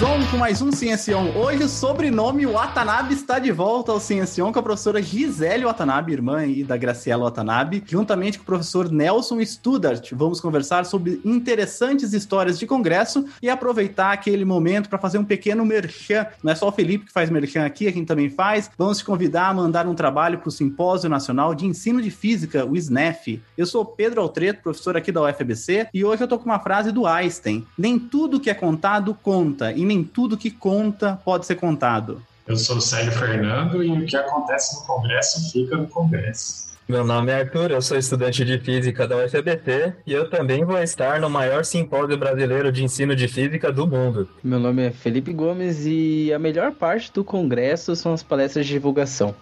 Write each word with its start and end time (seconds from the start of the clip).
Estamos 0.00 0.26
on 0.26 0.30
com 0.30 0.36
mais 0.38 0.62
um 0.62 0.70
Ciencion. 0.70 1.32
Hoje 1.36 1.64
o 1.64 1.68
sobrenome 1.68 2.46
Watanabe 2.46 3.14
está 3.14 3.38
de 3.38 3.50
volta 3.50 3.92
ao 3.92 4.00
Ciencion 4.00 4.52
com 4.52 4.58
a 4.58 4.62
professora 4.62 5.02
Gisele 5.02 5.64
Watanabe, 5.64 6.12
irmã 6.12 6.42
da 6.64 6.76
Graciela 6.76 7.24
Watanabe, 7.24 7.82
juntamente 7.86 8.38
com 8.38 8.42
o 8.42 8.46
professor 8.46 8.90
Nelson 8.90 9.44
Studart. 9.44 10.12
Vamos 10.12 10.40
conversar 10.40 10.86
sobre 10.86 11.20
interessantes 11.24 12.12
histórias 12.12 12.58
de 12.58 12.66
congresso 12.66 13.26
e 13.42 13.50
aproveitar 13.50 14.12
aquele 14.12 14.44
momento 14.44 14.88
para 14.88 14.98
fazer 14.98 15.18
um 15.18 15.24
pequeno 15.24 15.66
merchan. 15.66 16.26
Não 16.42 16.52
é 16.52 16.54
só 16.54 16.68
o 16.68 16.72
Felipe 16.72 17.06
que 17.06 17.12
faz 17.12 17.28
merchan 17.28 17.66
aqui, 17.66 17.86
a 17.86 17.92
gente 17.92 18.06
também 18.06 18.30
faz. 18.30 18.70
Vamos 18.78 18.98
te 18.98 19.04
convidar 19.04 19.48
a 19.48 19.54
mandar 19.54 19.86
um 19.86 19.94
trabalho 19.94 20.38
para 20.38 20.48
o 20.48 20.52
Simpósio 20.52 21.10
Nacional 21.10 21.54
de 21.54 21.66
Ensino 21.66 22.00
de 22.00 22.10
Física, 22.10 22.64
o 22.64 22.76
SNEF. 22.76 23.42
Eu 23.58 23.66
sou 23.66 23.84
Pedro 23.84 24.22
Altreto, 24.22 24.62
professor 24.62 24.96
aqui 24.96 25.10
da 25.10 25.22
UFBC, 25.22 25.88
e 25.92 26.04
hoje 26.04 26.22
eu 26.22 26.28
tô 26.28 26.38
com 26.38 26.44
uma 26.44 26.60
frase 26.60 26.92
do 26.92 27.06
Einstein. 27.06 27.66
Nem 27.76 27.98
tudo 27.98 28.40
que 28.40 28.48
é 28.48 28.54
contado 28.54 29.12
conta 29.14 29.50
conta 29.60 29.72
e 29.72 29.89
nem 29.90 30.04
tudo 30.04 30.38
que 30.38 30.52
conta 30.52 31.20
pode 31.24 31.44
ser 31.46 31.56
contado. 31.56 32.22
Eu 32.46 32.56
sou 32.56 32.76
o 32.76 32.80
Célio 32.80 33.10
Fernando 33.10 33.82
e 33.82 33.90
o 33.90 34.06
que 34.06 34.16
acontece 34.16 34.76
no 34.76 34.86
Congresso 34.86 35.50
fica 35.50 35.76
no 35.76 35.88
Congresso. 35.88 36.69
Meu 36.90 37.04
nome 37.04 37.30
é 37.30 37.42
Arthur, 37.42 37.70
eu 37.70 37.80
sou 37.80 37.96
estudante 37.96 38.44
de 38.44 38.58
Física 38.58 39.06
da 39.06 39.16
UFBT 39.16 39.94
e 40.04 40.12
eu 40.12 40.28
também 40.28 40.64
vou 40.64 40.76
estar 40.82 41.20
no 41.20 41.30
maior 41.30 41.64
simpósio 41.64 42.18
brasileiro 42.18 42.72
de 42.72 42.82
ensino 42.82 43.14
de 43.14 43.28
Física 43.28 43.70
do 43.70 43.86
mundo. 43.86 44.28
Meu 44.42 44.58
nome 44.58 44.88
é 44.88 44.90
Felipe 44.90 45.32
Gomes 45.32 45.86
e 45.86 46.32
a 46.32 46.38
melhor 46.38 46.72
parte 46.72 47.12
do 47.12 47.22
congresso 47.22 47.94
são 47.94 48.12
as 48.12 48.24
palestras 48.24 48.66
de 48.66 48.72
divulgação. 48.72 49.36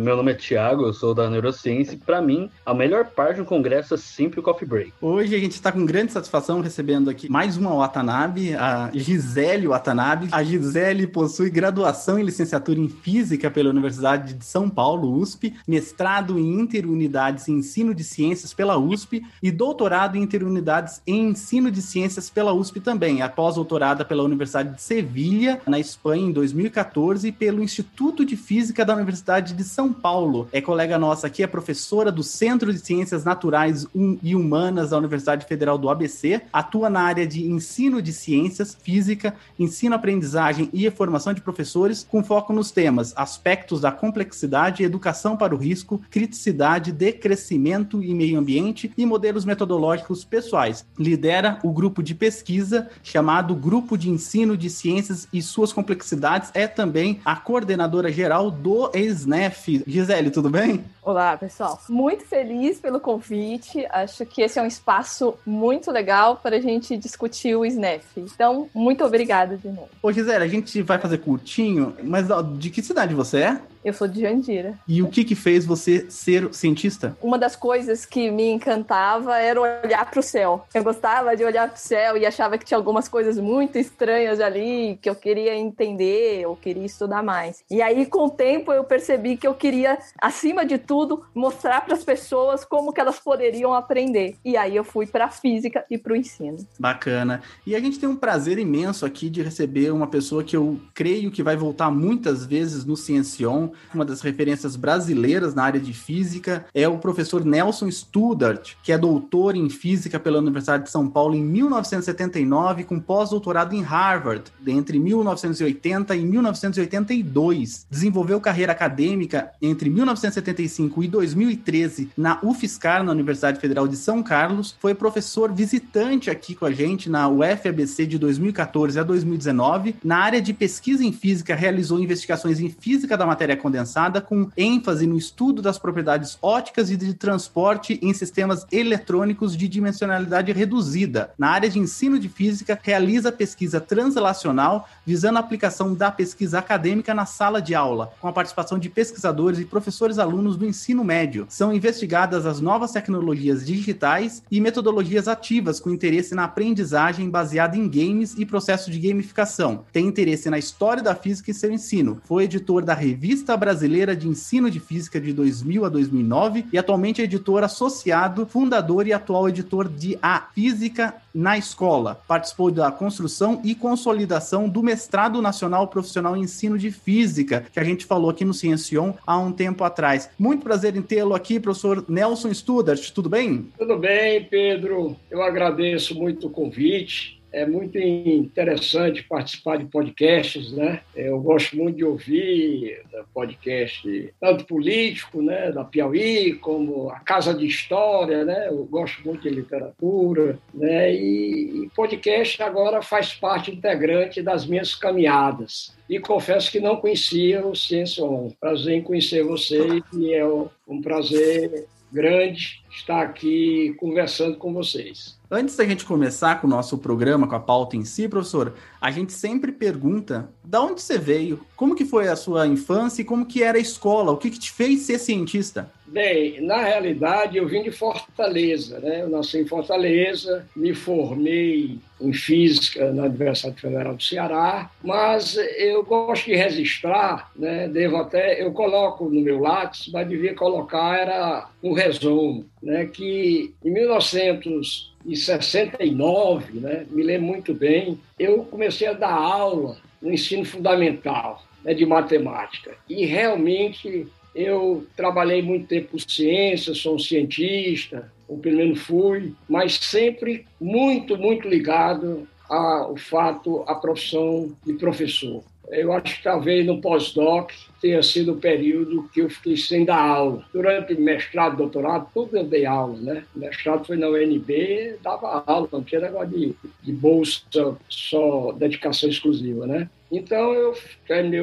Meu 0.00 0.16
nome 0.16 0.32
é 0.32 0.34
Thiago, 0.34 0.84
eu 0.84 0.92
sou 0.92 1.14
da 1.14 1.30
Neurociência 1.30 1.94
e 1.94 1.96
para 1.96 2.20
mim 2.20 2.50
a 2.64 2.74
melhor 2.74 3.06
parte 3.06 3.38
do 3.38 3.44
congresso 3.46 3.94
é 3.94 3.96
sempre 3.96 4.38
o 4.38 4.42
coffee 4.42 4.68
break. 4.68 4.92
Hoje 5.00 5.34
a 5.34 5.38
gente 5.38 5.52
está 5.52 5.72
com 5.72 5.86
grande 5.86 6.12
satisfação 6.12 6.60
recebendo 6.60 7.08
aqui 7.08 7.28
mais 7.28 7.56
uma 7.56 7.74
Watanabe, 7.74 8.54
a 8.54 8.90
Gisele 8.92 9.66
Watanabe. 9.66 10.28
A 10.30 10.44
Gisele 10.44 11.06
possui 11.06 11.48
graduação 11.48 12.18
em 12.18 12.22
licenciatura 12.22 12.78
em 12.78 12.88
Física 12.88 13.50
pela 13.50 13.70
Universidade 13.70 14.34
de 14.34 14.44
São 14.44 14.68
Paulo, 14.68 15.10
USP, 15.10 15.54
mestrado 15.66 16.38
em 16.38 16.60
Interunidades 16.92 17.48
em 17.48 17.54
Ensino 17.58 17.94
de 17.94 18.04
Ciências 18.04 18.52
pela 18.52 18.78
USP 18.78 19.22
e 19.42 19.50
doutorado 19.50 20.16
em 20.16 20.22
Interunidades 20.22 21.00
em 21.06 21.30
Ensino 21.30 21.70
de 21.70 21.80
Ciências 21.80 22.28
pela 22.28 22.52
USP 22.52 22.80
também, 22.80 23.22
após 23.22 23.54
doutorada 23.54 24.04
pela 24.04 24.22
Universidade 24.22 24.74
de 24.74 24.82
Sevilha, 24.82 25.60
na 25.66 25.78
Espanha, 25.78 26.26
em 26.26 26.32
2014, 26.32 27.28
e 27.28 27.32
pelo 27.32 27.62
Instituto 27.62 28.24
de 28.24 28.36
Física 28.36 28.84
da 28.84 28.94
Universidade 28.94 29.54
de 29.54 29.64
São 29.64 29.92
Paulo. 29.92 30.48
É 30.52 30.60
colega 30.60 30.98
nossa 30.98 31.26
aqui, 31.26 31.42
é 31.42 31.46
professora 31.46 32.12
do 32.12 32.22
Centro 32.22 32.72
de 32.72 32.78
Ciências 32.78 33.24
Naturais 33.24 33.86
e 34.22 34.34
Humanas 34.34 34.90
da 34.90 34.98
Universidade 34.98 35.46
Federal 35.46 35.78
do 35.78 35.88
ABC. 35.88 36.42
Atua 36.52 36.90
na 36.90 37.00
área 37.00 37.26
de 37.26 37.46
ensino 37.46 38.02
de 38.02 38.12
ciências, 38.12 38.76
física, 38.82 39.34
ensino-aprendizagem 39.58 40.68
e 40.72 40.90
formação 40.90 41.32
de 41.32 41.40
professores, 41.40 42.06
com 42.10 42.22
foco 42.22 42.52
nos 42.52 42.70
temas 42.70 43.12
aspectos 43.16 43.80
da 43.80 43.90
complexidade, 43.92 44.82
educação 44.82 45.36
para 45.36 45.54
o 45.54 45.58
risco, 45.58 46.00
criticidade, 46.10 46.81
decrescimento 46.90 48.02
e 48.02 48.14
meio 48.14 48.38
ambiente 48.38 48.90
e 48.96 49.04
modelos 49.04 49.44
metodológicos 49.44 50.24
pessoais. 50.24 50.86
Lidera 50.98 51.58
o 51.62 51.70
grupo 51.70 52.02
de 52.02 52.14
pesquisa 52.14 52.88
chamado 53.02 53.54
Grupo 53.54 53.96
de 53.96 54.08
Ensino 54.08 54.56
de 54.56 54.70
Ciências 54.70 55.28
e 55.32 55.42
Suas 55.42 55.72
Complexidades. 55.72 56.50
É 56.54 56.66
também 56.66 57.20
a 57.24 57.36
coordenadora 57.36 58.10
geral 58.10 58.50
do 58.50 58.90
SNEF, 58.94 59.84
Gisele, 59.86 60.30
tudo 60.30 60.48
bem? 60.48 60.84
Olá, 61.02 61.36
pessoal. 61.36 61.80
Muito 61.88 62.24
feliz 62.24 62.80
pelo 62.80 63.00
convite. 63.00 63.84
Acho 63.90 64.24
que 64.24 64.40
esse 64.40 64.58
é 64.58 64.62
um 64.62 64.66
espaço 64.66 65.34
muito 65.44 65.90
legal 65.90 66.36
para 66.36 66.56
a 66.56 66.60
gente 66.60 66.96
discutir 66.96 67.56
o 67.56 67.66
SNEF. 67.66 68.04
Então, 68.16 68.68
muito 68.72 69.04
obrigada 69.04 69.56
de 69.56 69.68
novo. 69.68 69.88
Ô, 70.02 70.12
Gisele, 70.12 70.44
a 70.44 70.48
gente 70.48 70.80
vai 70.82 70.98
fazer 70.98 71.18
curtinho, 71.18 71.94
mas 72.02 72.28
de 72.56 72.70
que 72.70 72.80
cidade 72.80 73.14
você 73.14 73.38
é? 73.38 73.60
Eu 73.84 73.92
sou 73.92 74.06
de 74.06 74.20
Jandira. 74.20 74.78
E 74.86 75.02
o 75.02 75.08
que 75.08 75.24
que 75.24 75.34
fez 75.34 75.66
você 75.66 76.06
ser 76.08 76.52
cientista? 76.54 77.16
Uma 77.20 77.36
das 77.36 77.56
coisas 77.56 78.06
que 78.06 78.30
me 78.30 78.48
encantava 78.48 79.36
era 79.38 79.60
olhar 79.60 80.08
para 80.08 80.20
o 80.20 80.22
céu. 80.22 80.64
Eu 80.72 80.84
gostava 80.84 81.36
de 81.36 81.44
olhar 81.44 81.68
para 81.68 81.76
o 81.76 81.80
céu 81.80 82.16
e 82.16 82.24
achava 82.24 82.56
que 82.56 82.64
tinha 82.64 82.78
algumas 82.78 83.08
coisas 83.08 83.38
muito 83.38 83.78
estranhas 83.78 84.38
ali 84.40 84.98
que 85.02 85.10
eu 85.10 85.16
queria 85.16 85.56
entender 85.56 86.46
ou 86.46 86.54
queria 86.54 86.86
estudar 86.86 87.22
mais. 87.24 87.64
E 87.68 87.82
aí, 87.82 88.06
com 88.06 88.26
o 88.26 88.30
tempo, 88.30 88.72
eu 88.72 88.84
percebi 88.84 89.36
que 89.36 89.46
eu 89.46 89.54
queria, 89.54 89.98
acima 90.20 90.64
de 90.64 90.78
tudo, 90.78 91.24
mostrar 91.34 91.80
para 91.80 91.94
as 91.94 92.04
pessoas 92.04 92.64
como 92.64 92.92
que 92.92 93.00
elas 93.00 93.18
poderiam 93.18 93.74
aprender. 93.74 94.36
E 94.44 94.56
aí 94.56 94.76
eu 94.76 94.84
fui 94.84 95.06
para 95.06 95.24
a 95.24 95.30
física 95.30 95.84
e 95.90 95.98
para 95.98 96.12
o 96.12 96.16
ensino. 96.16 96.58
Bacana. 96.78 97.42
E 97.66 97.74
a 97.74 97.80
gente 97.80 97.98
tem 97.98 98.08
um 98.08 98.16
prazer 98.16 98.58
imenso 98.58 99.04
aqui 99.04 99.28
de 99.28 99.42
receber 99.42 99.92
uma 99.92 100.06
pessoa 100.06 100.44
que 100.44 100.56
eu 100.56 100.80
creio 100.94 101.32
que 101.32 101.42
vai 101.42 101.56
voltar 101.56 101.90
muitas 101.90 102.46
vezes 102.46 102.84
no 102.84 102.96
Ciencion 102.96 103.71
uma 103.94 104.04
das 104.04 104.20
referências 104.20 104.76
brasileiras 104.76 105.54
na 105.54 105.64
área 105.64 105.80
de 105.80 105.92
física 105.92 106.64
é 106.74 106.88
o 106.88 106.98
professor 106.98 107.44
Nelson 107.44 107.90
Studart, 107.90 108.74
que 108.82 108.92
é 108.92 108.98
doutor 108.98 109.56
em 109.56 109.68
física 109.68 110.18
pela 110.18 110.38
Universidade 110.38 110.84
de 110.84 110.90
São 110.90 111.08
Paulo 111.08 111.34
em 111.34 111.42
1979, 111.42 112.84
com 112.84 112.98
pós-doutorado 113.00 113.74
em 113.74 113.82
Harvard 113.82 114.44
entre 114.66 114.98
1980 114.98 116.14
e 116.16 116.24
1982. 116.24 117.86
Desenvolveu 117.90 118.40
carreira 118.40 118.72
acadêmica 118.72 119.50
entre 119.60 119.90
1975 119.90 121.04
e 121.04 121.08
2013 121.08 122.10
na 122.16 122.38
UFSCar, 122.42 123.04
na 123.04 123.12
Universidade 123.12 123.60
Federal 123.60 123.86
de 123.86 123.96
São 123.96 124.22
Carlos. 124.22 124.76
Foi 124.80 124.94
professor 124.94 125.52
visitante 125.52 126.30
aqui 126.30 126.54
com 126.54 126.64
a 126.64 126.72
gente 126.72 127.08
na 127.08 127.28
UFABC 127.28 128.06
de 128.06 128.18
2014 128.18 128.98
a 128.98 129.02
2019. 129.02 129.96
Na 130.02 130.18
área 130.18 130.40
de 130.40 130.52
pesquisa 130.52 131.04
em 131.04 131.12
física, 131.12 131.54
realizou 131.54 132.00
investigações 132.00 132.60
em 132.60 132.68
física 132.68 133.16
da 133.16 133.26
matéria 133.26 133.56
condensada 133.62 134.20
com 134.20 134.50
ênfase 134.56 135.06
no 135.06 135.16
estudo 135.16 135.62
das 135.62 135.78
propriedades 135.78 136.36
óticas 136.42 136.90
e 136.90 136.96
de 136.96 137.14
transporte 137.14 137.98
em 138.02 138.12
sistemas 138.12 138.66
eletrônicos 138.70 139.56
de 139.56 139.68
dimensionalidade 139.68 140.52
reduzida. 140.52 141.30
Na 141.38 141.50
área 141.50 141.70
de 141.70 141.78
ensino 141.78 142.18
de 142.18 142.28
física, 142.28 142.78
realiza 142.82 143.30
pesquisa 143.30 143.80
translacional 143.80 144.88
visando 145.06 145.38
a 145.38 145.40
aplicação 145.40 145.94
da 145.94 146.10
pesquisa 146.10 146.58
acadêmica 146.58 147.14
na 147.14 147.24
sala 147.24 147.62
de 147.62 147.74
aula, 147.74 148.12
com 148.20 148.28
a 148.28 148.32
participação 148.32 148.78
de 148.78 148.90
pesquisadores 148.90 149.60
e 149.60 149.64
professores 149.64 150.18
alunos 150.18 150.56
do 150.56 150.66
ensino 150.66 151.04
médio. 151.04 151.46
São 151.48 151.72
investigadas 151.72 152.44
as 152.44 152.60
novas 152.60 152.90
tecnologias 152.90 153.64
digitais 153.64 154.42
e 154.50 154.60
metodologias 154.60 155.28
ativas 155.28 155.78
com 155.78 155.90
interesse 155.90 156.34
na 156.34 156.44
aprendizagem 156.44 157.30
baseada 157.30 157.76
em 157.76 157.88
games 157.88 158.34
e 158.36 158.44
processo 158.44 158.90
de 158.90 158.98
gamificação. 158.98 159.84
Tem 159.92 160.06
interesse 160.06 160.50
na 160.50 160.58
história 160.58 161.02
da 161.02 161.14
física 161.14 161.50
e 161.50 161.54
seu 161.54 161.70
ensino. 161.70 162.20
Foi 162.24 162.44
editor 162.44 162.82
da 162.82 162.94
revista 162.94 163.51
Brasileira 163.56 164.16
de 164.16 164.28
Ensino 164.28 164.70
de 164.70 164.80
Física 164.80 165.20
de 165.20 165.32
2000 165.32 165.84
a 165.84 165.88
2009 165.88 166.66
e 166.72 166.78
atualmente 166.78 167.20
é 167.20 167.24
editor 167.24 167.62
associado, 167.62 168.46
fundador 168.46 169.06
e 169.06 169.12
atual 169.12 169.48
editor 169.48 169.88
de 169.88 170.18
A 170.22 170.48
Física 170.54 171.14
na 171.34 171.56
Escola. 171.58 172.20
Participou 172.26 172.70
da 172.70 172.90
construção 172.90 173.60
e 173.64 173.74
consolidação 173.74 174.68
do 174.68 174.82
Mestrado 174.82 175.40
Nacional 175.42 175.88
Profissional 175.88 176.36
em 176.36 176.42
Ensino 176.42 176.78
de 176.78 176.90
Física, 176.90 177.66
que 177.72 177.80
a 177.80 177.84
gente 177.84 178.06
falou 178.06 178.30
aqui 178.30 178.44
no 178.44 178.54
Ciencion 178.54 179.14
há 179.26 179.38
um 179.38 179.52
tempo 179.52 179.84
atrás. 179.84 180.30
Muito 180.38 180.62
prazer 180.62 180.96
em 180.96 181.02
tê-lo 181.02 181.34
aqui, 181.34 181.58
professor 181.60 182.04
Nelson 182.08 182.52
Studart. 182.52 183.10
Tudo 183.10 183.28
bem? 183.28 183.68
Tudo 183.78 183.98
bem, 183.98 184.44
Pedro. 184.44 185.16
Eu 185.30 185.42
agradeço 185.42 186.14
muito 186.14 186.46
o 186.46 186.50
convite 186.50 187.41
é 187.52 187.66
muito 187.66 187.98
interessante 187.98 189.22
participar 189.22 189.76
de 189.76 189.84
podcasts, 189.84 190.72
né? 190.72 191.00
Eu 191.14 191.40
gosto 191.40 191.76
muito 191.76 191.96
de 191.96 192.04
ouvir 192.04 193.02
podcast, 193.34 194.34
tanto 194.40 194.64
político, 194.64 195.42
né, 195.42 195.70
da 195.72 195.84
Piauí, 195.84 196.54
como 196.54 197.10
a 197.10 197.20
Casa 197.20 197.54
de 197.54 197.66
História, 197.66 198.44
né? 198.44 198.68
Eu 198.68 198.84
gosto 198.84 199.22
muito 199.24 199.42
de 199.42 199.50
literatura, 199.50 200.58
né? 200.72 201.14
E, 201.14 201.84
e 201.84 201.90
podcast 201.94 202.62
agora 202.62 203.02
faz 203.02 203.34
parte 203.34 203.70
integrante 203.70 204.42
das 204.42 204.66
minhas 204.66 204.94
caminhadas. 204.94 205.94
E 206.08 206.18
confesso 206.18 206.70
que 206.70 206.80
não 206.80 206.96
conhecia 206.96 207.66
o 207.66 207.74
Ciência 207.74 208.24
On. 208.24 208.50
Prazer 208.60 208.94
em 208.94 209.02
conhecer 209.02 209.42
você 209.42 210.02
e 210.14 210.34
é 210.34 210.44
um 210.46 211.00
prazer 211.00 211.86
grande 212.12 212.81
estar 212.92 213.22
aqui 213.22 213.94
conversando 213.98 214.56
com 214.56 214.72
vocês. 214.72 215.40
Antes 215.50 215.76
da 215.76 215.84
gente 215.84 216.04
começar 216.04 216.60
com 216.60 216.66
o 216.66 216.70
nosso 216.70 216.96
programa, 216.96 217.46
com 217.46 217.54
a 217.54 217.60
pauta 217.60 217.96
em 217.96 218.04
si, 218.04 218.28
professor, 218.28 218.74
a 219.00 219.10
gente 219.10 219.32
sempre 219.32 219.70
pergunta 219.70 220.48
da 220.64 220.80
onde 220.80 221.02
você 221.02 221.18
veio? 221.18 221.60
Como 221.76 221.94
que 221.94 222.04
foi 222.04 222.28
a 222.28 222.36
sua 222.36 222.66
infância 222.66 223.20
e 223.20 223.24
como 223.24 223.44
que 223.44 223.62
era 223.62 223.76
a 223.76 223.80
escola? 223.80 224.32
O 224.32 224.36
que, 224.36 224.50
que 224.50 224.58
te 224.58 224.72
fez 224.72 225.00
ser 225.00 225.18
cientista? 225.18 225.90
Bem, 226.12 226.60
na 226.60 226.76
realidade 226.76 227.56
eu 227.56 227.66
vim 227.66 227.82
de 227.82 227.90
Fortaleza, 227.90 228.98
né? 229.00 229.22
Eu 229.22 229.30
nasci 229.30 229.58
em 229.58 229.66
Fortaleza, 229.66 230.66
me 230.76 230.94
formei 230.94 231.98
em 232.20 232.32
física 232.34 233.10
na 233.12 233.24
Universidade 233.24 233.80
Federal 233.80 234.14
do 234.14 234.22
Ceará, 234.22 234.90
mas 235.02 235.56
eu 235.56 236.04
gosto 236.04 236.44
de 236.44 236.54
registrar, 236.54 237.50
né? 237.56 237.88
Devo 237.88 238.16
até, 238.18 238.62
eu 238.62 238.72
coloco 238.72 239.30
no 239.30 239.40
meu 239.40 239.58
lápis, 239.58 240.10
mas 240.12 240.28
devia 240.28 240.54
colocar 240.54 241.18
era 241.18 241.68
um 241.82 241.94
resumo, 241.94 242.66
né? 242.82 243.06
Que 243.06 243.72
em 243.84 243.90
1969, 243.90 246.80
né? 246.80 247.06
Me 247.10 247.22
lembro 247.22 247.46
muito 247.46 247.72
bem, 247.72 248.18
eu 248.38 248.64
comecei 248.64 249.06
a 249.06 249.12
dar 249.12 249.32
aula 249.32 249.96
no 250.20 250.32
ensino 250.32 250.64
fundamental 250.64 251.64
né, 251.84 251.94
de 251.94 252.06
matemática 252.06 252.96
e 253.08 253.24
realmente 253.24 254.26
eu 254.54 255.06
trabalhei 255.16 255.62
muito 255.62 255.86
tempo 255.86 256.10
com 256.12 256.18
ciência, 256.18 256.94
sou 256.94 257.16
um 257.16 257.18
cientista, 257.18 258.30
ou 258.46 258.58
pelo 258.58 258.76
menos 258.76 259.00
fui, 259.00 259.54
mas 259.68 259.94
sempre 259.94 260.66
muito, 260.80 261.38
muito 261.38 261.66
ligado 261.66 262.46
ao 262.68 263.16
fato, 263.16 263.82
à 263.86 263.94
profissão 263.94 264.76
de 264.84 264.92
professor. 264.94 265.62
Eu 265.92 266.12
acho 266.12 266.36
que 266.36 266.42
talvez 266.42 266.86
no 266.86 267.00
pós-doc 267.00 267.70
tenha 268.00 268.22
sido 268.22 268.52
o 268.52 268.56
período 268.56 269.28
que 269.32 269.40
eu 269.40 269.50
fiquei 269.50 269.76
sem 269.76 270.04
dar 270.04 270.20
aula. 270.20 270.64
Durante 270.72 271.14
mestrado, 271.14 271.76
doutorado, 271.76 272.28
tudo 272.32 272.56
eu 272.56 272.64
dei 272.64 272.86
aula, 272.86 273.16
né? 273.18 273.44
Mestrado 273.54 274.06
foi 274.06 274.16
na 274.16 274.28
UNB, 274.28 275.16
dava 275.22 275.62
aula, 275.66 275.88
não 275.92 276.02
tinha 276.02 276.22
negócio 276.22 276.48
de, 276.48 276.74
de 277.02 277.12
bolsa, 277.12 277.62
só 278.08 278.72
dedicação 278.72 279.28
exclusiva, 279.28 279.86
né? 279.86 280.08
Então 280.30 280.72
eu 280.72 280.96
terminei 281.28 281.60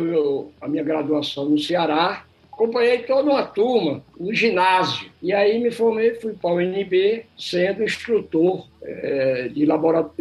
a 0.61 0.67
minha 0.67 0.83
graduação 0.83 1.49
no 1.49 1.57
Ceará, 1.57 2.23
acompanhei 2.59 2.99
toda 2.99 3.31
uma 3.31 3.43
turma 3.43 4.03
no 4.19 4.33
ginásio. 4.33 5.09
E 5.21 5.31
aí 5.31 5.59
me 5.59 5.71
formei, 5.71 6.15
fui 6.15 6.33
para 6.33 6.49
o 6.49 6.57
UNB 6.57 7.23
sendo 7.37 7.83
instrutor 7.83 8.67
é, 8.83 9.47
de 9.47 9.65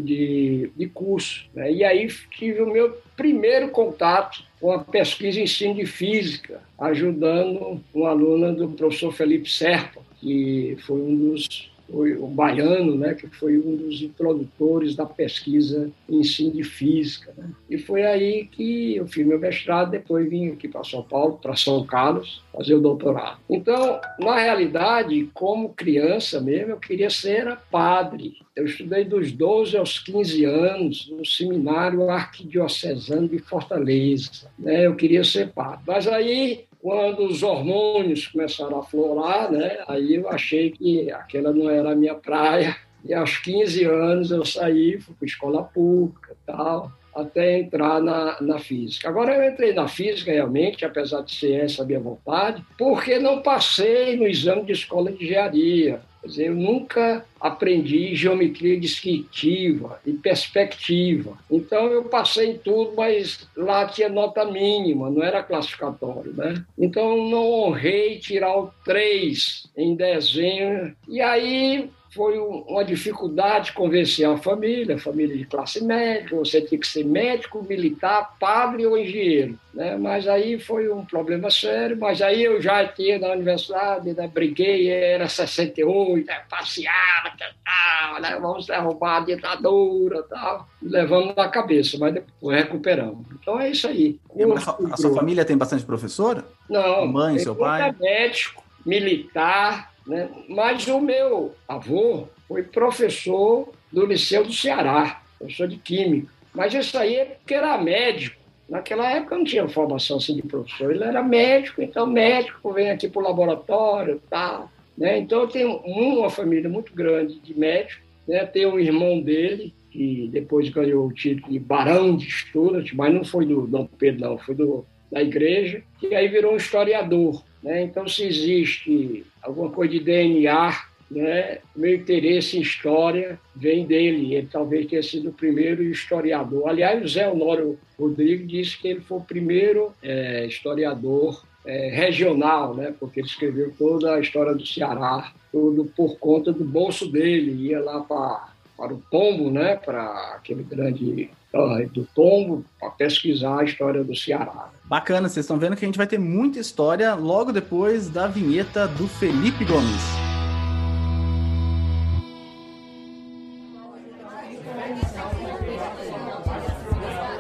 de, 0.01 0.71
de 0.77 0.87
curso. 0.87 1.49
Né? 1.53 1.73
E 1.73 1.85
aí 1.85 2.07
tive 2.31 2.63
o 2.63 2.73
meu 2.73 2.97
primeiro 3.17 3.71
contato 3.71 4.45
com 4.61 4.71
a 4.71 4.79
pesquisa 4.79 5.41
em 5.41 5.45
ensino 5.45 5.75
de 5.75 5.87
física, 5.87 6.63
ajudando 6.79 7.83
uma 7.93 8.11
aluna 8.11 8.53
do 8.53 8.69
professor 8.69 9.13
Felipe 9.13 9.51
Serpa, 9.51 10.01
que 10.21 10.77
foi 10.87 11.01
um 11.01 11.17
dos 11.17 11.71
foi 11.91 12.17
o 12.17 12.27
baiano, 12.27 12.97
né, 12.97 13.15
que 13.15 13.27
foi 13.27 13.59
um 13.59 13.77
dos 13.77 14.03
introdutores 14.03 14.95
da 14.95 15.07
pesquisa 15.07 15.91
em 16.09 16.21
ensino 16.21 16.53
de 16.53 16.63
física. 16.63 17.33
Né? 17.37 17.51
E 17.69 17.79
foi 17.79 18.05
aí 18.05 18.47
que 18.47 18.97
eu 18.97 19.07
fiz 19.07 19.27
meu 19.27 19.39
mestrado, 19.39 19.91
depois 19.91 20.29
vim 20.29 20.49
aqui 20.51 20.69
para 20.69 20.85
São 20.85 21.03
Paulo, 21.03 21.39
para 21.41 21.57
São 21.57 21.85
Carlos, 21.87 22.43
fazer 22.53 22.75
o 22.75 22.81
doutorado. 22.81 23.39
Então, 23.49 24.01
na 24.19 24.37
realidade, 24.37 25.31
como 25.33 25.71
criança 25.71 26.41
mesmo, 26.41 26.73
eu 26.73 26.79
queria 26.79 27.09
ser 27.09 27.57
padre. 27.71 28.37
Eu 28.55 28.67
estudei 28.67 29.05
dos 29.05 29.33
12 29.33 29.77
aos 29.77 29.99
15 30.01 30.45
anos 30.45 31.09
no 31.11 31.25
seminário 31.25 32.11
arquidiocesano 32.11 33.29
de 33.29 33.39
Fortaleza. 33.39 34.51
Né? 34.59 34.87
Eu 34.87 34.95
queria 34.95 35.25
ser 35.25 35.53
padre. 35.53 35.81
Mas 35.87 36.07
aí 36.07 36.68
quando 36.81 37.25
os 37.27 37.43
hormônios 37.43 38.27
começaram 38.29 38.79
a 38.79 38.85
florar, 38.85 39.51
né, 39.51 39.79
aí 39.89 40.15
eu 40.15 40.29
achei 40.29 40.71
que 40.71 41.11
aquela 41.11 41.53
não 41.53 41.69
era 41.69 41.93
a 41.93 41.97
minha 41.97 42.15
praia. 42.15 42.77
E 43.05 43.15
aos 43.15 43.39
15 43.39 43.85
anos 43.85 44.31
eu 44.31 44.45
saí, 44.45 45.01
fui 45.01 45.15
para 45.15 45.27
escola 45.27 45.63
pública 45.63 46.37
tal, 46.47 46.93
até 47.15 47.59
entrar 47.59 48.01
na, 48.01 48.41
na 48.41 48.59
física. 48.59 49.09
Agora 49.09 49.35
eu 49.35 49.51
entrei 49.51 49.73
na 49.73 49.89
física 49.89 50.33
realmente, 50.33 50.85
apesar 50.85 51.23
de 51.23 51.35
ser 51.35 51.65
essa 51.65 51.83
a 51.83 51.87
minha 51.87 52.01
vontade, 52.01 52.65
porque 52.77 53.19
não 53.19 53.43
passei 53.43 54.17
no 54.17 54.27
exame 54.27 54.65
de 54.65 54.73
escola 54.73 55.11
de 55.11 55.25
engenharia. 55.25 56.01
Quer 56.21 56.27
dizer, 56.27 56.47
eu 56.49 56.55
nunca 56.55 57.25
aprendi 57.41 58.15
geometria 58.15 58.79
descritiva 58.79 60.01
e 60.05 60.13
perspectiva. 60.13 61.39
Então 61.51 61.87
eu 61.87 62.05
passei 62.05 62.51
em 62.51 62.59
tudo, 62.59 62.95
mas 62.97 63.49
lá 63.57 63.87
tinha 63.87 64.09
nota 64.09 64.45
mínima, 64.45 65.11
não 65.11 65.23
era 65.23 65.43
classificatório, 65.43 66.33
né? 66.35 66.65
Então 66.79 67.29
não 67.29 67.51
honrei 67.51 68.19
tirar 68.19 68.57
o 68.59 68.71
3 68.85 69.71
em 69.77 69.95
desenho. 69.95 70.95
E 71.09 71.21
aí 71.21 71.91
foi 72.11 72.39
uma 72.39 72.85
dificuldade 72.85 73.73
convencer 73.73 74.27
a 74.27 74.37
família, 74.37 74.97
a 74.97 74.99
família 74.99 75.37
de 75.37 75.45
classe 75.45 75.83
média, 75.85 76.37
você 76.37 76.61
tinha 76.63 76.81
que 76.81 76.87
ser 76.87 77.05
médico, 77.05 77.63
militar, 77.63 78.35
padre 78.41 78.87
ou 78.87 78.97
engenheiro. 78.97 79.59
Né? 79.75 79.97
Mas 79.97 80.27
aí 80.27 80.59
foi 80.59 80.91
um 80.91 81.05
problema 81.05 81.51
sério, 81.51 81.97
mas 81.99 82.23
aí 82.23 82.43
eu 82.43 82.61
já 82.61 82.87
tinha 82.89 83.19
na 83.19 83.33
universidade, 83.33 84.13
né? 84.15 84.27
briguei, 84.27 84.89
era 84.89 85.29
68, 85.29 86.27
né? 86.27 86.43
passeava, 86.49 87.33
tal, 87.65 88.21
né? 88.21 88.39
vamos 88.41 88.67
derrubar 88.67 89.19
a 89.19 89.25
ditadura 89.27 90.23
tal. 90.23 90.67
Levamos 90.83 91.35
na 91.37 91.49
cabeça, 91.49 91.99
mas 91.99 92.15
depois 92.15 92.57
recuperamos. 92.57 93.27
Então 93.41 93.61
é 93.61 93.71
isso 93.71 93.87
aí. 93.87 94.19
a, 94.57 94.95
a 94.95 94.97
sua 94.97 95.15
família 95.15 95.45
tem 95.45 95.57
bastante 95.57 95.85
professor? 95.85 96.43
Não. 96.69 97.07
Mãe, 97.07 97.39
seu 97.39 97.55
pai? 97.55 97.91
É 97.91 97.93
médico, 97.93 98.65
militar, 98.85 99.93
né? 100.09 100.29
Mas 100.49 100.89
o 100.89 101.01
meu 101.01 101.55
avô 101.69 102.27
foi 102.49 102.63
professor 102.63 103.69
do 103.93 104.07
Liceu 104.07 104.45
do 104.45 104.53
Ceará, 104.53 105.23
professor 105.39 105.69
de 105.69 105.77
Química. 105.77 106.33
Mas 106.55 106.73
isso 106.73 106.97
aí 106.97 107.17
é 107.17 107.25
porque 107.27 107.55
era 107.55 107.77
médico. 107.79 108.39
Naquela 108.69 109.11
época 109.11 109.37
não 109.37 109.45
tinha 109.45 109.69
formação 109.69 110.17
assim 110.17 110.35
de 110.35 110.43
professor. 110.43 110.91
Ele 110.91 111.05
era 111.05 111.23
médico, 111.23 111.83
então 111.83 112.07
médico 112.07 112.73
vem 112.73 112.91
aqui 112.91 113.09
para 113.09 113.21
o 113.21 113.25
laboratório 113.25 114.21
tal. 114.29 114.71
Né? 114.97 115.19
Então 115.19 115.43
eu 115.43 115.49
tenho 115.49 115.77
uma 115.77 116.29
família 116.29 116.69
muito 116.69 116.93
grande 116.95 117.39
de 117.39 117.59
médicos. 117.59 118.03
Né? 118.27 118.45
Tem 118.47 118.67
um 118.67 118.79
irmão 118.79 119.21
dele, 119.21 119.73
que 119.91 120.29
depois 120.33 120.69
ganhou 120.69 121.07
o 121.07 121.13
título 121.13 121.53
de 121.53 121.59
Barão 121.59 122.17
de 122.17 122.31
Stuart, 122.31 122.93
mas 122.95 123.15
não 123.15 123.25
foi 123.25 123.47
do 123.47 123.67
Dom 123.67 123.87
Pedro, 123.87 124.21
não, 124.21 124.39
foi 124.39 124.55
do, 124.55 124.85
da 125.11 125.23
igreja, 125.23 125.83
e 126.03 126.15
aí 126.15 126.29
virou 126.29 126.53
um 126.53 126.57
historiador. 126.57 127.43
Né? 127.63 127.83
Então, 127.83 128.07
se 128.09 128.25
existe 128.25 129.25
alguma 129.43 129.71
coisa 129.71 129.93
de 129.93 130.01
DNA, 130.01 130.89
né? 131.11 131.59
meu 131.75 131.95
interesse 131.95 132.59
em 132.59 132.61
história 132.61 133.39
vem 133.55 133.87
dele. 133.87 134.35
Ele 134.35 134.49
talvez 134.51 134.87
tenha 134.87 135.03
sido 135.03 135.31
o 135.31 135.33
primeiro 135.35 135.83
historiador. 135.83 136.69
Aliás, 136.69 137.03
o 137.03 137.09
Zé 137.09 137.29
Honório 137.29 137.79
Rodrigues 137.99 138.49
disse 138.49 138.79
que 138.79 138.89
ele 138.89 139.01
foi 139.01 139.19
o 139.19 139.23
primeiro 139.23 139.93
é, 140.03 140.47
historiador 140.47 141.43
é, 141.65 141.91
regional, 141.91 142.75
né? 142.75 142.95
porque 142.99 143.21
ele 143.21 143.27
escreveu 143.27 143.73
toda 143.79 144.15
a 144.15 144.21
história 144.21 144.55
do 144.55 144.67
Ceará, 144.67 145.33
tudo 145.51 145.87
por 145.97 146.19
conta 146.19 146.53
do 146.53 146.65
bolso 146.65 147.11
dele. 147.11 147.69
Ia 147.69 147.81
lá 147.81 148.01
para 148.01 148.48
para 148.79 148.95
o 148.95 149.03
Tombo, 149.11 149.51
né, 149.51 149.75
para 149.75 150.35
aquele 150.37 150.63
grande 150.63 151.29
uh, 151.53 151.89
do 151.89 152.07
Tombo, 152.15 152.65
para 152.79 152.91
pesquisar 152.91 153.59
a 153.59 153.65
história 153.65 154.05
do 154.05 154.15
Ceará. 154.15 154.71
Bacana, 154.85 155.29
vocês 155.29 155.45
estão 155.45 155.59
vendo 155.59 155.75
que 155.75 155.85
a 155.85 155.89
gente 155.89 155.99
vai 155.99 156.07
ter 156.07 156.19
muita 156.19 156.61
história 156.61 157.13
logo 157.15 157.51
depois 157.51 158.09
da 158.09 158.29
vinheta 158.29 158.87
do 158.87 159.09
Felipe 159.09 159.65
Gomes. 159.65 160.03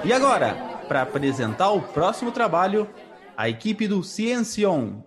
E 0.05 0.13
agora, 0.13 0.55
para 0.89 1.03
apresentar 1.03 1.71
o 1.71 1.81
próximo 1.81 2.33
trabalho, 2.33 2.89
a 3.37 3.49
equipe 3.49 3.87
do 3.87 4.03
Ciencion. 4.03 5.03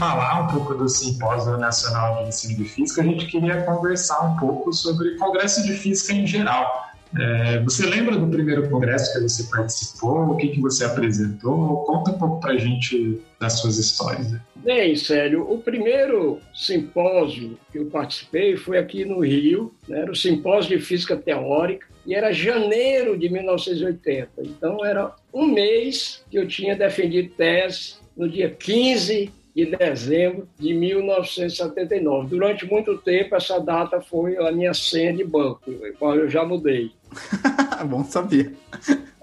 Falar 0.00 0.44
um 0.44 0.46
pouco 0.46 0.74
do 0.74 0.88
Simpósio 0.88 1.58
Nacional 1.58 2.22
de 2.22 2.30
Ensino 2.30 2.56
de 2.56 2.64
Física, 2.64 3.02
a 3.02 3.04
gente 3.04 3.26
queria 3.26 3.60
conversar 3.64 4.18
um 4.22 4.36
pouco 4.38 4.72
sobre 4.72 5.14
Congresso 5.16 5.62
de 5.62 5.74
Física 5.74 6.14
em 6.14 6.26
geral. 6.26 6.88
É, 7.20 7.58
você 7.58 7.84
lembra 7.84 8.16
do 8.16 8.26
primeiro 8.26 8.70
congresso 8.70 9.12
que 9.12 9.20
você 9.20 9.42
participou? 9.54 10.30
O 10.30 10.36
que, 10.38 10.48
que 10.48 10.60
você 10.60 10.86
apresentou? 10.86 11.84
Conta 11.84 12.12
um 12.12 12.18
pouco 12.18 12.40
para 12.40 12.52
a 12.52 12.56
gente 12.56 13.20
das 13.38 13.60
suas 13.60 13.76
histórias. 13.76 14.32
Né? 14.32 14.40
Bem, 14.56 14.96
sério, 14.96 15.42
o 15.42 15.58
primeiro 15.58 16.40
simpósio 16.54 17.58
que 17.70 17.76
eu 17.76 17.84
participei 17.86 18.56
foi 18.56 18.78
aqui 18.78 19.04
no 19.04 19.20
Rio, 19.20 19.70
né? 19.86 20.00
era 20.00 20.10
o 20.10 20.16
Simpósio 20.16 20.78
de 20.78 20.82
Física 20.82 21.14
Teórica, 21.14 21.86
e 22.06 22.14
era 22.14 22.32
janeiro 22.32 23.18
de 23.18 23.28
1980. 23.28 24.30
Então, 24.38 24.82
era 24.82 25.14
um 25.34 25.44
mês 25.44 26.24
que 26.30 26.38
eu 26.38 26.48
tinha 26.48 26.74
defendido 26.74 27.34
tese 27.36 27.96
no 28.16 28.26
dia 28.26 28.48
15 28.48 29.39
de 29.54 29.66
dezembro 29.66 30.48
de 30.58 30.74
1979. 30.74 32.28
Durante 32.28 32.66
muito 32.66 32.98
tempo, 32.98 33.34
essa 33.34 33.58
data 33.58 34.00
foi 34.00 34.36
a 34.36 34.52
minha 34.52 34.74
senha 34.74 35.12
de 35.12 35.24
banco, 35.24 35.60
qual 35.98 36.16
eu 36.16 36.28
já 36.28 36.44
mudei. 36.44 36.92
Bom 37.88 38.04
saber. 38.04 38.54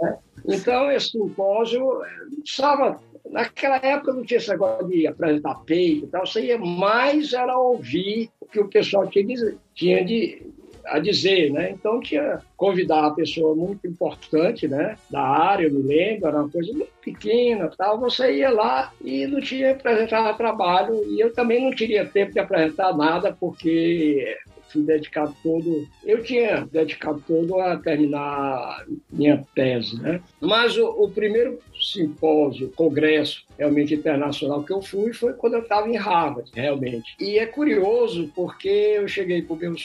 É. 0.03 0.17
Então, 0.47 0.91
esse 0.91 1.11
simpósio 1.11 2.01
estava 2.43 2.99
Naquela 3.31 3.77
época 3.77 4.13
não 4.13 4.23
tinha 4.23 4.37
esse 4.37 4.49
negócio 4.49 4.87
de 4.87 5.07
apresentar 5.07 5.55
peito 5.65 6.05
e 6.05 6.07
tal, 6.07 6.25
você 6.25 6.45
ia 6.45 6.57
mais 6.57 7.33
era 7.33 7.57
ouvir 7.57 8.29
o 8.39 8.45
que 8.45 8.59
o 8.59 8.67
pessoal 8.67 9.07
tinha, 9.07 9.57
tinha 9.73 10.05
de, 10.05 10.41
a 10.87 10.99
dizer, 10.99 11.51
né? 11.51 11.71
Então 11.71 11.99
tinha 11.99 12.41
convidar 12.55 13.01
uma 13.01 13.15
pessoa 13.15 13.55
muito 13.55 13.85
importante, 13.87 14.67
né? 14.67 14.95
Da 15.09 15.21
área, 15.21 15.65
eu 15.65 15.73
me 15.73 15.81
lembro, 15.81 16.27
era 16.27 16.37
uma 16.37 16.49
coisa 16.49 16.71
muito 16.73 16.91
pequena, 17.01 17.71
tal. 17.77 17.99
Você 17.99 18.37
ia 18.37 18.49
lá 18.49 18.91
e 19.03 19.25
não 19.27 19.39
tinha 19.39 19.71
apresentar 19.71 20.33
trabalho 20.35 21.03
e 21.09 21.19
eu 21.19 21.33
também 21.33 21.63
não 21.63 21.75
teria 21.75 22.05
tempo 22.05 22.33
de 22.33 22.39
apresentar 22.39 22.95
nada 22.95 23.35
porque 23.37 24.37
fui 24.69 24.83
dedicado 24.83 25.35
todo, 25.41 25.87
eu 26.03 26.21
tinha 26.23 26.67
dedicado 26.71 27.23
todo 27.25 27.59
a 27.59 27.77
terminar 27.77 28.85
minha 29.09 29.43
tese, 29.55 30.01
né? 30.01 30.21
Mas 30.39 30.77
o, 30.77 30.87
o 30.89 31.09
primeiro 31.09 31.59
simpósio, 31.79 32.71
congresso 32.75 33.45
realmente 33.57 33.93
internacional 33.93 34.63
que 34.63 34.73
eu 34.73 34.81
fui 34.81 35.13
foi 35.13 35.33
quando 35.33 35.53
eu 35.55 35.61
estava 35.61 35.87
em 35.89 35.95
Harvard, 35.95 36.49
realmente. 36.53 37.15
E 37.19 37.37
é 37.37 37.45
curioso 37.45 38.31
porque 38.35 38.67
eu 38.67 39.07
cheguei 39.07 39.41
para 39.41 39.55
o 39.55 39.57
meu 39.57 39.77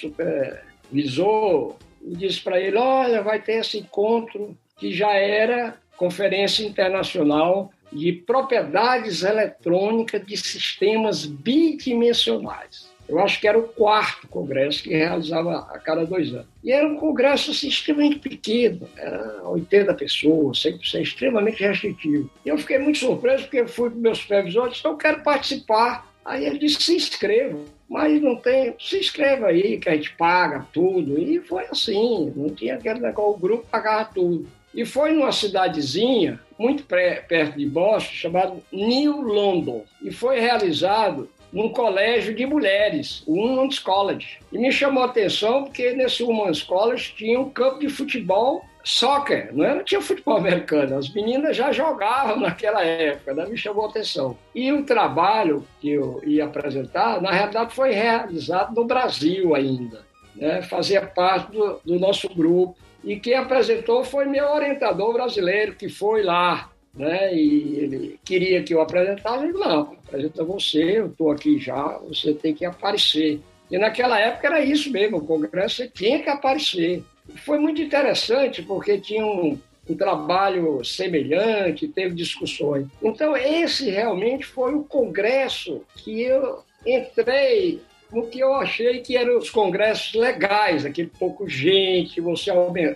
supervisor 0.93 1.77
e 2.05 2.15
disse 2.15 2.41
para 2.41 2.61
ele, 2.61 2.77
olha, 2.77 3.23
vai 3.23 3.41
ter 3.41 3.61
esse 3.61 3.79
encontro 3.79 4.57
que 4.77 4.93
já 4.93 5.13
era 5.13 5.77
Conferência 5.97 6.65
Internacional 6.67 7.73
de 7.93 8.13
Propriedades 8.13 9.23
Eletrônicas 9.23 10.25
de 10.27 10.37
Sistemas 10.37 11.25
Bidimensionais. 11.25 12.91
Eu 13.09 13.19
acho 13.19 13.41
que 13.41 13.47
era 13.47 13.59
o 13.59 13.69
quarto 13.69 14.27
congresso 14.29 14.83
que 14.83 14.91
realizava 14.91 15.69
a 15.71 15.79
cada 15.79 16.07
dois 16.07 16.33
anos. 16.33 16.47
E 16.65 16.73
era 16.73 16.87
um 16.87 16.97
congresso 16.97 17.51
assim, 17.51 17.69
extremamente 17.69 18.19
pequeno, 18.21 18.89
era 18.97 19.49
80 19.51 19.93
pessoas, 19.95 20.59
100%, 20.59 21.03
extremamente 21.03 21.63
restritivo. 21.63 22.31
E 22.45 22.49
eu 22.49 22.57
fiquei 22.57 22.79
muito 22.79 22.99
surpreso 22.99 23.45
porque 23.45 23.67
fui 23.67 23.91
para 23.91 23.99
meus 23.99 24.19
supervisor 24.19 24.67
e 24.67 24.71
disse: 24.71 24.85
Eu 24.85 24.97
quero 24.97 25.23
participar. 25.23 26.11
Aí 26.25 26.47
ele 26.47 26.59
disse: 26.59 26.83
Se 26.83 26.95
inscreva. 26.95 27.59
Mas 27.89 28.23
não 28.23 28.37
tem, 28.37 28.75
se 28.81 28.99
inscreva 28.99 29.49
aí, 29.49 29.79
que 29.79 29.89
a 29.89 29.95
gente 29.95 30.15
paga 30.17 30.67
tudo. 30.73 31.19
E 31.19 31.41
foi 31.41 31.67
assim, 31.67 32.33
não 32.35 32.49
tinha 32.49 32.77
aquele 32.77 33.01
negócio, 33.01 33.35
o 33.35 33.39
grupo 33.39 33.67
pagava 33.71 34.07
tudo. 34.07 34.49
E 34.75 34.87
foi 34.87 35.13
numa 35.13 35.31
cidadezinha, 35.31 36.41
muito 36.59 36.85
perto 36.85 37.59
de 37.59 37.67
Boston, 37.67 38.15
chamada 38.15 38.57
New 38.73 39.21
London. 39.21 39.85
E 40.01 40.11
foi 40.11 40.41
realizado 40.41 41.29
num 41.53 41.69
colégio 41.69 42.35
de 42.35 42.47
mulheres, 42.47 43.23
o 43.27 43.35
Women's 43.35 43.79
College. 43.79 44.39
E 44.51 44.57
me 44.57 44.73
chamou 44.73 45.03
a 45.03 45.07
atenção 45.07 45.65
porque 45.65 45.93
nesse 45.93 46.23
Women's 46.23 46.63
College 46.63 47.13
tinha 47.15 47.39
um 47.39 47.51
campo 47.51 47.81
de 47.81 47.91
futebol 47.91 48.65
soccer, 48.85 49.51
não 49.53 49.65
era 49.65 49.83
tinha 49.85 50.01
futebol 50.01 50.37
americano, 50.37 50.97
as 50.97 51.09
meninas 51.13 51.57
já 51.57 51.73
jogavam 51.73 52.39
naquela 52.41 52.85
época, 52.85 53.35
né? 53.35 53.47
me 53.47 53.57
chamou 53.57 53.87
a 53.87 53.89
atenção. 53.89 54.37
E 54.55 54.73
o 54.73 54.85
trabalho 54.85 55.65
que 55.81 55.91
eu 55.91 56.21
ia 56.25 56.45
apresentar, 56.45 57.21
na 57.21 57.31
realidade, 57.31 57.75
foi 57.75 57.93
realizado 57.93 58.75
no 58.75 58.85
Brasil 58.85 59.55
ainda, 59.55 60.05
né? 60.35 60.63
fazia 60.63 61.03
parte 61.03 61.53
do, 61.53 61.81
do 61.85 61.99
nosso 61.99 62.29
grupo. 62.29 62.77
E 63.05 63.19
quem 63.19 63.35
apresentou 63.35 64.05
foi 64.05 64.27
meu 64.27 64.49
orientador 64.49 65.13
brasileiro, 65.13 65.75
que 65.75 65.89
foi 65.89 66.23
lá 66.23 66.71
né? 66.95 67.35
E 67.35 67.79
ele 67.79 68.21
queria 68.25 68.63
que 68.63 68.75
eu 68.75 68.81
apresentasse, 68.81 69.45
ele 69.45 69.53
não, 69.55 69.97
apresenta 70.07 70.45
você, 70.45 70.99
eu 70.99 71.07
estou 71.07 71.31
aqui 71.31 71.59
já, 71.59 71.99
você 71.99 72.35
tem 72.35 72.55
que 72.55 72.65
aparecer. 72.65 73.41
E 73.71 73.79
naquela 73.79 74.19
época 74.19 74.47
era 74.47 74.63
isso 74.63 74.91
mesmo, 74.91 75.17
o 75.17 75.27
Congresso 75.27 75.89
tinha 75.89 76.23
que 76.23 76.29
aparecer. 76.29 77.03
Foi 77.37 77.59
muito 77.59 77.81
interessante 77.81 78.63
porque 78.63 78.99
tinha 78.99 79.25
um, 79.25 79.59
um 79.89 79.97
trabalho 79.97 80.85
semelhante, 80.85 81.89
teve 81.89 82.15
discussões. 82.15 82.87
Então 83.03 83.37
esse 83.37 83.91
realmente 83.91 84.45
foi 84.45 84.75
o 84.75 84.85
Congresso 84.85 85.83
que 85.97 86.23
eu 86.23 86.63
entrei 86.87 87.81
no 88.13 88.27
que 88.27 88.41
eu 88.41 88.53
achei 88.55 89.01
que 89.01 89.17
eram 89.17 89.39
os 89.39 89.49
congressos 89.49 90.13
legais, 90.15 90.85
aquele 90.85 91.11
pouco 91.19 91.49
gente, 91.49 92.21
você 92.21 92.51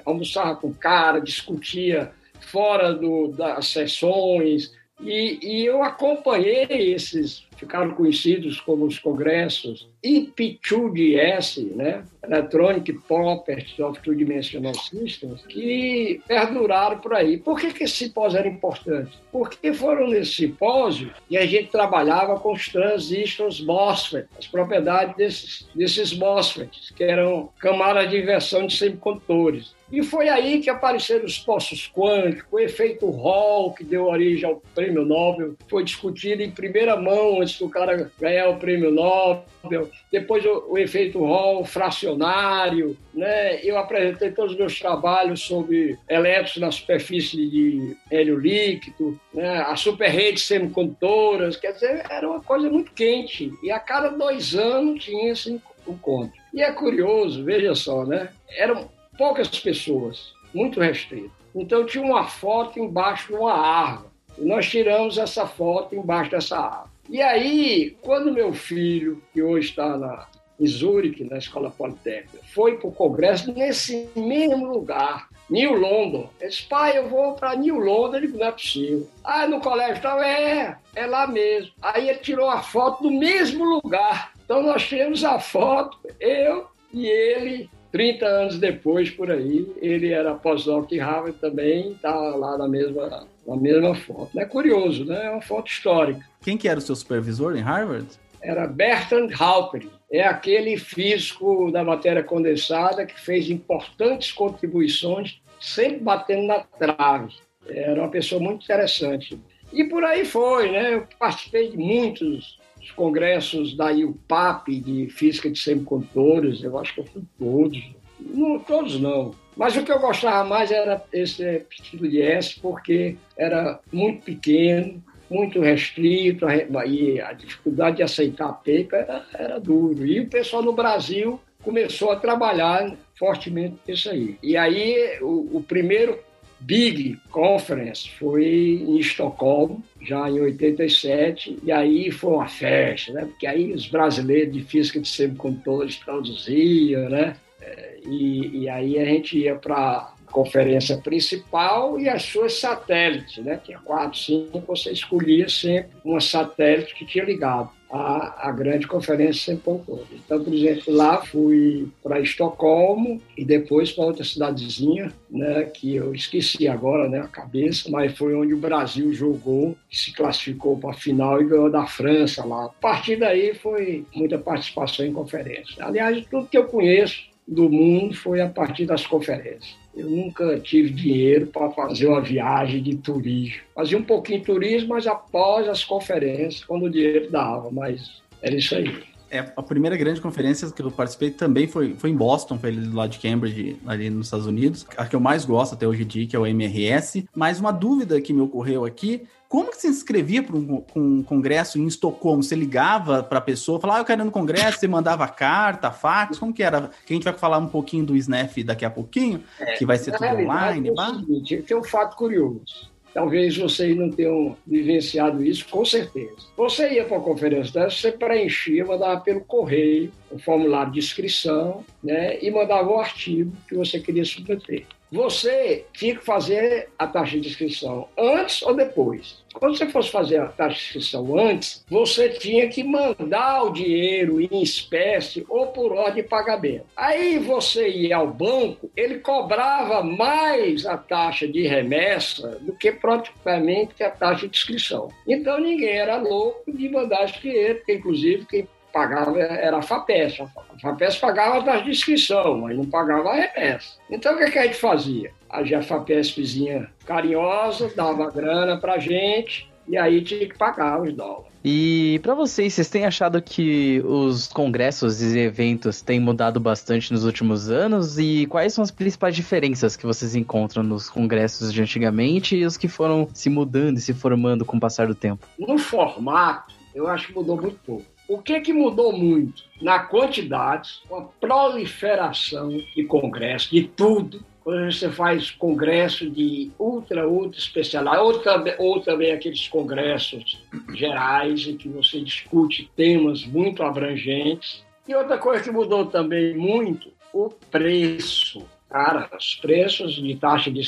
almoçava 0.04 0.56
com 0.56 0.68
o 0.68 0.74
cara, 0.74 1.20
discutia 1.20 2.12
fora 2.38 2.92
do, 2.92 3.28
das 3.28 3.68
sessões, 3.68 4.72
e, 5.00 5.38
e, 5.42 5.66
eu 5.66 5.82
acompanhei 5.82 6.66
esses, 6.70 7.44
ficaram 7.56 7.90
conhecidos 7.94 8.60
como 8.60 8.86
os 8.86 8.98
congressos 8.98 9.88
IP2DS, 10.02 11.74
né? 11.74 12.02
Electronic 12.24 12.92
Properties 13.06 13.78
of 13.78 14.00
Two 14.00 14.14
Dimensional 14.14 14.74
Systems, 14.74 15.44
que 15.46 16.20
perduraram 16.26 16.98
por 16.98 17.14
aí. 17.14 17.36
Por 17.36 17.60
que, 17.60 17.72
que 17.72 17.84
esse 17.84 18.06
simpósio 18.06 18.38
era 18.38 18.48
importante? 18.48 19.12
Porque 19.30 19.72
foram 19.72 20.08
nesse 20.08 20.32
simpósio 20.32 21.12
e 21.28 21.36
a 21.36 21.44
gente 21.44 21.70
trabalhava 21.70 22.40
com 22.40 22.52
os 22.52 22.68
transistores 22.68 23.60
MOSFET, 23.60 24.26
as 24.38 24.46
propriedades 24.46 25.14
desses, 25.16 25.68
desses 25.74 26.16
MOSFETs, 26.16 26.90
que 26.90 27.04
eram 27.04 27.50
camadas 27.58 28.08
de 28.08 28.18
inversão 28.18 28.66
de 28.66 28.76
semicondutores. 28.76 29.75
E 29.90 30.02
foi 30.02 30.28
aí 30.28 30.60
que 30.60 30.68
apareceram 30.68 31.24
os 31.24 31.38
poços 31.38 31.90
quânticos, 31.94 32.46
o 32.50 32.58
efeito 32.58 33.08
Hall, 33.08 33.72
que 33.72 33.84
deu 33.84 34.06
origem 34.06 34.48
ao 34.48 34.60
prêmio 34.74 35.04
Nobel, 35.04 35.56
foi 35.68 35.84
discutido 35.84 36.42
em 36.42 36.50
primeira 36.50 36.96
mão 36.96 37.40
antes 37.40 37.58
do 37.58 37.68
cara 37.68 38.10
ganhar 38.18 38.48
o 38.48 38.58
prêmio 38.58 38.90
Nobel. 38.90 39.88
Depois 40.10 40.44
o, 40.44 40.72
o 40.72 40.78
efeito 40.78 41.24
Hall 41.24 41.64
fracionário, 41.64 42.96
né? 43.14 43.60
Eu 43.62 43.78
apresentei 43.78 44.30
todos 44.32 44.52
os 44.52 44.58
meus 44.58 44.78
trabalhos 44.78 45.40
sobre 45.40 45.96
elétrons 46.08 46.56
na 46.56 46.70
superfície 46.70 47.48
de 47.48 47.96
hélio 48.10 48.38
líquido, 48.38 49.18
né? 49.32 49.58
a 49.60 49.76
superrede 49.76 50.40
semicondutoras, 50.40 51.56
quer 51.56 51.72
dizer, 51.72 52.04
era 52.10 52.28
uma 52.28 52.40
coisa 52.40 52.68
muito 52.68 52.92
quente. 52.92 53.52
E 53.62 53.70
a 53.70 53.78
cada 53.78 54.08
dois 54.08 54.54
anos 54.54 55.04
tinha 55.04 55.32
esse 55.32 55.60
encontro. 55.86 56.32
E 56.52 56.62
é 56.62 56.72
curioso, 56.72 57.44
veja 57.44 57.74
só, 57.74 58.04
né? 58.04 58.30
Eram 58.48 58.88
poucas 59.16 59.48
pessoas, 59.48 60.34
muito 60.52 60.80
restrito. 60.80 61.32
Então 61.54 61.86
tinha 61.86 62.04
uma 62.04 62.24
foto 62.24 62.78
embaixo 62.78 63.28
de 63.28 63.34
uma 63.34 63.52
árvore. 63.52 64.10
E 64.38 64.44
nós 64.44 64.68
tiramos 64.68 65.16
essa 65.16 65.46
foto 65.46 65.94
embaixo 65.94 66.30
dessa 66.30 66.58
árvore. 66.58 66.90
E 67.08 67.22
aí, 67.22 67.96
quando 68.02 68.32
meu 68.32 68.52
filho, 68.52 69.22
que 69.32 69.42
hoje 69.42 69.70
está 69.70 69.96
na, 69.96 70.26
em 70.58 70.66
Zurique, 70.66 71.24
na 71.24 71.38
Escola 71.38 71.70
Politécnica, 71.70 72.38
foi 72.52 72.76
para 72.76 72.88
o 72.88 72.92
congresso 72.92 73.52
nesse 73.52 74.08
mesmo 74.16 74.66
lugar, 74.66 75.28
New 75.48 75.74
London. 75.74 76.28
Ele 76.40 76.50
disse, 76.50 76.64
pai, 76.64 76.98
eu 76.98 77.08
vou 77.08 77.34
para 77.34 77.54
New 77.54 77.78
London. 77.78 78.16
Ele 78.16 78.26
disse, 78.26 78.38
não 78.38 78.46
é 78.46 78.52
possível. 78.52 79.08
Ah, 79.22 79.46
no 79.46 79.60
colégio 79.60 80.02
tal? 80.02 80.20
É, 80.20 80.76
é 80.94 81.06
lá 81.06 81.26
mesmo. 81.26 81.72
Aí 81.80 82.08
ele 82.08 82.18
tirou 82.18 82.50
a 82.50 82.60
foto 82.60 83.04
do 83.04 83.10
mesmo 83.10 83.64
lugar. 83.64 84.32
Então 84.44 84.62
nós 84.62 84.88
temos 84.88 85.24
a 85.24 85.38
foto, 85.38 85.98
eu 86.20 86.66
e 86.92 87.06
ele, 87.06 87.70
30 87.96 88.26
anos 88.26 88.58
depois, 88.58 89.08
por 89.08 89.30
aí, 89.30 89.66
ele 89.80 90.12
era 90.12 90.34
pós-doc 90.34 90.92
em 90.92 90.98
Harvard 90.98 91.38
também, 91.38 91.92
está 91.92 92.14
lá 92.14 92.58
na 92.58 92.68
mesma, 92.68 93.26
na 93.46 93.56
mesma 93.56 93.94
foto. 93.94 94.38
É 94.38 94.44
curioso, 94.44 95.06
né? 95.06 95.24
É 95.24 95.30
uma 95.30 95.40
foto 95.40 95.70
histórica. 95.70 96.20
Quem 96.42 96.58
que 96.58 96.68
era 96.68 96.78
o 96.78 96.82
seu 96.82 96.94
supervisor 96.94 97.56
em 97.56 97.62
Harvard? 97.62 98.06
Era 98.42 98.66
Bertrand 98.66 99.30
Halperin. 99.32 99.88
É 100.12 100.26
aquele 100.26 100.76
físico 100.76 101.70
da 101.72 101.82
matéria 101.82 102.22
condensada 102.22 103.06
que 103.06 103.18
fez 103.18 103.48
importantes 103.48 104.30
contribuições, 104.30 105.40
sempre 105.58 106.00
batendo 106.00 106.48
na 106.48 106.58
trave. 106.78 107.32
Era 107.66 108.02
uma 108.02 108.10
pessoa 108.10 108.38
muito 108.38 108.62
interessante. 108.62 109.40
E 109.72 109.84
por 109.84 110.04
aí 110.04 110.26
foi, 110.26 110.70
né? 110.70 110.96
Eu 110.96 111.06
participei 111.18 111.70
de 111.70 111.78
muitos 111.78 112.58
os 112.86 112.92
congressos 112.92 113.76
da 113.76 113.90
IUPAP 113.90 114.80
de 114.80 115.08
física 115.10 115.50
de 115.50 115.58
semicondutores, 115.58 116.62
eu 116.62 116.78
acho 116.78 116.94
que 116.94 117.00
eu 117.00 117.04
fui 117.04 117.22
todos. 117.38 117.90
Não, 118.20 118.58
todos 118.60 119.00
não. 119.00 119.34
Mas 119.56 119.76
o 119.76 119.82
que 119.82 119.90
eu 119.90 119.98
gostava 119.98 120.48
mais 120.48 120.70
era 120.70 121.02
esse 121.12 121.64
tipo 121.82 122.06
de 122.08 122.22
S, 122.22 122.60
porque 122.60 123.16
era 123.36 123.80
muito 123.92 124.24
pequeno, 124.24 125.02
muito 125.28 125.60
restrito, 125.60 126.46
e 126.86 127.20
a 127.20 127.32
dificuldade 127.32 127.96
de 127.96 128.02
aceitar 128.04 128.50
a 128.50 128.52
paper 128.52 128.88
era, 128.92 129.26
era 129.34 129.60
duro. 129.60 130.06
E 130.06 130.20
o 130.20 130.28
pessoal 130.28 130.62
no 130.62 130.72
Brasil 130.72 131.40
começou 131.62 132.12
a 132.12 132.16
trabalhar 132.16 132.94
fortemente 133.18 133.76
nisso 133.88 134.10
aí. 134.10 134.38
E 134.42 134.56
aí, 134.56 135.18
o, 135.20 135.56
o 135.56 135.64
primeiro 135.66 136.18
Big 136.60 137.18
Conference 137.30 138.10
foi 138.18 138.44
em 138.46 138.98
Estocolmo, 138.98 139.84
já 140.00 140.28
em 140.30 140.40
87, 140.40 141.58
e 141.62 141.70
aí 141.70 142.10
foi 142.10 142.32
uma 142.32 142.48
festa, 142.48 143.12
né? 143.12 143.26
Porque 143.26 143.46
aí 143.46 143.72
os 143.72 143.86
brasileiros 143.86 144.52
de 144.52 144.62
física 144.62 145.00
de 145.00 145.08
semicondutores 145.08 145.96
traduziam, 145.96 147.08
né? 147.08 147.36
É, 147.60 147.98
e, 148.06 148.62
e 148.62 148.68
aí 148.68 148.98
a 148.98 149.04
gente 149.04 149.38
ia 149.38 149.54
para 149.54 150.14
conferência 150.36 150.98
principal 150.98 151.98
e 151.98 152.10
as 152.10 152.22
suas 152.24 152.60
satélites, 152.60 153.42
né? 153.42 153.58
Tinha 153.64 153.78
quatro, 153.78 154.18
cinco, 154.18 154.62
você 154.66 154.92
escolhia 154.92 155.48
sempre 155.48 155.96
uma 156.04 156.20
satélite 156.20 156.94
que 156.94 157.06
tinha 157.06 157.24
ligado 157.24 157.70
a, 157.90 158.48
a 158.48 158.52
grande 158.52 158.86
conferência 158.86 159.46
sem 159.46 159.56
todo. 159.56 160.06
Então, 160.12 160.44
por 160.44 160.52
exemplo, 160.52 160.92
lá 160.92 161.22
fui 161.22 161.88
para 162.02 162.20
Estocolmo 162.20 163.18
e 163.34 163.46
depois 163.46 163.92
para 163.92 164.04
outra 164.04 164.24
cidadezinha, 164.24 165.10
né, 165.30 165.62
que 165.62 165.96
eu 165.96 166.14
esqueci 166.14 166.68
agora, 166.68 167.08
né, 167.08 167.20
a 167.20 167.28
cabeça, 167.28 167.90
mas 167.90 168.14
foi 168.18 168.34
onde 168.34 168.52
o 168.52 168.58
Brasil 168.58 169.14
jogou, 169.14 169.74
se 169.90 170.12
classificou 170.12 170.76
para 170.76 170.90
a 170.90 170.94
final 170.94 171.40
e 171.40 171.46
ganhou 171.46 171.70
da 171.70 171.86
França 171.86 172.44
lá. 172.44 172.66
A 172.66 172.68
partir 172.68 173.16
daí 173.16 173.54
foi 173.54 174.04
muita 174.14 174.36
participação 174.36 175.06
em 175.06 175.14
conferência. 175.14 175.82
Aliás, 175.82 176.26
tudo 176.30 176.46
que 176.46 176.58
eu 176.58 176.66
conheço 176.66 177.34
do 177.46 177.70
mundo 177.70 178.14
foi 178.14 178.40
a 178.40 178.48
partir 178.48 178.86
das 178.86 179.06
conferências. 179.06 179.76
Eu 179.94 180.10
nunca 180.10 180.58
tive 180.60 180.90
dinheiro 180.90 181.46
para 181.46 181.70
fazer 181.70 182.06
uma 182.06 182.20
viagem 182.20 182.82
de 182.82 182.96
turismo. 182.96 183.60
Fazia 183.74 183.96
um 183.96 184.02
pouquinho 184.02 184.40
de 184.40 184.46
turismo, 184.46 184.90
mas 184.90 185.06
após 185.06 185.68
as 185.68 185.84
conferências, 185.84 186.64
quando 186.64 186.84
o 186.84 186.90
dinheiro 186.90 187.30
dava, 187.30 187.70
mas 187.70 188.20
era 188.42 188.54
isso 188.54 188.74
aí. 188.74 188.92
É, 189.30 189.38
a 189.56 189.62
primeira 189.62 189.96
grande 189.96 190.20
conferência 190.20 190.70
que 190.70 190.80
eu 190.80 190.90
participei 190.90 191.30
também 191.30 191.66
foi, 191.66 191.94
foi 191.94 192.10
em 192.10 192.14
Boston, 192.14 192.58
foi 192.58 192.72
lado 192.92 193.10
de 193.10 193.18
Cambridge, 193.18 193.76
ali 193.86 194.08
nos 194.08 194.26
Estados 194.26 194.46
Unidos. 194.46 194.86
A 194.96 195.06
que 195.06 195.16
eu 195.16 195.20
mais 195.20 195.44
gosto 195.44 195.74
até 195.74 195.86
hoje 195.86 196.02
em 196.02 196.06
dia, 196.06 196.26
que 196.26 196.36
é 196.36 196.38
o 196.38 196.46
MRS. 196.46 197.26
Mas 197.34 197.58
uma 197.58 197.72
dúvida 197.72 198.20
que 198.20 198.32
me 198.32 198.40
ocorreu 198.40 198.84
aqui 198.84 199.22
como 199.56 199.70
que 199.70 199.78
você 199.78 199.88
inscrevia 199.88 200.42
para 200.42 200.54
um, 200.54 200.84
um, 200.94 201.22
congresso 201.22 201.78
em 201.78 201.86
Estocolmo? 201.86 202.42
Você 202.42 202.54
ligava 202.54 203.22
para 203.22 203.38
a 203.38 203.40
pessoa, 203.40 203.80
falava, 203.80 204.00
ah, 204.00 204.02
eu 204.02 204.04
quero 204.04 204.20
ir 204.20 204.24
no 204.26 204.30
congresso, 204.30 204.78
você 204.78 204.86
mandava 204.86 205.26
carta, 205.28 205.90
fax, 205.90 206.38
como 206.38 206.52
que 206.52 206.62
era? 206.62 206.90
Que 207.06 207.14
a 207.14 207.16
gente 207.16 207.24
vai 207.24 207.32
falar 207.32 207.56
um 207.56 207.66
pouquinho 207.66 208.04
do 208.04 208.14
SNAF 208.14 208.62
daqui 208.62 208.84
a 208.84 208.90
pouquinho, 208.90 209.42
é, 209.58 209.76
que 209.76 209.86
vai 209.86 209.96
ser 209.96 210.12
tudo 210.12 210.26
online. 210.26 210.90
É 210.90 210.92
o 210.92 211.14
seguinte, 211.20 211.62
tem 211.66 211.74
um 211.74 211.82
fato 211.82 212.18
curioso. 212.18 212.90
Talvez 213.14 213.56
vocês 213.56 213.96
não 213.96 214.10
tenham 214.10 214.54
vivenciado 214.66 215.42
isso, 215.42 215.66
com 215.70 215.86
certeza. 215.86 216.36
Você 216.54 216.92
ia 216.92 217.06
para 217.06 217.16
uma 217.16 217.24
conferência 217.24 217.72
dessa, 217.72 217.96
você 217.96 218.12
preenchia, 218.12 218.84
mandava 218.84 219.20
pelo 219.20 219.40
correio 219.40 220.12
o 220.30 220.38
formulário 220.38 220.92
de 220.92 220.98
inscrição, 220.98 221.82
né, 222.04 222.38
e 222.44 222.50
mandava 222.50 222.90
o 222.90 223.00
artigo 223.00 223.56
que 223.66 223.74
você 223.74 223.98
queria 224.00 224.22
submeter 224.22 224.84
você 225.10 225.84
tinha 225.92 226.16
que 226.16 226.24
fazer 226.24 226.88
a 226.98 227.06
taxa 227.06 227.38
de 227.38 227.48
inscrição 227.48 228.08
antes 228.18 228.62
ou 228.62 228.74
depois. 228.74 229.44
Quando 229.58 229.76
você 229.76 229.86
fosse 229.86 230.10
fazer 230.10 230.38
a 230.38 230.48
taxa 230.48 230.76
de 230.76 230.82
inscrição 230.82 231.38
antes, 231.38 231.84
você 231.88 232.28
tinha 232.28 232.68
que 232.68 232.84
mandar 232.84 233.62
o 233.64 233.72
dinheiro 233.72 234.40
em 234.40 234.62
espécie 234.62 235.46
ou 235.48 235.68
por 235.68 235.92
ordem 235.92 236.22
de 236.22 236.28
pagamento. 236.28 236.84
Aí 236.96 237.38
você 237.38 237.88
ia 237.88 238.16
ao 238.16 238.28
banco, 238.28 238.90
ele 238.94 239.18
cobrava 239.18 240.02
mais 240.02 240.84
a 240.84 240.98
taxa 240.98 241.48
de 241.48 241.66
remessa 241.66 242.58
do 242.60 242.74
que 242.74 242.92
praticamente 242.92 244.02
a 244.02 244.10
taxa 244.10 244.46
de 244.46 244.56
inscrição. 244.56 245.08
Então 245.26 245.58
ninguém 245.58 245.96
era 245.96 246.18
louco 246.18 246.70
de 246.70 246.88
mandar 246.88 247.24
esse 247.24 247.40
dinheiro, 247.40 247.76
porque 247.76 247.94
inclusive 247.94 248.46
quem 248.46 248.68
pagava 248.92 249.38
era 249.38 249.78
a 249.78 249.82
FAPES. 249.82 250.40
A 250.40 250.78
FAPES 250.80 251.16
pagava 251.16 251.58
a 251.58 251.62
taxa 251.62 251.84
de 251.84 251.90
inscrição, 251.90 252.58
mas 252.58 252.76
não 252.76 252.84
pagava 252.84 253.30
a 253.30 253.34
remessa. 253.34 253.96
Então 254.10 254.34
o 254.34 254.38
que, 254.38 254.50
que 254.50 254.58
a 254.58 254.66
gente 254.66 254.76
fazia? 254.76 255.32
A 255.56 255.82
FAPESPzinha 255.82 256.90
carinhosa 257.06 257.90
dava 257.96 258.30
grana 258.30 258.76
pra 258.76 258.98
gente 258.98 259.68
e 259.88 259.96
aí 259.96 260.22
tinha 260.22 260.46
que 260.46 260.56
pagar 260.56 261.00
os 261.00 261.14
dólares. 261.14 261.46
E 261.64 262.20
para 262.22 262.34
vocês, 262.34 262.74
vocês 262.74 262.88
têm 262.88 263.04
achado 263.04 263.42
que 263.42 264.00
os 264.04 264.46
congressos 264.48 265.20
e 265.22 265.38
eventos 265.38 266.00
têm 266.00 266.20
mudado 266.20 266.60
bastante 266.60 267.12
nos 267.12 267.24
últimos 267.24 267.70
anos? 267.70 268.18
E 268.18 268.46
quais 268.46 268.72
são 268.72 268.84
as 268.84 268.90
principais 268.90 269.34
diferenças 269.34 269.96
que 269.96 270.06
vocês 270.06 270.36
encontram 270.36 270.82
nos 270.82 271.10
congressos 271.10 271.72
de 271.72 271.82
antigamente 271.82 272.54
e 272.56 272.64
os 272.64 272.76
que 272.76 272.86
foram 272.86 273.28
se 273.34 273.50
mudando 273.50 273.96
e 273.96 274.00
se 274.00 274.14
formando 274.14 274.64
com 274.64 274.76
o 274.76 274.80
passar 274.80 275.08
do 275.08 275.14
tempo? 275.14 275.46
No 275.58 275.76
formato, 275.78 276.74
eu 276.94 277.08
acho 277.08 277.28
que 277.28 277.34
mudou 277.34 277.60
muito 277.60 277.78
pouco. 277.84 278.04
O 278.28 278.38
que, 278.38 278.60
que 278.60 278.72
mudou 278.72 279.12
muito? 279.12 279.64
Na 279.80 280.00
quantidade, 280.00 281.00
com 281.08 281.16
a 281.16 281.22
proliferação 281.22 282.68
de 282.68 283.04
congressos, 283.04 283.70
de 283.70 283.84
tudo. 283.84 284.44
Você 284.66 285.08
faz 285.08 285.52
congresso 285.52 286.28
de 286.28 286.72
ultra, 286.76 287.28
ultra 287.28 287.56
especialidade, 287.56 288.18
ou 288.18 288.40
também, 288.40 288.74
ou 288.78 289.00
também 289.00 289.30
aqueles 289.30 289.68
congressos 289.68 290.60
gerais 290.92 291.68
em 291.68 291.76
que 291.76 291.88
você 291.88 292.20
discute 292.20 292.90
temas 292.96 293.46
muito 293.46 293.84
abrangentes. 293.84 294.84
E 295.06 295.14
outra 295.14 295.38
coisa 295.38 295.62
que 295.62 295.70
mudou 295.70 296.06
também 296.06 296.56
muito, 296.56 297.12
o 297.32 297.48
preço. 297.48 298.66
Cara, 298.90 299.30
os 299.38 299.54
preços 299.54 300.16
de 300.16 300.34
taxa 300.34 300.68
de 300.68 300.80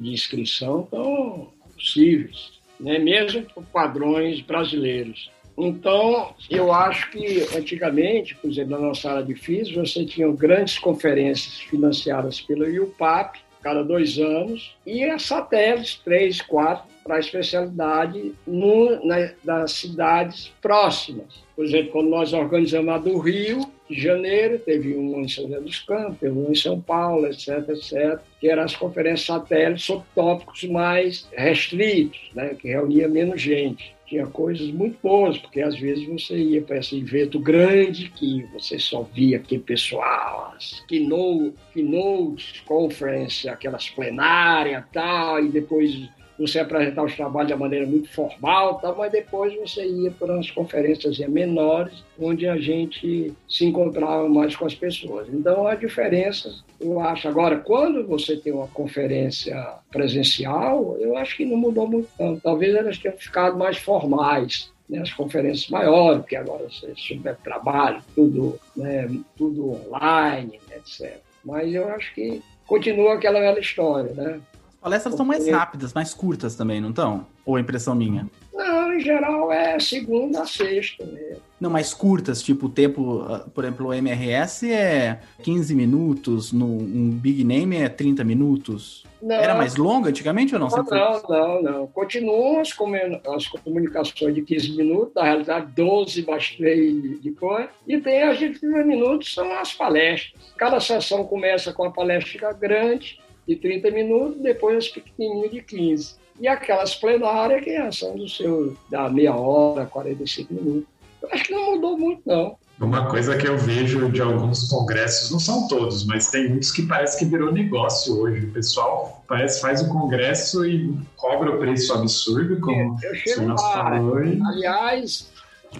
inscrição 0.00 0.82
estão 0.82 1.52
possíveis, 1.74 2.60
né? 2.80 2.98
mesmo 2.98 3.44
por 3.54 3.64
padrões 3.66 4.40
brasileiros. 4.40 5.30
Então, 5.56 6.34
eu 6.50 6.72
acho 6.72 7.10
que 7.10 7.46
antigamente, 7.56 8.34
por 8.36 8.50
exemplo, 8.50 8.72
na 8.72 8.78
nossa 8.78 9.10
área 9.10 9.22
de 9.22 9.34
física, 9.34 9.84
você 9.84 10.04
tinha 10.04 10.30
grandes 10.32 10.78
conferências 10.78 11.60
financiadas 11.60 12.40
pelo 12.40 12.68
IUPAP, 12.68 13.40
cada 13.62 13.84
dois 13.84 14.18
anos, 14.18 14.74
e 14.84 15.04
as 15.04 15.22
satélites, 15.22 16.00
três, 16.04 16.40
quatro, 16.40 16.91
para 17.04 17.16
a 17.16 17.20
especialidade 17.20 18.32
no, 18.46 19.00
das 19.44 19.72
cidades 19.72 20.52
próximas. 20.60 21.42
Por 21.54 21.64
exemplo, 21.64 21.92
quando 21.92 22.08
nós 22.08 22.32
organizamos 22.32 22.94
a 22.94 22.98
do 22.98 23.18
Rio 23.18 23.60
de 23.88 24.00
Janeiro, 24.00 24.58
teve 24.58 24.94
uma 24.94 25.18
em 25.18 25.28
São 25.28 25.44
José 25.44 25.60
dos 25.60 25.78
Campos, 25.80 26.18
teve 26.18 26.38
uma 26.38 26.50
em 26.50 26.54
São 26.54 26.80
Paulo, 26.80 27.26
etc, 27.26 27.68
etc, 27.68 28.20
que 28.40 28.48
eram 28.48 28.62
as 28.62 28.74
conferências 28.74 29.26
satélites 29.26 29.84
sobre 29.84 30.06
tópicos 30.14 30.64
mais 30.64 31.28
restritos, 31.32 32.30
né, 32.34 32.54
que 32.54 32.68
reunia 32.68 33.08
menos 33.08 33.40
gente 33.40 33.94
tinha 34.12 34.26
coisas 34.26 34.70
muito 34.70 34.98
boas, 35.02 35.38
porque 35.38 35.62
às 35.62 35.78
vezes 35.78 36.06
você 36.06 36.36
ia 36.36 36.60
para 36.60 36.76
esse 36.76 36.98
evento 36.98 37.40
grande 37.40 38.10
que 38.10 38.46
você 38.52 38.78
só 38.78 39.02
via 39.02 39.38
aquele 39.38 39.62
pessoal, 39.62 40.52
as 40.54 40.84
keynote, 40.86 41.54
keynote 41.72 42.62
conference, 42.66 43.48
aquelas 43.48 43.88
plenárias 43.88 44.84
tal, 44.92 45.42
e 45.42 45.48
depois 45.48 46.10
você 46.38 46.58
apresentar 46.58 47.04
os 47.04 47.14
trabalhos 47.14 47.48
de 47.52 47.54
maneira 47.56 47.86
muito 47.86 48.08
formal, 48.10 48.78
tá? 48.78 48.92
mas 48.96 49.12
depois 49.12 49.54
você 49.54 49.86
ia 49.86 50.10
para 50.10 50.32
umas 50.32 50.50
conferências 50.50 51.18
menores, 51.18 52.02
onde 52.18 52.46
a 52.46 52.56
gente 52.56 53.32
se 53.48 53.64
encontrava 53.64 54.28
mais 54.28 54.56
com 54.56 54.66
as 54.66 54.74
pessoas. 54.74 55.28
Então, 55.28 55.66
a 55.66 55.74
diferença, 55.74 56.54
eu 56.80 57.00
acho. 57.00 57.28
Agora, 57.28 57.58
quando 57.58 58.06
você 58.06 58.36
tem 58.36 58.52
uma 58.52 58.68
conferência 58.68 59.56
presencial, 59.90 60.96
eu 60.98 61.16
acho 61.16 61.36
que 61.36 61.44
não 61.44 61.56
mudou 61.56 61.86
muito 61.86 62.08
tanto. 62.16 62.40
Talvez 62.40 62.74
elas 62.74 62.98
tenham 62.98 63.16
ficado 63.16 63.56
mais 63.56 63.76
formais. 63.78 64.70
Né, 64.90 64.98
as 64.98 65.12
conferências 65.12 65.70
maiores, 65.70 66.20
porque 66.20 66.36
agora 66.36 66.64
você 66.64 66.92
souber 66.96 67.36
trabalho, 67.42 68.02
tudo, 68.14 68.58
né, 68.76 69.08
tudo 69.38 69.80
online, 69.86 70.60
etc. 70.76 71.18
Mas 71.44 71.72
eu 71.72 71.88
acho 71.88 72.12
que 72.14 72.42
continua 72.66 73.14
aquela 73.14 73.40
velha 73.40 73.60
história, 73.60 74.12
né? 74.12 74.40
Palestras 74.82 75.14
estão 75.14 75.24
mais 75.24 75.48
rápidas, 75.48 75.94
mais 75.94 76.12
curtas 76.12 76.56
também, 76.56 76.80
não 76.80 76.90
estão? 76.90 77.26
Ou 77.46 77.56
é 77.56 77.60
impressão 77.60 77.94
minha? 77.94 78.28
Não, 78.52 78.92
em 78.92 79.00
geral 79.00 79.50
é 79.52 79.78
segunda 79.78 80.42
a 80.42 80.46
sexta 80.46 81.04
mesmo. 81.06 81.40
Não, 81.60 81.70
mais 81.70 81.94
curtas, 81.94 82.42
tipo 82.42 82.66
o 82.66 82.68
tempo, 82.68 83.24
ah, 83.28 83.46
por 83.54 83.64
exemplo, 83.64 83.86
o 83.86 83.94
MRS 83.94 84.70
é 84.70 85.20
15 85.42 85.74
minutos, 85.76 86.52
no, 86.52 86.66
um 86.66 87.10
Big 87.10 87.44
Name 87.44 87.76
é 87.76 87.88
30 87.88 88.24
minutos. 88.24 89.04
Não, 89.22 89.36
Era 89.36 89.54
mais 89.54 89.76
longa 89.76 90.10
antigamente 90.10 90.52
ou 90.54 90.60
não? 90.60 90.68
Não, 90.68 90.82
não, 90.82 91.22
não, 91.28 91.62
não. 91.62 91.86
Continuam 91.86 92.60
as, 92.60 92.70
as 92.70 93.46
comunicações 93.46 94.34
de 94.34 94.42
15 94.42 94.76
minutos, 94.76 95.14
na 95.14 95.22
realidade 95.22 95.72
12 95.76 96.26
mais 96.26 96.50
3 96.56 97.20
de 97.22 97.30
cor, 97.30 97.68
e 97.86 98.00
tem 98.00 98.22
as 98.24 98.38
de 98.38 98.50
30 98.58 98.84
minutos, 98.84 99.32
são 99.32 99.52
as 99.54 99.72
palestras. 99.72 100.32
Cada 100.56 100.80
sessão 100.80 101.24
começa 101.24 101.72
com 101.72 101.84
a 101.84 101.92
palestra 101.92 102.52
grande, 102.52 103.20
de 103.46 103.56
30 103.56 103.90
minutos, 103.90 104.40
depois 104.40 104.78
as 104.78 104.88
pequenininhas 104.88 105.50
de 105.50 105.62
15. 105.62 106.14
E 106.40 106.48
aquelas 106.48 106.94
plenárias 106.94 107.62
que 107.62 107.92
são 107.92 108.16
do 108.16 108.28
seu, 108.28 108.76
da 108.90 109.08
meia 109.08 109.34
hora, 109.34 109.86
45 109.86 110.54
minutos. 110.54 110.88
Eu 111.22 111.28
acho 111.32 111.44
que 111.44 111.52
não 111.52 111.74
mudou 111.74 111.98
muito, 111.98 112.22
não. 112.26 112.56
Uma 112.80 113.08
coisa 113.08 113.36
que 113.36 113.46
eu 113.46 113.56
vejo 113.56 114.10
de 114.10 114.20
alguns 114.20 114.68
congressos, 114.68 115.30
não 115.30 115.38
são 115.38 115.68
todos, 115.68 116.04
mas 116.04 116.28
tem 116.30 116.48
muitos 116.48 116.72
que 116.72 116.82
parece 116.82 117.16
que 117.18 117.24
virou 117.24 117.52
negócio 117.52 118.18
hoje. 118.18 118.46
O 118.46 118.52
pessoal 118.52 119.22
parece 119.28 119.60
faz 119.60 119.82
o 119.82 119.88
congresso 119.88 120.66
e 120.66 120.92
cobra 121.16 121.54
o 121.54 121.58
preço 121.58 121.92
absurdo, 121.94 122.58
como 122.60 122.98
eu 123.00 123.14
chego 123.14 123.52
o 123.52 123.58
falou. 123.58 124.16
Aliás, 124.16 125.30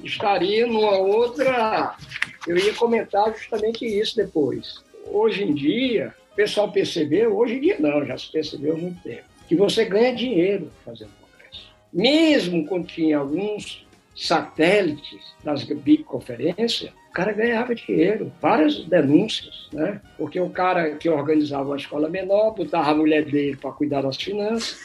estaria 0.05 0.65
numa 0.67 0.99
outra. 0.99 1.97
Eu 2.47 2.57
ia 2.57 2.73
comentar 2.75 3.35
justamente 3.37 3.85
isso 3.85 4.17
depois. 4.17 4.75
Hoje 5.07 5.43
em 5.43 5.55
dia, 5.55 6.15
o 6.33 6.35
pessoal 6.35 6.73
percebeu, 6.73 7.37
hoje 7.37 7.55
em 7.57 7.61
dia 7.61 7.77
não, 7.79 8.05
já 8.07 8.17
se 8.17 8.31
percebeu 8.33 8.75
há 8.75 8.79
muito 8.79 9.03
tempo, 9.03 9.25
que 9.47 9.55
você 9.55 9.85
ganha 9.85 10.15
dinheiro 10.15 10.71
fazendo 10.85 11.11
congresso. 11.21 11.69
Mesmo 11.93 12.67
quando 12.67 12.87
tinha 12.87 13.19
alguns 13.19 13.87
satélites 14.17 15.21
das 15.45 15.63
big 15.65 16.05
conferências, 16.05 16.91
O 17.09 17.13
cara 17.13 17.33
ganhava 17.33 17.75
dinheiro, 17.75 18.33
várias 18.41 18.87
denúncias, 18.87 19.69
né? 19.71 20.01
Porque 20.17 20.41
o 20.41 20.49
cara 20.49 20.97
que 20.97 21.11
organizava 21.11 21.65
uma 21.65 21.77
escola 21.77 22.09
menor 22.09 22.55
botava 22.55 22.91
a 22.91 22.95
mulher 22.95 23.27
dele 23.27 23.55
para 23.55 23.71
cuidar 23.71 24.01
das 24.01 24.17
finanças 24.17 24.81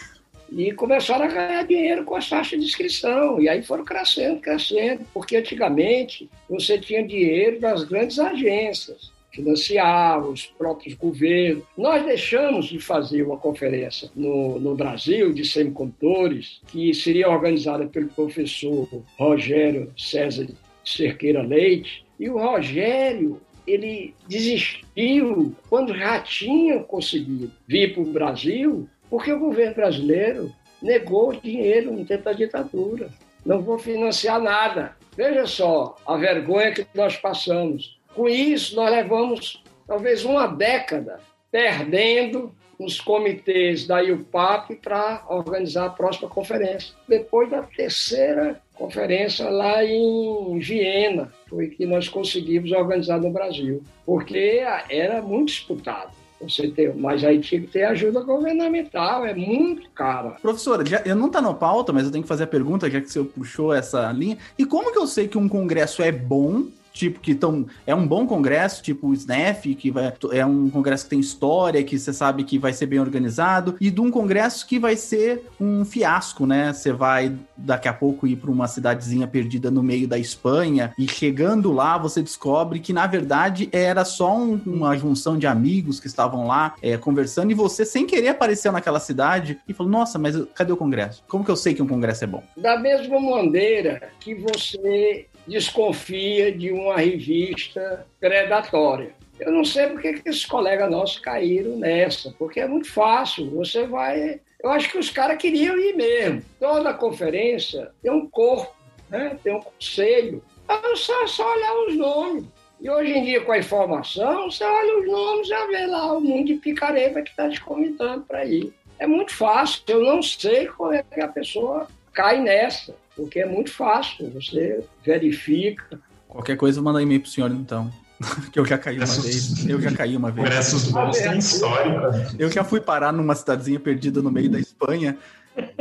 e 0.51 0.73
começaram 0.73 1.23
a 1.23 1.29
ganhar 1.29 1.63
dinheiro 1.65 2.03
com 2.03 2.15
as 2.15 2.29
taxas 2.29 2.59
de 2.59 2.65
inscrição. 2.65 3.39
E 3.39 3.47
aí 3.47 3.63
foram 3.63 3.85
crescendo, 3.85 4.41
crescendo, 4.41 5.05
porque 5.13 5.37
antigamente 5.37 6.29
você 6.49 6.77
tinha 6.77 7.01
dinheiro 7.01 7.61
das 7.61 7.85
grandes 7.85 8.19
agências 8.19 9.09
financiar 9.31 10.19
os 10.27 10.45
próprios 10.45 10.95
governos. 10.95 11.63
Nós 11.77 12.05
deixamos 12.05 12.65
de 12.67 12.79
fazer 12.79 13.23
uma 13.23 13.37
conferência 13.37 14.09
no, 14.15 14.59
no 14.59 14.75
Brasil 14.75 15.33
de 15.33 15.45
semicondutores, 15.45 16.61
que 16.67 16.93
seria 16.93 17.29
organizada 17.29 17.85
pelo 17.85 18.07
professor 18.09 18.87
Rogério 19.17 19.91
César 19.97 20.47
Cerqueira 20.83 21.41
Leite, 21.41 22.05
e 22.19 22.29
o 22.29 22.37
Rogério 22.37 23.39
ele 23.67 24.13
desistiu 24.27 25.53
quando 25.69 25.95
já 25.95 26.19
tinha 26.21 26.79
conseguido 26.79 27.51
vir 27.67 27.93
para 27.93 28.03
o 28.03 28.05
Brasil, 28.05 28.89
porque 29.09 29.31
o 29.31 29.39
governo 29.39 29.75
brasileiro 29.75 30.51
negou 30.81 31.33
dinheiro 31.33 31.91
no 31.91 32.05
tempo 32.05 32.23
da 32.23 32.33
ditadura. 32.33 33.09
Não 33.45 33.61
vou 33.61 33.77
financiar 33.77 34.41
nada. 34.41 34.95
Veja 35.15 35.45
só 35.45 35.95
a 36.05 36.15
vergonha 36.15 36.71
que 36.71 36.85
nós 36.93 37.17
passamos. 37.17 37.96
Com 38.17 38.27
isso, 38.27 38.75
nós 38.75 38.89
levamos 38.89 39.61
talvez 39.85 40.25
uma 40.25 40.47
década 40.47 41.19
perdendo 41.51 42.51
nos 42.79 42.99
comitês 42.99 43.85
da 43.85 43.99
IUPAP 43.99 44.77
para 44.77 45.23
organizar 45.29 45.85
a 45.85 45.89
próxima 45.91 46.27
conferência. 46.27 46.95
Depois 47.07 47.47
da 47.47 47.61
terceira 47.61 48.59
conferência 48.73 49.47
lá 49.51 49.85
em 49.85 50.57
Viena, 50.57 51.31
foi 51.47 51.67
que 51.67 51.85
nós 51.85 52.09
conseguimos 52.09 52.71
organizar 52.71 53.19
no 53.21 53.29
Brasil, 53.29 53.83
porque 54.03 54.63
era 54.89 55.21
muito 55.21 55.49
disputado. 55.49 56.09
Você 56.41 56.69
tem, 56.69 56.91
mas 56.95 57.23
aí 57.23 57.39
tinha 57.39 57.61
que 57.61 57.67
ter 57.67 57.83
ajuda 57.83 58.21
governamental, 58.21 59.27
é 59.27 59.33
muito 59.35 59.91
caro. 59.91 60.35
Professora, 60.41 60.83
já, 60.83 61.03
eu 61.05 61.15
não 61.15 61.27
está 61.27 61.39
no 61.39 61.53
pauta, 61.53 61.93
mas 61.93 62.05
eu 62.05 62.11
tenho 62.11 62.23
que 62.23 62.27
fazer 62.27 62.45
a 62.45 62.47
pergunta, 62.47 62.89
já 62.89 62.99
que 62.99 63.11
você 63.11 63.23
puxou 63.23 63.71
essa 63.71 64.11
linha. 64.11 64.39
E 64.57 64.65
como 64.65 64.91
que 64.91 64.97
eu 64.97 65.05
sei 65.05 65.27
que 65.27 65.37
um 65.37 65.47
congresso 65.47 66.01
é 66.01 66.11
bom 66.11 66.65
tipo 66.97 67.19
que 67.19 67.35
tão, 67.35 67.65
é 67.85 67.93
um 67.93 68.07
bom 68.07 68.25
congresso, 68.25 68.81
tipo 68.81 69.07
o 69.07 69.13
SNEF, 69.13 69.75
que 69.75 69.91
vai, 69.91 70.13
é 70.31 70.45
um 70.45 70.69
congresso 70.69 71.05
que 71.05 71.11
tem 71.11 71.19
história, 71.19 71.83
que 71.83 71.97
você 71.97 72.13
sabe 72.13 72.43
que 72.43 72.57
vai 72.57 72.73
ser 72.73 72.87
bem 72.87 72.99
organizado, 72.99 73.75
e 73.79 73.89
de 73.89 74.01
um 74.01 74.11
congresso 74.11 74.65
que 74.65 74.79
vai 74.79 74.95
ser 74.95 75.45
um 75.59 75.85
fiasco, 75.85 76.45
né? 76.45 76.73
Você 76.73 76.91
vai 76.91 77.35
daqui 77.55 77.87
a 77.87 77.93
pouco 77.93 78.27
ir 78.27 78.35
para 78.35 78.51
uma 78.51 78.67
cidadezinha 78.67 79.27
perdida 79.27 79.71
no 79.71 79.81
meio 79.81 80.07
da 80.07 80.17
Espanha 80.17 80.93
e 80.97 81.07
chegando 81.07 81.71
lá 81.71 81.97
você 81.97 82.21
descobre 82.21 82.79
que 82.79 82.93
na 82.93 83.07
verdade 83.07 83.69
era 83.71 84.05
só 84.05 84.37
um, 84.37 84.59
uma 84.65 84.95
junção 84.95 85.37
de 85.37 85.47
amigos 85.47 85.99
que 85.99 86.07
estavam 86.07 86.47
lá 86.47 86.75
é, 86.81 86.97
conversando 86.97 87.51
e 87.51 87.53
você 87.53 87.85
sem 87.85 88.05
querer 88.05 88.29
apareceu 88.29 88.71
naquela 88.71 88.99
cidade 88.99 89.59
e 89.67 89.73
falou: 89.73 89.91
Nossa, 89.91 90.19
mas 90.19 90.35
cadê 90.53 90.71
o 90.71 90.77
congresso? 90.77 91.23
Como 91.27 91.43
que 91.43 91.51
eu 91.51 91.55
sei 91.55 91.73
que 91.73 91.81
um 91.81 91.87
congresso 91.87 92.23
é 92.23 92.27
bom? 92.27 92.43
Da 92.55 92.77
mesma 92.79 93.19
maneira 93.19 94.09
que 94.19 94.35
você 94.35 95.27
desconfia 95.47 96.51
de 96.51 96.71
uma 96.71 96.97
revista 96.97 98.05
predatória. 98.19 99.15
Eu 99.39 99.51
não 99.51 99.63
sei 99.63 99.87
porque 99.87 100.13
que 100.13 100.29
esses 100.29 100.45
colegas 100.45 100.89
nossos 100.89 101.19
caíram 101.19 101.77
nessa, 101.77 102.33
porque 102.37 102.59
é 102.59 102.67
muito 102.67 102.91
fácil. 102.91 103.49
Você 103.51 103.85
vai. 103.85 104.41
Eu 104.61 104.71
acho 104.71 104.89
que 104.89 104.97
os 104.97 105.09
caras 105.11 105.37
queriam 105.37 105.77
ir 105.77 105.95
mesmo. 105.95 106.41
Toda 106.59 106.93
conferência 106.93 107.91
tem 108.01 108.11
um 108.11 108.27
corpo, 108.27 108.75
né? 109.09 109.37
tem 109.43 109.53
um 109.53 109.61
conselho. 109.61 110.43
É 110.67 110.95
só, 110.95 111.27
só 111.27 111.53
olhar 111.53 111.87
os 111.87 111.95
nomes. 111.95 112.45
E 112.79 112.89
hoje 112.89 113.11
em 113.11 113.23
dia, 113.23 113.41
com 113.41 113.51
a 113.51 113.57
informação, 113.57 114.51
você 114.51 114.63
olha 114.63 114.99
os 114.99 115.07
nomes 115.07 115.49
e 115.49 115.67
vê 115.67 115.85
lá 115.87 116.13
o 116.13 116.21
mundo 116.21 116.45
de 116.45 116.55
picareta 116.55 117.21
que 117.21 117.29
está 117.29 117.49
te 117.49 117.61
convidando 117.61 118.23
para 118.23 118.45
ir. 118.45 118.73
É 118.99 119.07
muito 119.07 119.33
fácil. 119.33 119.81
Eu 119.87 120.03
não 120.03 120.21
sei 120.21 120.67
como 120.67 120.93
é 120.93 121.03
que 121.03 121.21
a 121.21 121.27
pessoa 121.27 121.87
cai 122.11 122.39
nessa 122.39 122.95
porque 123.17 123.39
é 123.39 123.45
muito 123.45 123.73
fácil, 123.73 124.29
você 124.29 124.83
verifica. 125.03 125.99
Qualquer 126.27 126.55
coisa, 126.55 126.79
manda 126.81 127.01
e-mail 127.01 127.19
pro 127.19 127.29
senhor, 127.29 127.51
então. 127.51 127.91
que 128.53 128.59
eu 128.59 128.65
já 128.65 128.77
caí 128.77 128.97
uma 128.97 129.05
vez. 129.05 129.67
Eu 129.67 129.81
já 129.81 129.91
caí 129.91 130.15
uma 130.15 130.31
vez. 130.31 130.47
Congressos 130.47 130.91
bons 130.91 131.17
têm 131.17 131.37
história. 131.37 132.27
Eu 132.37 132.49
já 132.49 132.63
fui 132.63 132.79
parar 132.79 133.11
numa 133.11 133.35
cidadezinha 133.35 133.79
perdida 133.79 134.21
no 134.21 134.31
meio 134.31 134.49
da 134.49 134.59
Espanha 134.59 135.17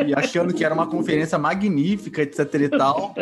e 0.07 0.15
achando 0.15 0.55
que 0.55 0.65
era 0.65 0.75
uma 0.75 0.87
conferência 0.87 1.39
magnífica, 1.39 2.23
etc 2.23 2.55
e 2.55 2.69
tal. 2.69 3.15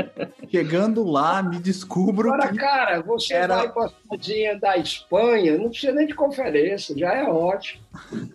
Chegando 0.50 1.04
lá, 1.04 1.42
me 1.42 1.58
descubro. 1.58 2.32
Agora, 2.32 2.48
que 2.52 2.58
cara, 2.58 3.02
você 3.02 3.34
era... 3.34 3.56
vai 3.56 3.72
para 3.72 3.86
a 3.86 3.88
cidadinha 3.88 4.58
da 4.58 4.76
Espanha, 4.76 5.58
não 5.58 5.70
precisa 5.70 5.92
nem 5.92 6.06
de 6.06 6.14
conferência, 6.14 6.96
já 6.96 7.12
é 7.12 7.24
ótimo. 7.24 7.82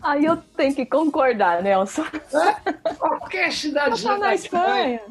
Aí 0.01 0.25
eu 0.25 0.37
tenho 0.55 0.73
que 0.73 0.85
concordar, 0.85 1.61
Nelson. 1.61 2.05
É? 2.33 2.93
Qualquer 2.95 3.51
cidadezinha 3.51 4.17
na 4.17 4.33
Espanha. 4.33 5.01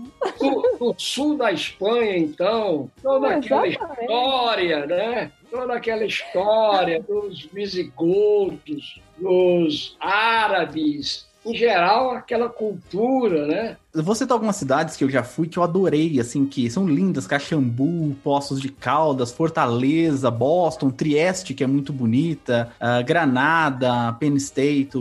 Do, 0.40 0.94
sul 0.96 1.36
da 1.36 1.52
Espanha, 1.52 2.16
então, 2.16 2.90
toda 3.02 3.36
aquela 3.36 3.66
história, 3.66 4.86
né? 4.86 5.30
Toda 5.50 5.74
aquela 5.74 6.04
história 6.04 7.02
dos 7.02 7.46
visigodos, 7.46 9.00
dos 9.18 9.96
árabes, 10.00 11.27
em 11.48 11.56
geral, 11.56 12.10
aquela 12.10 12.48
cultura, 12.48 13.46
né? 13.46 13.76
Vou 13.94 14.14
citar 14.14 14.34
algumas 14.34 14.56
cidades 14.56 14.96
que 14.96 15.02
eu 15.02 15.10
já 15.10 15.22
fui 15.22 15.48
que 15.48 15.58
eu 15.58 15.62
adorei, 15.62 16.20
assim, 16.20 16.44
que 16.44 16.68
são 16.70 16.86
lindas: 16.86 17.26
Caxambu, 17.26 18.14
Poços 18.22 18.60
de 18.60 18.68
Caldas, 18.68 19.32
Fortaleza, 19.32 20.30
Boston, 20.30 20.90
Trieste, 20.90 21.54
que 21.54 21.64
é 21.64 21.66
muito 21.66 21.92
bonita, 21.92 22.70
uh, 22.80 23.04
Granada, 23.04 24.12
Penn 24.20 24.36
State, 24.36 24.92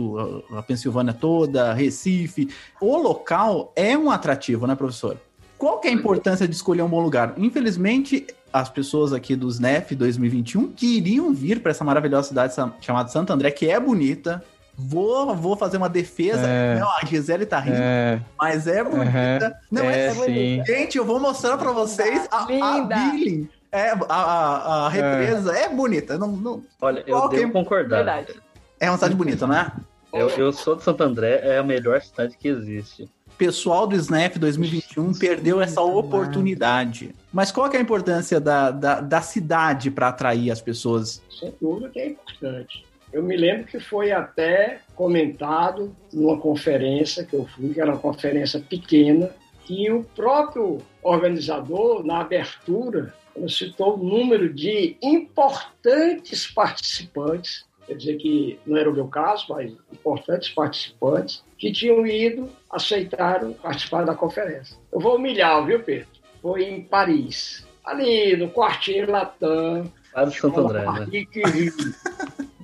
a 0.56 0.62
Pensilvânia 0.62 1.12
toda, 1.12 1.74
Recife. 1.74 2.48
O 2.80 2.96
local 2.96 3.72
é 3.76 3.96
um 3.96 4.10
atrativo, 4.10 4.66
né, 4.66 4.74
professor? 4.74 5.18
Qual 5.58 5.80
que 5.80 5.88
é 5.88 5.90
a 5.90 5.94
importância 5.94 6.46
de 6.46 6.54
escolher 6.54 6.82
um 6.82 6.88
bom 6.88 7.00
lugar? 7.00 7.34
Infelizmente, 7.36 8.26
as 8.52 8.68
pessoas 8.70 9.12
aqui 9.12 9.36
do 9.36 9.48
SNEF 9.48 9.94
2021 9.94 10.68
queriam 10.68 11.34
vir 11.34 11.60
para 11.60 11.72
essa 11.72 11.84
maravilhosa 11.84 12.28
cidade 12.28 12.54
chamada 12.80 13.08
Santo 13.08 13.32
André, 13.32 13.50
que 13.50 13.68
é 13.68 13.78
bonita, 13.78 14.42
Vou, 14.80 15.34
vou 15.34 15.56
fazer 15.56 15.76
uma 15.76 15.88
defesa. 15.88 16.46
É, 16.46 16.78
não, 16.78 16.88
a 16.88 17.04
Gisele 17.04 17.44
tá 17.44 17.58
rindo, 17.58 17.78
é, 17.80 18.20
mas 18.38 18.68
é 18.68 18.84
bonita. 18.84 19.58
não 19.68 19.82
é, 19.84 20.06
é 20.06 20.14
bonita. 20.14 20.64
Gente, 20.66 20.96
eu 20.96 21.04
vou 21.04 21.18
mostrar 21.18 21.58
pra 21.58 21.72
vocês 21.72 22.28
a, 22.30 22.44
a 22.44 22.80
Billy. 22.82 23.50
É, 23.72 23.90
a, 23.90 23.96
a, 24.08 24.86
a 24.86 24.88
represa 24.88 25.52
é. 25.52 25.64
é, 25.64 25.68
bonita. 25.68 26.16
Não, 26.16 26.28
não, 26.28 26.62
Olha, 26.80 27.02
eu 27.06 27.18
Qualquer... 27.18 27.40
devo 27.40 27.52
concordar. 27.52 27.96
Verdade. 27.96 28.34
É 28.78 28.88
uma 28.88 28.96
cidade 28.96 29.16
bonita, 29.16 29.48
não 29.48 29.56
é? 29.56 29.72
Eu, 30.12 30.28
eu 30.30 30.52
sou 30.52 30.76
de 30.76 30.84
Santo 30.84 31.02
André, 31.02 31.40
é 31.42 31.58
a 31.58 31.62
melhor 31.64 32.00
cidade 32.00 32.36
que 32.38 32.46
existe. 32.46 33.10
Pessoal 33.36 33.86
do 33.86 33.96
Snap 33.96 34.36
2021 34.36 35.12
perdeu 35.14 35.60
essa 35.60 35.80
oportunidade. 35.80 37.14
Mas 37.32 37.50
qual 37.50 37.70
é 37.72 37.76
a 37.76 37.80
importância 37.80 38.40
da, 38.40 38.70
da, 38.70 39.00
da 39.00 39.20
cidade 39.20 39.90
para 39.90 40.08
atrair 40.08 40.50
as 40.50 40.60
pessoas? 40.60 41.20
Sem 41.38 41.52
dúvida 41.60 41.88
que 41.90 41.98
é 41.98 42.06
importante. 42.10 42.87
Eu 43.12 43.22
me 43.22 43.36
lembro 43.36 43.64
que 43.64 43.80
foi 43.80 44.12
até 44.12 44.80
comentado 44.94 45.94
numa 46.12 46.38
conferência 46.38 47.24
que 47.24 47.34
eu 47.34 47.46
fui, 47.46 47.72
que 47.72 47.80
era 47.80 47.90
uma 47.90 47.98
conferência 47.98 48.60
pequena, 48.60 49.30
que 49.64 49.90
o 49.90 50.04
próprio 50.04 50.78
organizador, 51.02 52.04
na 52.04 52.20
abertura, 52.20 53.14
citou 53.48 53.94
o 53.94 54.02
número 54.02 54.52
de 54.52 54.96
importantes 55.02 56.46
participantes, 56.46 57.66
quer 57.86 57.94
dizer 57.94 58.16
que 58.16 58.58
não 58.66 58.76
era 58.76 58.90
o 58.90 58.94
meu 58.94 59.08
caso, 59.08 59.46
mas 59.50 59.72
importantes 59.92 60.50
participantes, 60.50 61.42
que 61.56 61.72
tinham 61.72 62.06
ido, 62.06 62.50
aceitaram 62.70 63.52
participar 63.52 64.04
da 64.04 64.14
conferência. 64.14 64.76
Eu 64.92 65.00
vou 65.00 65.16
humilhar, 65.16 65.64
viu, 65.64 65.82
Pedro? 65.82 66.08
Foi 66.42 66.64
em 66.64 66.82
Paris, 66.82 67.66
ali 67.84 68.36
no 68.36 68.50
quartinho 68.50 69.10
Latam. 69.10 69.90
Lá 70.14 70.24
do 70.24 70.32
Santo 70.32 70.60
André, 70.60 70.84
né? 70.84 71.06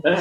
Né? 0.05 0.17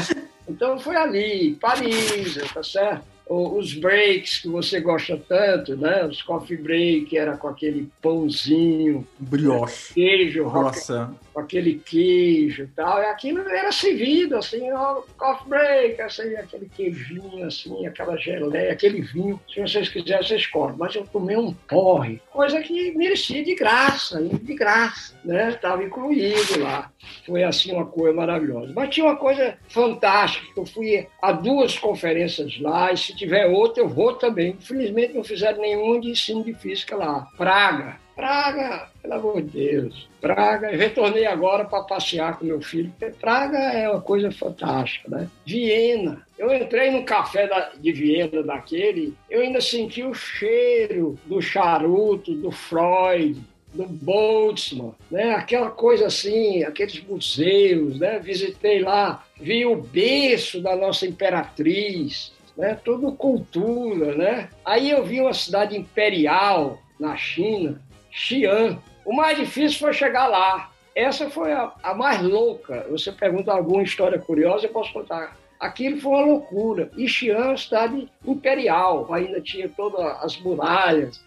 Então 0.47 0.79
foi 0.79 0.95
ali, 0.95 1.55
Paris, 1.59 2.35
tá 2.53 2.63
certo? 2.63 3.03
Os 3.29 3.73
breaks 3.73 4.39
que 4.39 4.49
você 4.49 4.81
gosta 4.81 5.17
tanto, 5.17 5.77
né? 5.77 6.05
Os 6.05 6.21
coffee 6.21 6.57
break, 6.57 7.17
era 7.17 7.37
com 7.37 7.47
aquele 7.47 7.89
pãozinho, 8.01 9.07
brioche, 9.17 9.93
queijo, 9.93 10.43
Nossa 10.43 11.13
com 11.33 11.39
aquele 11.39 11.79
queijo 11.79 12.63
e 12.63 12.67
tal, 12.67 13.01
e 13.01 13.05
aquilo 13.05 13.39
era 13.49 13.71
servido, 13.71 14.37
assim, 14.37 14.71
ó, 14.71 15.01
coffee 15.17 15.49
break, 15.49 16.01
assim, 16.01 16.35
aquele 16.35 16.69
queijinho, 16.69 17.45
assim, 17.45 17.85
aquela 17.87 18.15
geleia, 18.17 18.71
aquele 18.71 19.01
vinho. 19.01 19.39
Se 19.51 19.61
vocês 19.61 19.89
quiserem, 19.89 20.25
vocês 20.25 20.47
comem. 20.47 20.75
Mas 20.77 20.95
eu 20.95 21.05
tomei 21.05 21.35
um 21.35 21.53
porre, 21.53 22.21
coisa 22.31 22.61
que 22.61 22.95
merecia 22.95 23.43
de 23.43 23.55
graça, 23.55 24.21
de 24.21 24.53
graça, 24.53 25.15
né? 25.25 25.49
Estava 25.49 25.83
incluído 25.83 26.59
lá. 26.59 26.91
Foi, 27.25 27.43
assim, 27.43 27.71
uma 27.71 27.85
coisa 27.85 28.15
maravilhosa. 28.15 28.71
Mas 28.75 28.93
tinha 28.93 29.05
uma 29.05 29.15
coisa 29.15 29.57
fantástica, 29.67 30.47
eu 30.55 30.65
fui 30.65 31.07
a 31.21 31.31
duas 31.31 31.77
conferências 31.77 32.59
lá, 32.59 32.91
e 32.91 32.97
se 32.97 33.15
tiver 33.15 33.47
outra, 33.47 33.81
eu 33.81 33.89
vou 33.89 34.13
também. 34.13 34.51
Infelizmente, 34.51 35.13
não 35.13 35.23
fizeram 35.23 35.61
nenhum 35.61 35.99
de 35.99 36.11
ensino 36.11 36.43
de 36.43 36.53
física 36.53 36.95
lá. 36.95 37.27
Praga, 37.37 37.97
Praga, 38.15 38.89
pelo 39.01 39.13
amor 39.13 39.41
de 39.41 39.49
Deus. 39.49 40.07
Praga, 40.21 40.71
eu 40.71 40.77
retornei 40.77 41.25
agora 41.25 41.65
para 41.65 41.83
passear 41.83 42.37
com 42.37 42.45
meu 42.45 42.61
filho, 42.61 42.93
Praga 43.19 43.57
é 43.57 43.89
uma 43.89 44.01
coisa 44.01 44.31
fantástica, 44.31 45.09
né? 45.09 45.27
Viena. 45.45 46.25
Eu 46.37 46.53
entrei 46.53 46.91
no 46.91 47.03
café 47.03 47.47
da, 47.47 47.71
de 47.75 47.91
Viena 47.91 48.43
daquele, 48.43 49.15
eu 49.29 49.41
ainda 49.41 49.59
senti 49.59 50.03
o 50.03 50.13
cheiro 50.13 51.17
do 51.25 51.41
charuto, 51.41 52.33
do 52.35 52.51
Freud, 52.51 53.41
do 53.73 53.85
Boltzmann, 53.85 54.93
né? 55.09 55.33
Aquela 55.33 55.71
coisa 55.71 56.07
assim, 56.07 56.63
aqueles 56.63 57.03
museus, 57.03 57.99
né? 57.99 58.19
Visitei 58.19 58.79
lá, 58.81 59.25
vi 59.39 59.65
o 59.65 59.75
berço 59.75 60.61
da 60.61 60.75
nossa 60.75 61.07
imperatriz, 61.07 62.31
né? 62.55 62.77
Tudo 62.85 63.11
cultura, 63.13 64.15
né? 64.15 64.49
Aí 64.63 64.91
eu 64.91 65.03
vi 65.03 65.19
uma 65.19 65.33
cidade 65.33 65.75
imperial 65.75 66.79
na 66.99 67.17
China, 67.17 67.81
Xi'an. 68.13 68.77
O 69.03 69.13
mais 69.13 69.37
difícil 69.37 69.79
foi 69.79 69.93
chegar 69.93 70.27
lá. 70.27 70.69
Essa 70.95 71.29
foi 71.29 71.51
a, 71.51 71.73
a 71.81 71.93
mais 71.95 72.21
louca. 72.21 72.85
Você 72.89 73.11
pergunta 73.11 73.51
alguma 73.51 73.81
história 73.83 74.19
curiosa, 74.19 74.67
eu 74.67 74.71
posso 74.71 74.93
contar. 74.93 75.35
Aquilo 75.59 75.99
foi 75.99 76.11
uma 76.11 76.25
loucura. 76.25 76.91
E 76.95 77.07
Xi'an 77.07 77.53
é 77.53 77.57
cidade 77.57 78.09
imperial, 78.25 79.11
ainda 79.11 79.41
tinha 79.41 79.67
todas 79.67 80.05
as 80.23 80.37
muralhas 80.39 81.23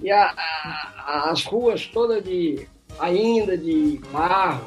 e 0.00 0.10
a, 0.10 0.32
a, 0.36 1.30
as 1.30 1.44
ruas 1.44 1.86
todas 1.86 2.22
de 2.22 2.66
ainda 3.00 3.56
de 3.56 4.00
barro. 4.12 4.66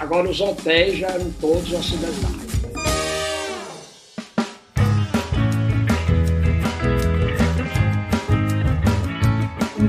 Agora 0.00 0.28
os 0.28 0.40
hotéis 0.40 0.98
já 0.98 1.08
eram 1.08 1.30
todos 1.40 1.72
ocidentais. 1.72 2.47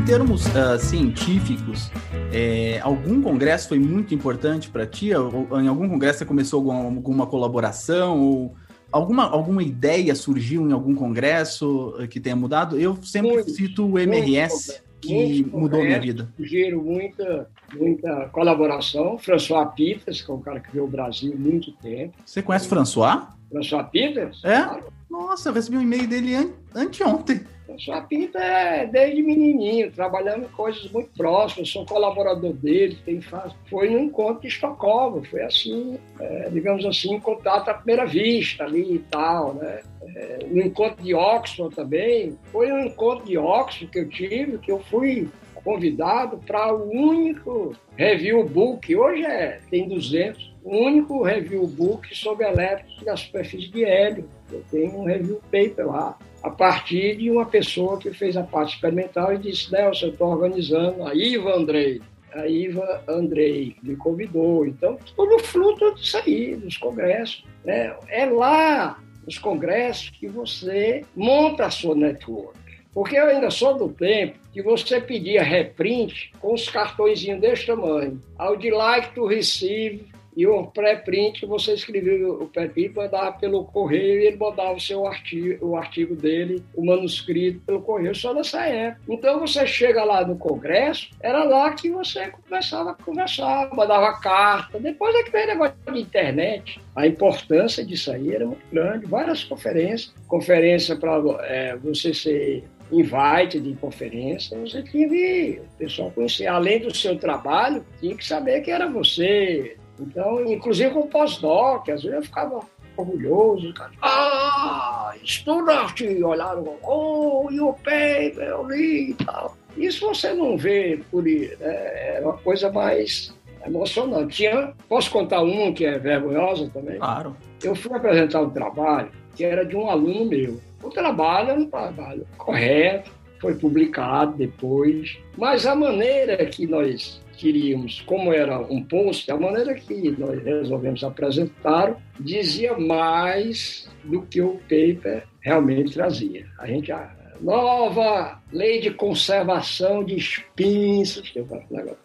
Termos 0.09 0.47
uh, 0.47 0.79
científicos, 0.79 1.91
é, 2.33 2.79
algum 2.81 3.21
congresso 3.21 3.69
foi 3.69 3.77
muito 3.77 4.11
importante 4.11 4.67
para 4.67 4.83
ti? 4.83 5.13
Ou, 5.13 5.61
em 5.61 5.67
algum 5.67 5.87
congresso 5.87 6.17
você 6.17 6.25
começou 6.25 6.57
alguma, 6.57 6.79
alguma 6.79 7.27
colaboração 7.27 8.19
ou 8.19 8.55
alguma, 8.91 9.29
alguma 9.29 9.61
ideia 9.61 10.15
surgiu 10.15 10.67
em 10.67 10.73
algum 10.73 10.95
congresso 10.95 11.95
eh, 11.99 12.07
que 12.07 12.19
tenha 12.19 12.35
mudado? 12.35 12.79
Eu 12.79 12.97
sempre 13.03 13.33
muito, 13.33 13.51
cito 13.51 13.85
o 13.85 13.99
MRS, 13.99 14.81
que 14.99 15.45
mudou 15.45 15.79
a 15.79 15.83
minha 15.83 15.99
vida. 15.99 16.27
Surgiram 16.35 16.81
muita, 16.81 17.47
muita 17.77 18.29
colaboração. 18.29 19.15
François 19.19 19.67
Peters, 19.75 20.23
que 20.23 20.31
é 20.31 20.33
um 20.33 20.41
cara 20.41 20.59
que 20.59 20.71
veio 20.71 20.85
ao 20.85 20.89
Brasil 20.89 21.33
há 21.35 21.39
muito 21.39 21.71
tempo. 21.73 22.15
Você 22.25 22.41
conhece 22.41 22.67
François? 22.67 23.27
François 23.51 23.83
Peters? 23.91 24.43
É? 24.43 24.81
Nossa, 25.07 25.49
eu 25.49 25.53
recebi 25.53 25.77
um 25.77 25.81
e-mail 25.83 26.07
dele 26.07 26.33
an 26.33 26.49
anteontem. 26.73 27.41
Sua 27.77 28.01
Pinta 28.01 28.39
é 28.39 28.85
desde 28.85 29.21
menininho, 29.21 29.91
trabalhando 29.91 30.45
em 30.45 30.49
coisas 30.49 30.89
muito 30.91 31.09
próximas, 31.15 31.69
sou 31.69 31.85
colaborador 31.85 32.53
dele, 32.53 32.97
tem 33.05 33.21
faz... 33.21 33.53
foi 33.69 33.89
no 33.89 33.99
encontro 33.99 34.41
de 34.41 34.47
Estocolmo, 34.47 35.23
foi 35.25 35.43
assim, 35.43 35.97
é, 36.19 36.49
digamos 36.49 36.85
assim, 36.85 37.19
contato 37.19 37.69
à 37.69 37.73
primeira 37.73 38.05
vista 38.05 38.63
ali 38.63 38.95
e 38.95 38.99
tal, 38.99 39.53
né? 39.53 39.81
É, 40.15 40.39
no 40.49 40.61
encontro 40.61 41.03
de 41.03 41.13
Oxford 41.13 41.75
também, 41.75 42.37
foi 42.51 42.71
um 42.71 42.85
encontro 42.85 43.25
de 43.25 43.37
Oxford 43.37 43.91
que 43.91 43.99
eu 43.99 44.09
tive, 44.09 44.57
que 44.57 44.71
eu 44.71 44.79
fui 44.79 45.29
convidado 45.63 46.37
para 46.47 46.73
o 46.73 46.89
único 46.89 47.75
review 47.95 48.43
book, 48.47 48.95
hoje 48.95 49.25
é, 49.25 49.59
tem 49.69 49.87
200, 49.87 50.55
o 50.63 50.75
único 50.75 51.23
review 51.23 51.65
book 51.67 52.15
sobre 52.15 52.45
elétricos 52.45 53.03
da 53.03 53.15
superfície 53.15 53.69
de 53.69 53.83
hélio. 53.83 54.29
Eu 54.51 54.63
tenho 54.71 54.99
um 54.99 55.03
review 55.05 55.41
paper 55.51 55.87
lá 55.87 56.17
a 56.41 56.49
partir 56.49 57.17
de 57.17 57.29
uma 57.29 57.45
pessoa 57.45 57.97
que 57.97 58.11
fez 58.13 58.37
a 58.37 58.43
parte 58.43 58.75
experimental 58.75 59.33
e 59.33 59.37
disse, 59.37 59.71
Nelson, 59.71 60.07
eu 60.07 60.11
estou 60.11 60.29
organizando, 60.29 61.03
a 61.05 61.13
Iva 61.13 61.55
Andrei, 61.55 62.01
a 62.33 62.47
Iva 62.47 63.03
Andrei 63.07 63.75
me 63.83 63.95
convidou. 63.95 64.65
Então, 64.65 64.97
tudo 65.15 65.39
fruto 65.39 65.93
disso 65.95 66.17
aí, 66.17 66.55
dos 66.55 66.77
congressos. 66.77 67.43
Né? 67.65 67.95
É 68.07 68.25
lá 68.25 68.99
nos 69.25 69.37
congressos 69.37 70.09
que 70.11 70.27
você 70.27 71.03
monta 71.15 71.65
a 71.65 71.71
sua 71.71 71.95
network. 71.95 72.57
Porque 72.93 73.15
eu 73.15 73.27
ainda 73.27 73.51
sou 73.51 73.77
do 73.77 73.89
tempo 73.89 74.39
que 74.51 74.61
você 74.61 74.99
pedia 74.99 75.43
reprint 75.43 76.31
com 76.39 76.53
os 76.53 76.67
cartõezinhos 76.67 77.39
desse 77.39 77.67
tamanho. 77.67 78.21
I 78.39 78.45
would 78.45 78.69
like 78.69 79.13
to 79.13 79.27
receive 79.27 80.07
e 80.39 80.47
o 80.47 80.67
pré-print, 80.67 81.45
você 81.45 81.73
escrevia 81.73 82.25
o 82.25 82.47
pré-print, 82.47 82.95
mandava 82.95 83.33
pelo 83.33 83.65
correio 83.65 84.21
e 84.21 84.27
ele 84.27 84.37
mandava 84.37 84.71
o 84.71 84.79
seu 84.79 85.05
artigo, 85.05 85.67
o 85.67 85.75
artigo 85.75 86.15
dele, 86.15 86.63
o 86.73 86.85
manuscrito 86.85 87.59
pelo 87.65 87.81
correio, 87.81 88.15
só 88.15 88.33
nessa 88.33 88.65
época. 88.65 89.01
Então 89.09 89.37
você 89.37 89.67
chega 89.67 90.01
lá 90.01 90.25
no 90.25 90.37
congresso, 90.37 91.09
era 91.19 91.43
lá 91.43 91.73
que 91.73 91.89
você 91.89 92.29
começava 92.29 92.91
a 92.91 92.93
conversar, 92.93 93.69
mandava 93.75 94.17
carta. 94.21 94.79
Depois 94.79 95.13
é 95.13 95.23
que 95.23 95.29
veio 95.29 95.47
negócio 95.47 95.75
de 95.91 95.99
internet. 95.99 96.79
A 96.95 97.05
importância 97.05 97.85
disso 97.85 98.09
aí 98.09 98.33
era 98.33 98.45
muito 98.45 98.63
grande. 98.71 99.05
Várias 99.07 99.43
conferências, 99.43 100.13
conferência 100.25 100.95
para 100.95 101.21
é, 101.49 101.75
você 101.75 102.13
ser 102.13 102.63
invite 102.91 103.59
de 103.59 103.73
conferência, 103.75 104.57
você 104.57 104.81
tinha 104.83 105.07
que 105.07 105.61
o 105.61 105.77
pessoal 105.77 106.11
conhecer. 106.11 106.47
Além 106.47 106.79
do 106.79 106.95
seu 106.95 107.17
trabalho, 107.17 107.85
tinha 107.99 108.15
que 108.15 108.25
saber 108.25 108.61
que 108.61 108.71
era 108.71 108.87
você, 108.87 109.77
então, 110.01 110.45
inclusive 110.45 110.91
com 110.91 111.07
pós-doc, 111.07 111.89
às 111.89 112.01
vezes 112.01 112.17
eu 112.17 112.23
ficava 112.23 112.61
orgulhoso. 112.95 113.73
Cara. 113.73 113.91
Ah, 114.01 115.13
estudante! 115.23 116.23
Olharam, 116.23 116.77
oh, 116.83 117.47
e 117.51 117.59
o 117.59 117.73
paper, 117.73 118.39
eu 118.39 118.67
li 118.67 119.11
e 119.11 119.13
tal. 119.13 119.55
Isso 119.77 120.07
você 120.07 120.33
não 120.33 120.57
vê 120.57 120.99
por 121.09 121.25
aí, 121.25 121.55
né? 121.59 122.17
é 122.17 122.21
uma 122.23 122.37
coisa 122.37 122.71
mais 122.71 123.33
emocionante. 123.65 124.37
Tinha, 124.37 124.73
posso 124.87 125.11
contar 125.11 125.41
um 125.41 125.73
que 125.73 125.85
é 125.85 125.97
vergonhosa 125.97 126.69
também? 126.73 126.97
Claro. 126.97 127.35
Eu 127.63 127.75
fui 127.75 127.95
apresentar 127.95 128.41
um 128.41 128.49
trabalho 128.49 129.11
que 129.35 129.43
era 129.43 129.65
de 129.65 129.75
um 129.75 129.89
aluno 129.89 130.25
meu. 130.25 130.59
O 130.83 130.89
trabalho 130.89 131.51
era 131.51 131.59
um 131.59 131.69
trabalho 131.69 132.27
correto, 132.37 133.11
foi 133.39 133.55
publicado 133.55 134.33
depois, 134.33 135.17
mas 135.37 135.65
a 135.65 135.75
maneira 135.75 136.45
que 136.45 136.67
nós 136.67 137.21
queríamos, 137.39 138.01
como 138.01 138.33
era 138.33 138.59
um 138.59 138.83
post, 138.83 139.31
a 139.31 139.37
maneira 139.37 139.73
que 139.73 140.11
nós 140.17 140.43
resolvemos 140.43 141.03
apresentar 141.03 141.95
dizia 142.19 142.77
mais 142.77 143.89
do 144.03 144.23
que 144.23 144.41
o 144.41 144.59
paper 144.63 145.23
realmente 145.39 145.93
trazia. 145.93 146.45
A 146.59 146.67
gente 146.67 146.91
a 146.91 147.15
nova 147.39 148.41
lei 148.51 148.81
de 148.81 148.91
conservação 148.91 150.03
de 150.03 150.17
espinhos, 150.17 151.21
que 151.21 151.39
o 151.39 151.47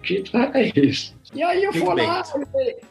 título 0.02 0.44
é 0.54 0.72
isso. 0.76 1.16
E 1.34 1.42
aí 1.42 1.64
eu 1.64 1.72
fui 1.72 2.02
lá, 2.02 2.22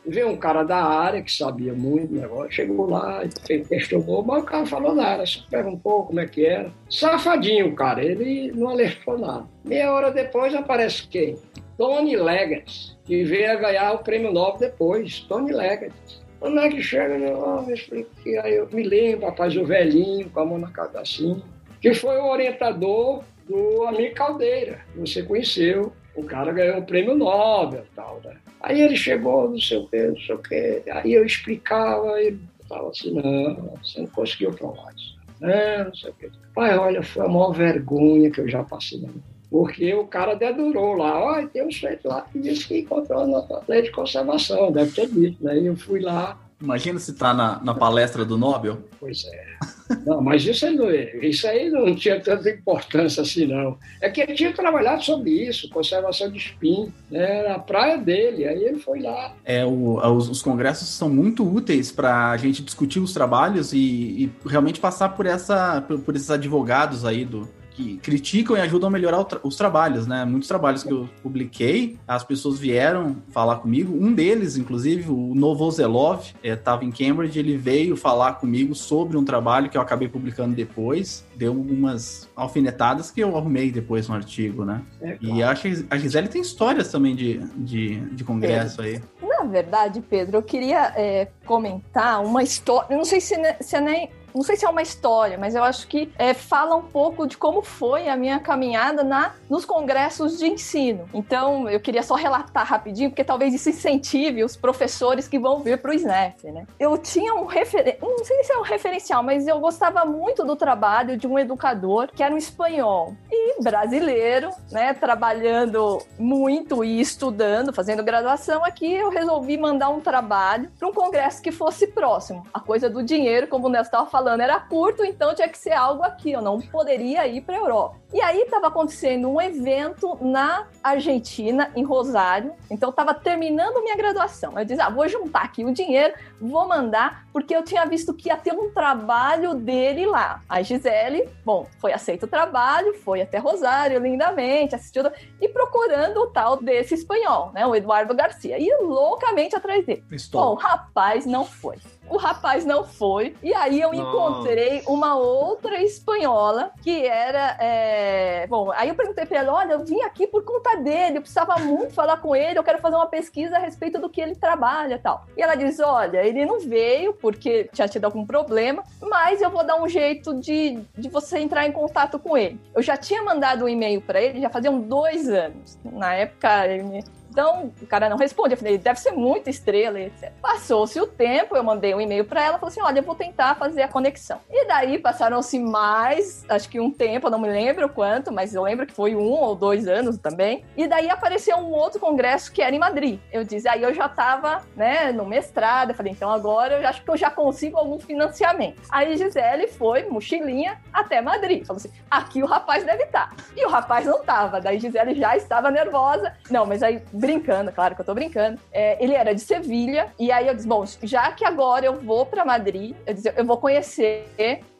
veio 0.05 0.29
um 0.29 0.35
cara 0.35 0.63
da 0.63 0.83
área 0.83 1.21
que 1.21 1.31
sabia 1.31 1.73
muito 1.73 2.13
negócio, 2.13 2.51
chegou 2.51 2.89
lá, 2.89 3.23
questionou, 3.69 4.21
mas 4.21 4.43
o 4.43 4.45
cara 4.45 4.65
falou 4.65 4.93
nada, 4.93 5.25
só 5.25 5.39
perguntou 5.49 6.03
como 6.03 6.19
é 6.19 6.27
que 6.27 6.45
era. 6.45 6.69
Safadinho 6.89 7.73
cara, 7.73 8.03
ele 8.03 8.51
não 8.51 8.69
alertou 8.69 9.17
nada. 9.17 9.45
Meia 9.63 9.93
hora 9.93 10.11
depois 10.11 10.53
aparece 10.53 11.07
quem? 11.07 11.37
Tony 11.77 12.15
Leggett, 12.15 12.95
que 13.05 13.23
veio 13.23 13.51
a 13.51 13.55
ganhar 13.55 13.93
o 13.93 13.99
prêmio 13.99 14.31
Nobel 14.31 14.59
depois. 14.59 15.21
Tony 15.21 15.51
Leggett. 15.51 15.93
Quando 16.39 16.59
é 16.59 16.69
que 16.69 16.81
chega, 16.81 17.15
eu, 17.15 17.61
me 17.61 17.73
expliquei, 17.73 18.37
aí 18.37 18.55
eu 18.55 18.67
me 18.69 18.83
lembro, 18.83 19.27
rapaz, 19.27 19.55
o 19.55 19.65
velhinho, 19.65 20.29
com 20.29 20.39
a 20.41 20.45
mão 20.45 20.57
na 20.57 20.69
cara 20.69 20.99
assim, 20.99 21.41
que 21.79 21.93
foi 21.93 22.17
o 22.17 22.25
orientador 22.25 23.23
do 23.47 23.83
amigo 23.83 24.13
Caldeira, 24.13 24.81
você 24.95 25.23
conheceu. 25.23 25.93
O 26.15 26.23
cara 26.23 26.51
ganhou 26.51 26.79
o 26.79 26.85
prêmio 26.85 27.15
Nobel 27.15 27.83
e 27.89 27.95
tal, 27.95 28.21
né? 28.23 28.35
Aí 28.61 28.79
ele 28.79 28.95
chegou, 28.95 29.49
não 29.49 29.59
sei 29.59 29.77
o 29.77 29.87
quê, 29.87 30.07
não 30.07 30.17
sei 30.17 30.35
o 30.35 30.37
quê. 30.37 30.83
Aí 30.91 31.13
eu 31.13 31.25
explicava, 31.25 32.21
ele 32.21 32.39
falava 32.69 32.89
assim, 32.89 33.11
não, 33.13 33.77
você 33.81 34.01
não 34.01 34.07
conseguiu 34.07 34.51
provar 34.51 34.93
isso. 34.95 35.17
Não, 35.41 35.85
não 35.85 35.95
sei 35.95 36.11
o 36.11 36.13
quê. 36.13 36.29
Pai, 36.53 36.77
olha, 36.77 37.01
foi 37.01 37.25
a 37.25 37.27
maior 37.27 37.51
vergonha 37.51 38.29
que 38.29 38.41
eu 38.41 38.47
já 38.47 38.63
passei 38.63 39.01
na 39.01 39.07
minha 39.07 39.32
porque 39.53 39.93
o 39.93 40.07
cara 40.07 40.33
dedurou 40.33 40.95
lá, 40.95 41.15
ó, 41.15 41.45
tem 41.45 41.63
um 41.63 41.69
sujeito 41.69 42.07
lá 42.07 42.21
que 42.23 42.39
disse 42.39 42.67
que 42.67 42.79
encontrou 42.79 43.21
a 43.21 43.61
lei 43.67 43.83
de 43.83 43.91
conservação, 43.91 44.71
deve 44.71 44.91
ter 44.93 45.07
dito, 45.07 45.43
né? 45.43 45.59
E 45.59 45.67
eu 45.67 45.77
fui 45.77 45.99
lá. 45.99 46.39
Imagina 46.59 46.97
se 46.97 47.13
tá 47.13 47.35
na, 47.35 47.61
na 47.63 47.75
palestra 47.75 48.25
do 48.25 48.35
Nobel. 48.35 48.79
Pois 48.99 49.23
é. 49.25 49.93
Não, 50.07 50.19
mas 50.23 50.43
isso 50.43 50.65
aí, 50.65 50.75
não, 50.75 50.89
isso 50.89 51.45
aí 51.45 51.69
não 51.69 51.93
tinha 51.93 52.19
tanta 52.19 52.49
importância 52.49 53.21
assim, 53.21 53.45
não. 53.45 53.77
É 54.01 54.09
que 54.09 54.21
ele 54.21 54.33
tinha 54.33 54.51
trabalhado 54.51 55.03
sobre 55.03 55.29
isso, 55.29 55.69
conservação 55.69 56.31
de 56.31 56.39
espinho, 56.39 56.91
né? 57.11 57.39
Era 57.41 57.53
a 57.53 57.59
praia 57.59 57.95
dele, 57.99 58.47
aí 58.47 58.63
ele 58.63 58.79
foi 58.79 59.01
lá. 59.01 59.35
É, 59.45 59.63
o, 59.63 59.99
os, 60.15 60.29
os 60.29 60.41
congressos 60.41 60.87
são 60.87 61.09
muito 61.09 61.47
úteis 61.47 61.91
para 61.91 62.31
a 62.31 62.37
gente 62.37 62.63
discutir 62.63 62.99
os 62.99 63.13
trabalhos 63.13 63.71
e, 63.71 63.77
e, 63.77 64.31
realmente 64.47 64.79
passar 64.79 65.09
por, 65.09 65.27
essa, 65.27 65.79
por, 65.81 65.99
por 65.99 66.15
esses 66.15 66.31
advogados 66.31 67.05
aí 67.05 67.23
do, 67.23 67.47
que 67.73 67.97
criticam 67.97 68.55
e 68.55 68.61
ajudam 68.61 68.87
a 68.87 68.91
melhorar 68.91 69.23
tra 69.23 69.39
os 69.43 69.55
trabalhos, 69.55 70.07
né? 70.07 70.25
Muitos 70.25 70.47
trabalhos 70.47 70.83
que 70.83 70.91
eu 70.91 71.09
publiquei, 71.21 71.97
as 72.07 72.23
pessoas 72.23 72.59
vieram 72.59 73.17
falar 73.29 73.57
comigo. 73.57 73.93
Um 73.93 74.13
deles, 74.13 74.57
inclusive, 74.57 75.09
o 75.11 75.33
Novozelov, 75.35 76.23
estava 76.43 76.83
é, 76.83 76.85
em 76.85 76.91
Cambridge, 76.91 77.37
ele 77.37 77.57
veio 77.57 77.95
falar 77.95 78.33
comigo 78.33 78.75
sobre 78.75 79.17
um 79.17 79.25
trabalho 79.25 79.69
que 79.69 79.77
eu 79.77 79.81
acabei 79.81 80.07
publicando 80.07 80.55
depois. 80.55 81.25
Deu 81.35 81.51
algumas 81.51 82.29
alfinetadas 82.35 83.11
que 83.11 83.21
eu 83.21 83.35
arrumei 83.35 83.71
depois 83.71 84.07
no 84.07 84.15
artigo, 84.15 84.63
né? 84.63 84.81
É, 85.01 85.13
claro. 85.13 85.35
E 85.35 85.43
acho 85.43 85.61
que 85.63 85.85
a 85.89 85.97
Gisele 85.97 86.27
tem 86.27 86.41
histórias 86.41 86.91
também 86.91 87.15
de, 87.15 87.39
de, 87.57 87.99
de 88.11 88.23
congresso 88.23 88.81
aí. 88.81 89.01
Na 89.21 89.43
verdade, 89.49 90.01
Pedro, 90.01 90.37
eu 90.37 90.43
queria 90.43 90.93
é, 90.95 91.27
comentar 91.45 92.23
uma 92.23 92.41
história. 92.43 92.95
Não 92.95 93.03
sei 93.03 93.19
se, 93.19 93.35
se 93.59 93.75
é 93.75 93.81
nem 93.81 94.09
não 94.33 94.43
sei 94.43 94.55
se 94.55 94.65
é 94.65 94.69
uma 94.69 94.81
história, 94.81 95.37
mas 95.37 95.55
eu 95.55 95.63
acho 95.63 95.87
que 95.87 96.11
é, 96.17 96.33
fala 96.33 96.75
um 96.75 96.83
pouco 96.83 97.27
de 97.27 97.37
como 97.37 97.61
foi 97.61 98.09
a 98.09 98.15
minha 98.15 98.39
caminhada 98.39 99.03
na, 99.03 99.33
nos 99.49 99.65
congressos 99.65 100.37
de 100.37 100.47
ensino. 100.47 101.07
Então, 101.13 101.69
eu 101.69 101.79
queria 101.79 102.03
só 102.03 102.15
relatar 102.15 102.65
rapidinho, 102.65 103.09
porque 103.09 103.23
talvez 103.23 103.53
isso 103.53 103.69
incentive 103.69 104.43
os 104.43 104.55
professores 104.55 105.27
que 105.27 105.39
vão 105.39 105.59
vir 105.59 105.77
para 105.77 105.91
o 105.91 105.93
SNEF, 105.93 106.51
né? 106.51 106.65
Eu 106.79 106.97
tinha 106.97 107.33
um 107.35 107.45
referencial, 107.45 108.09
não 108.09 108.25
sei 108.25 108.43
se 108.43 108.51
é 108.51 108.57
um 108.57 108.63
referencial, 108.63 109.23
mas 109.23 109.47
eu 109.47 109.59
gostava 109.59 110.05
muito 110.05 110.43
do 110.43 110.55
trabalho 110.55 111.17
de 111.17 111.27
um 111.27 111.37
educador 111.37 112.09
que 112.13 112.23
era 112.23 112.33
um 112.33 112.37
espanhol 112.37 113.13
e 113.31 113.61
brasileiro, 113.61 114.49
né? 114.71 114.93
Trabalhando 114.93 115.99
muito 116.17 116.83
e 116.83 116.99
estudando, 116.99 117.73
fazendo 117.73 118.03
graduação 118.03 118.63
aqui, 118.63 118.91
eu 118.91 119.09
resolvi 119.09 119.57
mandar 119.57 119.89
um 119.89 119.99
trabalho 119.99 120.69
para 120.77 120.87
um 120.87 120.93
congresso 120.93 121.41
que 121.41 121.51
fosse 121.51 121.87
próximo. 121.87 122.45
A 122.53 122.59
coisa 122.59 122.89
do 122.89 123.03
dinheiro, 123.03 123.47
como 123.47 123.67
o 123.67 123.69
Nelson 123.69 123.87
estava 123.87 124.09
falando, 124.09 124.22
falando, 124.23 124.39
era 124.39 124.57
curto, 124.57 125.03
então 125.03 125.35
tinha 125.35 125.49
que 125.49 125.57
ser 125.57 125.73
algo 125.73 126.01
aqui, 126.01 126.31
eu 126.31 126.41
não 126.41 126.59
poderia 126.61 127.27
ir 127.27 127.41
para 127.41 127.55
a 127.55 127.59
Europa. 127.59 127.97
E 128.13 128.21
aí 128.21 128.41
estava 128.41 128.67
acontecendo 128.67 129.27
um 129.27 129.41
evento 129.41 130.17
na 130.21 130.67
Argentina, 130.81 131.71
em 131.75 131.83
Rosário, 131.83 132.53
então 132.69 132.89
estava 132.89 133.13
terminando 133.13 133.81
minha 133.81 133.97
graduação. 133.97 134.57
Eu 134.57 134.63
disse, 134.63 134.79
ah, 134.79 134.89
vou 134.89 135.07
juntar 135.09 135.41
aqui 135.41 135.65
o 135.65 135.73
dinheiro, 135.73 136.13
vou 136.39 136.67
mandar, 136.67 137.25
porque 137.33 137.53
eu 137.53 137.63
tinha 137.63 137.85
visto 137.85 138.13
que 138.13 138.29
ia 138.29 138.37
ter 138.37 138.53
um 138.53 138.71
trabalho 138.71 139.55
dele 139.55 140.05
lá. 140.05 140.41
A 140.47 140.61
Gisele, 140.61 141.27
bom, 141.43 141.67
foi 141.79 141.91
aceito 141.91 142.23
o 142.23 142.27
trabalho, 142.27 142.93
foi 142.93 143.21
até 143.21 143.39
Rosário 143.39 143.99
lindamente, 143.99 144.75
assistiu 144.75 145.03
e 145.41 145.49
procurando 145.49 146.17
o 146.21 146.27
tal 146.27 146.57
desse 146.57 146.93
espanhol, 146.93 147.51
né, 147.51 147.65
o 147.65 147.75
Eduardo 147.75 148.13
Garcia, 148.13 148.57
e 148.57 148.73
loucamente 148.81 149.55
atrás 149.55 149.85
dele. 149.85 150.03
Estou. 150.11 150.41
Bom, 150.41 150.51
o 150.53 150.55
rapaz 150.55 151.25
não 151.25 151.43
foi 151.43 151.77
o 152.09 152.17
rapaz 152.17 152.65
não 152.65 152.83
foi. 152.83 153.35
E 153.41 153.53
aí 153.53 153.79
eu 153.79 153.93
encontrei 153.93 154.83
uma 154.87 155.15
outra 155.15 155.81
espanhola 155.81 156.71
que 156.81 157.05
era. 157.05 157.57
É... 157.59 158.47
Bom, 158.47 158.71
aí 158.71 158.89
eu 158.89 158.95
perguntei 158.95 159.25
pra 159.25 159.39
ela: 159.39 159.53
olha, 159.53 159.73
eu 159.73 159.85
vim 159.85 160.01
aqui 160.01 160.27
por 160.27 160.43
conta 160.43 160.75
dele, 160.77 161.17
eu 161.17 161.21
precisava 161.21 161.57
muito 161.59 161.93
falar 161.93 162.17
com 162.17 162.35
ele, 162.35 162.59
eu 162.59 162.63
quero 162.63 162.79
fazer 162.79 162.95
uma 162.95 163.07
pesquisa 163.07 163.55
a 163.55 163.59
respeito 163.59 163.99
do 163.99 164.09
que 164.09 164.21
ele 164.21 164.35
trabalha 164.35 164.95
e 164.95 164.99
tal. 164.99 165.25
E 165.35 165.41
ela 165.41 165.55
diz: 165.55 165.79
olha, 165.79 166.25
ele 166.25 166.45
não 166.45 166.59
veio 166.59 167.13
porque 167.13 167.69
tinha 167.73 167.87
tido 167.87 168.05
algum 168.05 168.25
problema, 168.25 168.83
mas 169.01 169.41
eu 169.41 169.49
vou 169.49 169.63
dar 169.63 169.81
um 169.81 169.87
jeito 169.87 170.33
de, 170.39 170.79
de 170.97 171.09
você 171.09 171.39
entrar 171.39 171.65
em 171.65 171.71
contato 171.71 172.19
com 172.19 172.37
ele. 172.37 172.59
Eu 172.75 172.81
já 172.81 172.97
tinha 172.97 173.23
mandado 173.23 173.65
um 173.65 173.69
e-mail 173.69 174.01
para 174.01 174.21
ele, 174.21 174.41
já 174.41 174.49
faziam 174.49 174.79
dois 174.79 175.29
anos. 175.29 175.79
Na 175.83 176.13
época, 176.13 176.67
ele 176.67 176.83
me 176.83 177.03
então, 177.33 177.71
o 177.81 177.87
cara 177.87 178.07
não 178.07 178.15
responde. 178.15 178.53
Eu 178.53 178.57
falei, 178.57 178.77
deve 178.77 178.99
ser 178.99 179.11
muito 179.11 179.49
estrela, 179.49 179.99
etc. 179.99 180.31
Passou-se 180.39 180.99
o 181.01 181.07
tempo, 181.07 181.57
eu 181.57 181.63
mandei 181.63 181.95
um 181.95 181.99
e-mail 181.99 182.23
para 182.25 182.43
ela, 182.43 182.59
falei 182.59 182.71
assim: 182.71 182.81
olha, 182.81 182.99
eu 182.99 183.03
vou 183.03 183.15
tentar 183.15 183.55
fazer 183.55 183.81
a 183.81 183.87
conexão. 183.87 184.39
E 184.51 184.67
daí 184.67 184.99
passaram-se 184.99 185.57
mais, 185.59 186.45
acho 186.47 186.69
que 186.69 186.79
um 186.79 186.91
tempo, 186.91 187.27
eu 187.27 187.31
não 187.31 187.39
me 187.39 187.49
lembro 187.49 187.89
quanto, 187.89 188.31
mas 188.31 188.53
eu 188.53 188.61
lembro 188.61 188.85
que 188.85 188.93
foi 188.93 189.15
um 189.15 189.31
ou 189.31 189.55
dois 189.55 189.87
anos 189.87 190.17
também. 190.19 190.63
E 190.77 190.87
daí 190.87 191.09
apareceu 191.09 191.57
um 191.57 191.71
outro 191.71 191.99
congresso 191.99 192.51
que 192.51 192.61
era 192.61 192.75
em 192.75 192.79
Madrid. 192.79 193.19
Eu 193.31 193.43
disse, 193.43 193.67
aí 193.67 193.81
eu 193.81 193.93
já 193.95 194.07
tava, 194.07 194.61
né, 194.75 195.11
no 195.11 195.25
mestrado. 195.25 195.89
Eu 195.89 195.95
falei, 195.95 196.11
então 196.11 196.31
agora 196.31 196.79
eu 196.79 196.87
acho 196.87 197.03
que 197.03 197.09
eu 197.09 197.17
já 197.17 197.31
consigo 197.31 197.77
algum 197.77 197.99
financiamento. 197.99 198.83
Aí 198.91 199.17
Gisele 199.17 199.67
foi, 199.67 200.03
mochilinha, 200.03 200.79
até 200.93 201.19
Madrid. 201.19 201.65
Falou 201.65 201.77
assim: 201.77 201.91
aqui 202.11 202.43
o 202.43 202.45
rapaz 202.45 202.83
deve 202.83 203.05
estar. 203.05 203.29
Tá. 203.29 203.35
E 203.55 203.65
o 203.65 203.69
rapaz 203.69 204.05
não 204.05 204.23
tava. 204.23 204.61
Daí 204.61 204.79
Gisele 204.79 205.15
já 205.15 205.35
estava 205.35 205.71
nervosa. 205.71 206.33
Não, 206.51 206.65
mas 206.65 206.83
aí 206.83 207.01
brincando, 207.25 207.71
claro 207.71 207.95
que 207.95 208.01
eu 208.01 208.05
tô 208.05 208.13
brincando. 208.13 208.59
É, 208.71 209.01
ele 209.03 209.13
era 209.13 209.33
de 209.33 209.41
Sevilha, 209.41 210.11
e 210.19 210.31
aí 210.31 210.47
eu 210.47 210.53
disse: 210.53 210.67
bom, 210.67 210.83
já 211.01 211.31
que 211.31 211.45
agora 211.45 211.85
eu 211.85 211.99
vou 211.99 212.25
para 212.25 212.43
Madrid, 212.43 212.95
eu, 213.05 213.13
disse, 213.13 213.33
eu 213.35 213.45
vou 213.45 213.57
conhecer 213.57 214.27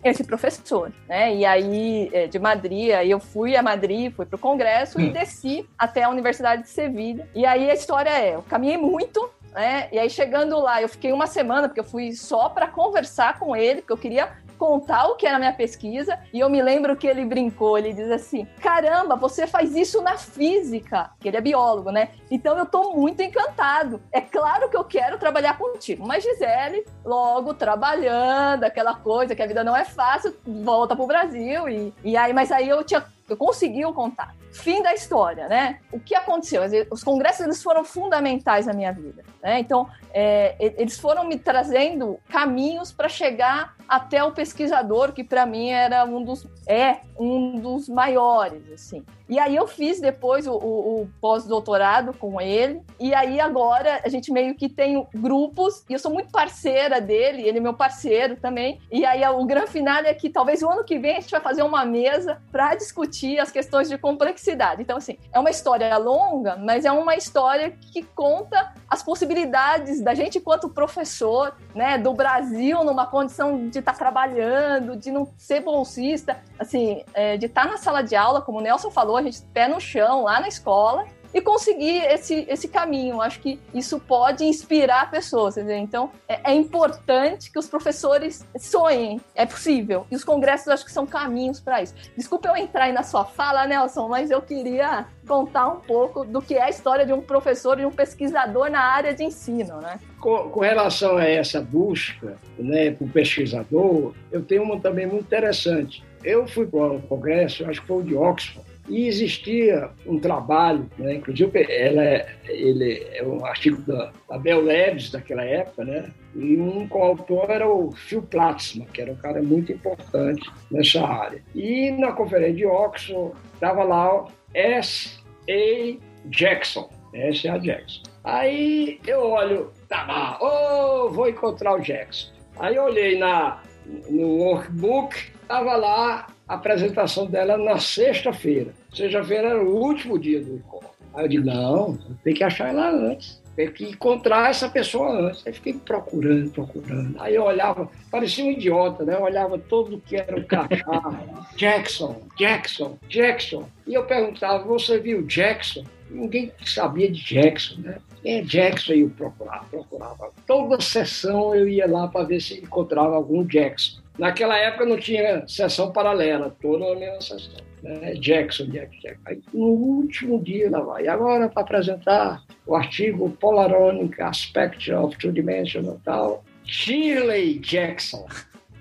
esse 0.04 0.24
professor, 0.24 0.92
né? 1.08 1.34
E 1.34 1.46
aí, 1.46 2.10
é, 2.12 2.28
de 2.28 2.38
Madrid, 2.38 2.92
aí 2.92 3.10
eu 3.10 3.20
fui 3.20 3.56
a 3.56 3.64
Madrid, 3.64 4.14
fui 4.14 4.26
pro 4.26 4.38
congresso 4.38 5.00
hum. 5.00 5.02
e 5.02 5.10
desci 5.12 5.68
até 5.78 6.04
a 6.04 6.10
Universidade 6.10 6.64
de 6.64 6.70
Sevilha. 6.70 7.28
E 7.34 7.46
aí 7.46 7.70
a 7.70 7.74
história 7.74 8.10
é: 8.10 8.36
eu 8.36 8.42
caminhei 8.44 8.78
muito, 8.78 9.30
né? 9.54 9.88
E 9.92 10.00
aí 10.00 10.10
chegando 10.10 10.60
lá, 10.60 10.82
eu 10.82 10.90
fiquei 10.90 11.12
uma 11.12 11.28
semana, 11.28 11.68
porque 11.68 11.80
eu 11.80 11.86
fui 11.86 12.14
só 12.14 12.50
para 12.50 12.68
conversar 12.68 13.40
com 13.40 13.56
ele, 13.56 13.82
porque 13.82 13.94
eu 13.94 13.98
queria 13.98 14.43
contar 14.64 15.08
o 15.08 15.16
que 15.16 15.28
era 15.28 15.36
a 15.36 15.40
minha 15.40 15.52
pesquisa, 15.52 16.18
e 16.32 16.40
eu 16.40 16.50
me 16.50 16.62
lembro 16.62 16.96
que 16.96 17.06
ele 17.06 17.26
brincou, 17.26 17.78
ele 17.78 17.92
diz 17.92 18.10
assim: 18.10 18.48
"Caramba, 18.62 19.18
você 19.18 19.46
faz 19.46 19.76
isso 19.76 20.02
na 20.02 20.16
física", 20.16 21.12
que 21.20 21.28
ele 21.28 21.36
é 21.36 21.42
biólogo, 21.42 21.92
né? 21.92 22.12
Então 22.32 22.58
eu 22.58 22.66
tô 22.66 22.94
muito 22.94 23.22
encantado. 23.22 24.02
É 24.10 24.22
claro 24.22 24.70
que 24.70 24.78
eu 24.78 24.86
quero 24.86 25.18
trabalhar 25.18 25.58
contigo, 25.58 26.08
mas 26.08 26.24
Gisele, 26.24 26.86
logo 27.04 27.54
trabalhando, 27.54 28.64
aquela 28.64 28.96
coisa 28.96 29.36
que 29.36 29.44
a 29.44 29.48
vida 29.48 29.66
não 29.66 29.76
é 29.76 29.84
fácil, 29.84 30.34
volta 30.46 30.96
pro 30.96 31.08
Brasil 31.08 31.68
e, 31.68 31.94
e 32.02 32.16
aí, 32.16 32.32
mas 32.32 32.50
aí 32.50 32.70
eu 32.70 32.82
tinha 32.86 33.06
eu 33.28 33.38
consegui 33.38 33.86
o 33.86 33.94
contato. 33.94 34.36
Fim 34.52 34.82
da 34.84 34.94
história, 34.94 35.48
né? 35.48 35.80
O 35.92 36.00
que 36.00 36.14
aconteceu? 36.14 36.62
Os 36.92 37.04
congressos 37.04 37.42
eles 37.42 37.64
foram 37.64 37.84
fundamentais 37.84 38.66
na 38.66 38.74
minha 38.74 38.92
vida. 38.92 39.24
Né? 39.42 39.60
Então, 39.60 39.90
é, 40.14 40.56
eles 40.60 41.00
foram 41.00 41.24
me 41.24 41.38
trazendo 41.40 42.20
caminhos 42.30 42.92
para 42.92 43.10
chegar 43.10 43.76
até 43.88 44.24
o 44.24 44.32
pesquisador, 44.32 45.14
que 45.14 45.24
para 45.24 45.46
mim 45.46 45.70
era 45.70 46.06
um 46.06 46.24
dos 46.24 46.48
é 46.68 47.02
um 47.20 47.60
dos 47.60 47.90
maiores, 47.90 48.72
assim. 48.72 49.04
E 49.30 49.40
aí 49.40 49.56
eu 49.56 49.68
fiz 49.68 50.00
depois 50.00 50.48
o, 50.48 50.54
o, 50.54 51.02
o 51.02 51.10
pós-doutorado 51.22 52.14
com 52.14 52.40
ele. 52.42 52.82
E 53.00 53.14
aí 53.14 53.40
agora 53.40 54.02
a 54.04 54.10
gente 54.10 54.32
meio 54.32 54.56
que 54.56 54.68
tem 54.68 55.08
grupos, 55.14 55.84
e 55.90 55.94
eu 55.94 56.00
sou 56.00 56.12
muito 56.12 56.32
parceira 56.32 57.00
dele, 57.00 57.48
ele 57.48 57.58
é 57.58 57.62
meu 57.62 57.74
parceiro 57.74 58.36
também. 58.36 58.80
E 58.92 59.06
aí 59.06 59.26
o 59.28 59.46
grande 59.46 59.72
final 59.72 60.04
é 60.04 60.14
que 60.14 60.30
talvez 60.30 60.62
o 60.62 60.70
ano 60.70 60.84
que 60.84 61.00
vem 61.00 61.18
a 61.18 61.20
gente 61.20 61.32
vai 61.32 61.42
fazer 61.42 61.64
uma 61.64 61.86
mesa 61.86 62.42
para 62.52 62.76
discutir 62.76 63.40
as 63.40 63.52
questões 63.52 63.90
de 63.90 63.98
complexidade. 63.98 64.82
Então, 64.82 64.98
assim, 64.98 65.18
é 65.32 65.40
uma 65.40 65.50
história 65.50 65.96
longa, 65.98 66.56
mas 66.58 66.86
é 66.86 66.92
uma 66.92 67.16
história 67.16 67.72
que 67.92 68.04
conta 68.04 68.74
as 68.90 69.02
possibilidades 69.02 70.02
da 70.02 70.14
gente, 70.14 70.38
enquanto 70.38 70.70
professor, 70.70 71.56
né, 71.74 71.98
do 71.98 72.14
Brasil, 72.14 72.84
numa 72.84 73.08
condição 73.08 73.68
de 73.74 73.80
estar 73.80 73.94
tá 73.94 73.98
trabalhando, 73.98 74.96
de 74.96 75.12
não 75.12 75.28
ser 75.38 75.62
bolsista, 75.62 76.40
assim, 76.58 77.04
é, 77.14 77.36
de 77.38 77.48
estar 77.48 77.64
tá 77.64 77.72
na 77.72 77.78
sala 77.78 78.02
de 78.02 78.16
aula, 78.16 78.42
como 78.42 78.60
o 78.60 78.62
Nelson 78.62 78.90
falou, 78.90 79.18
a 79.18 79.22
gente 79.22 79.42
pé 79.54 79.68
no 79.68 79.82
chão 79.82 80.24
lá 80.24 80.40
na 80.40 80.48
escola, 80.48 81.06
e 81.34 81.42
conseguir 81.42 82.04
esse, 82.06 82.46
esse 82.48 82.68
caminho. 82.68 83.22
Acho 83.22 83.40
que 83.40 83.60
isso 83.74 84.00
pode 84.00 84.46
inspirar 84.46 85.10
pessoas. 85.10 85.58
Entendeu? 85.58 85.78
Então, 85.78 86.12
é, 86.28 86.52
é, 86.52 86.54
importante 86.54 87.52
que 87.52 87.60
os 87.60 87.68
professores 87.68 88.46
sonhem. 88.58 89.20
É 89.36 89.46
possível. 89.46 90.06
E 90.12 90.16
os 90.16 90.24
congressos 90.24 90.68
acho 90.68 90.86
que 90.86 90.92
são 90.92 91.06
caminhos 91.06 91.60
para 91.60 91.82
isso. 91.82 91.96
Desculpa 92.16 92.50
eu 92.50 92.56
entrar 92.56 92.86
aí 92.86 92.94
na 92.94 93.04
sua 93.04 93.26
fala, 93.26 93.66
Nelson, 93.66 94.08
mas 94.08 94.30
eu 94.30 94.42
queria 94.42 95.08
contar 95.28 95.68
um 95.68 95.80
pouco 95.80 96.24
do 96.26 96.42
que 96.42 96.56
é 96.56 96.64
a 96.64 96.70
história 96.70 97.06
de 97.06 97.14
um 97.14 97.22
professor 97.22 97.80
e 97.80 97.86
um 97.86 97.92
pesquisador 97.92 98.70
na 98.70 98.82
área 98.82 99.14
de 99.14 99.24
ensino, 99.24 99.80
né? 99.80 100.00
Com, 100.20 100.50
com 100.50 100.60
relação 100.60 101.18
a 101.18 101.26
essa 101.26 101.62
busca, 101.62 102.38
né, 102.58 102.92
para 102.92 103.06
o 103.06 103.10
pesquisador, 103.10 104.14
eu 104.32 104.44
tenho 104.44 104.64
uma 104.64 104.80
também 104.80 105.06
muito 105.06 105.24
interessante. 105.24 106.04
Eu 106.24 106.48
fui 106.48 106.66
para 106.66 106.94
o 106.94 107.02
congresso, 107.02 107.66
acho 107.66 107.82
que 107.82 107.88
foi 107.88 107.98
o 107.98 108.04
de 108.04 108.16
Oxford, 108.16 108.66
e 108.88 109.08
existia 109.08 109.90
um 110.06 110.20
trabalho, 110.20 110.90
né? 110.98 111.16
inclusive 111.16 111.66
ela 111.70 112.04
é, 112.04 112.28
ele 112.48 113.06
é 113.14 113.24
um 113.24 113.46
artigo 113.46 113.82
da, 113.82 114.12
Bell 114.40 114.66
Labs 114.66 115.10
daquela 115.10 115.44
época, 115.44 115.86
né? 115.86 116.12
e 116.36 116.58
um 116.58 116.88
coautor 116.88 117.50
era 117.50 117.68
o 117.68 117.92
Phil 117.92 118.22
Platzman, 118.22 118.88
que 118.88 119.02
era 119.02 119.12
um 119.12 119.16
cara 119.16 119.42
muito 119.42 119.72
importante 119.72 120.50
nessa 120.70 121.06
área. 121.06 121.42
E 121.56 121.92
na 121.92 122.12
conferência 122.12 122.56
de 122.56 122.66
Oxford 122.66 123.36
estava 123.54 123.84
lá 123.84 124.28
S.A. 124.54 125.98
Jackson, 126.26 126.90
S.A. 127.14 127.58
Jackson. 127.58 128.04
Aí 128.24 129.00
eu 129.06 129.20
olho, 129.20 129.72
tá 129.88 130.06
lá, 130.06 130.38
oh, 130.42 131.10
vou 131.10 131.28
encontrar 131.28 131.76
o 131.76 131.80
Jackson. 131.80 132.32
Aí 132.58 132.76
eu 132.76 132.84
olhei 132.84 133.18
na, 133.18 133.62
no 134.10 134.28
workbook, 134.38 135.16
estava 135.42 135.76
lá 135.76 136.28
a 136.48 136.56
apresentação 136.56 137.26
dela 137.26 137.58
na 137.58 137.78
sexta-feira. 137.78 138.74
Sexta-feira 138.94 139.50
era 139.50 139.64
o 139.64 139.76
último 139.76 140.20
dia 140.20 140.42
do 140.42 140.56
encontro. 140.56 140.90
Aí 141.14 141.26
eu 141.26 141.30
digo, 141.30 141.46
não, 141.46 141.98
tem 142.24 142.34
que 142.34 142.44
achar 142.44 142.70
ela 142.70 142.90
antes. 142.90 143.42
Tem 143.56 143.72
que 143.72 143.86
encontrar 143.86 144.50
essa 144.50 144.68
pessoa 144.68 145.28
antes. 145.28 145.46
Aí 145.46 145.54
fiquei 145.54 145.74
procurando, 145.74 146.50
procurando. 146.50 147.22
Aí 147.22 147.36
eu 147.36 147.44
olhava, 147.44 147.88
parecia 148.10 148.44
um 148.44 148.52
idiota, 148.52 149.06
né? 149.06 149.14
Eu 149.14 149.22
olhava 149.22 149.60
todo 149.60 150.02
que 150.02 150.16
era 150.16 150.36
o 150.36 150.44
crachá. 150.44 151.20
Jackson, 151.56 152.20
Jackson, 152.36 152.98
Jackson. 153.08 153.70
E 153.86 153.94
eu 153.94 154.06
perguntava, 154.06 154.64
você 154.64 155.00
viu 155.00 155.22
Jackson? 155.22 155.84
Ninguém 156.10 156.52
sabia 156.66 157.10
de 157.12 157.24
Jackson, 157.24 157.82
né? 157.82 157.98
Quem 158.24 158.40
é 158.40 158.42
Jackson? 158.42 158.94
E 158.94 159.02
eu 159.02 159.10
procurava, 159.10 159.66
procurava. 159.70 160.32
Toda 160.48 160.82
sessão 160.82 161.54
eu 161.54 161.68
ia 161.68 161.88
lá 161.88 162.08
para 162.08 162.26
ver 162.26 162.42
se 162.42 162.56
encontrava 162.56 163.16
algum 163.16 163.44
Jackson. 163.44 164.02
Naquela 164.18 164.58
época 164.58 164.86
não 164.86 164.98
tinha 164.98 165.48
sessão 165.48 165.92
paralela, 165.92 166.56
toda 166.62 166.92
a 166.92 166.96
mesma 166.96 167.22
sessão. 167.22 167.64
Né? 167.82 168.14
Jackson, 168.14 168.66
Jackson, 168.66 169.00
Jackson. 169.02 169.22
Aí, 169.26 169.42
no 169.54 169.66
último 169.66 170.42
dia 170.42 170.70
lá 170.70 170.82
vai. 170.82 171.04
E 171.04 171.08
agora, 171.08 171.50
para 171.50 171.64
apresentar 171.64 172.44
o 172.66 172.76
artigo 172.76 173.30
Polaronic 173.40 174.22
Aspect 174.22 174.92
of 174.92 175.18
Two-Dimensional 175.18 176.00
tal, 176.04 176.44
Shirley 176.64 177.60
Jackson 177.60 178.26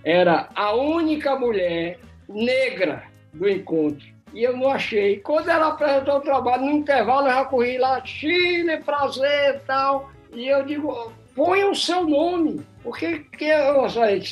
era 0.04 0.48
a 0.54 0.74
única 0.74 1.36
mulher 1.36 1.98
negra 2.28 3.04
do 3.32 3.48
encontro. 3.48 4.06
E 4.32 4.42
eu 4.42 4.56
não 4.56 4.70
achei. 4.70 5.18
Quando 5.18 5.48
ela 5.48 5.68
apresentou 5.68 6.16
o 6.16 6.20
trabalho, 6.20 6.64
no 6.64 6.70
intervalo 6.70 7.26
eu 7.26 7.32
já 7.32 7.44
corri 7.44 7.78
lá, 7.78 8.04
Chile, 8.04 8.78
prazer 8.78 9.56
e 9.56 9.58
tal. 9.66 10.10
E 10.34 10.48
eu 10.48 10.64
digo, 10.64 11.12
põe 11.34 11.64
o 11.64 11.74
seu 11.74 12.06
nome. 12.06 12.62
Porque 12.82 13.20
que 13.36 13.44
eu 13.44 13.88
sei, 13.90 14.22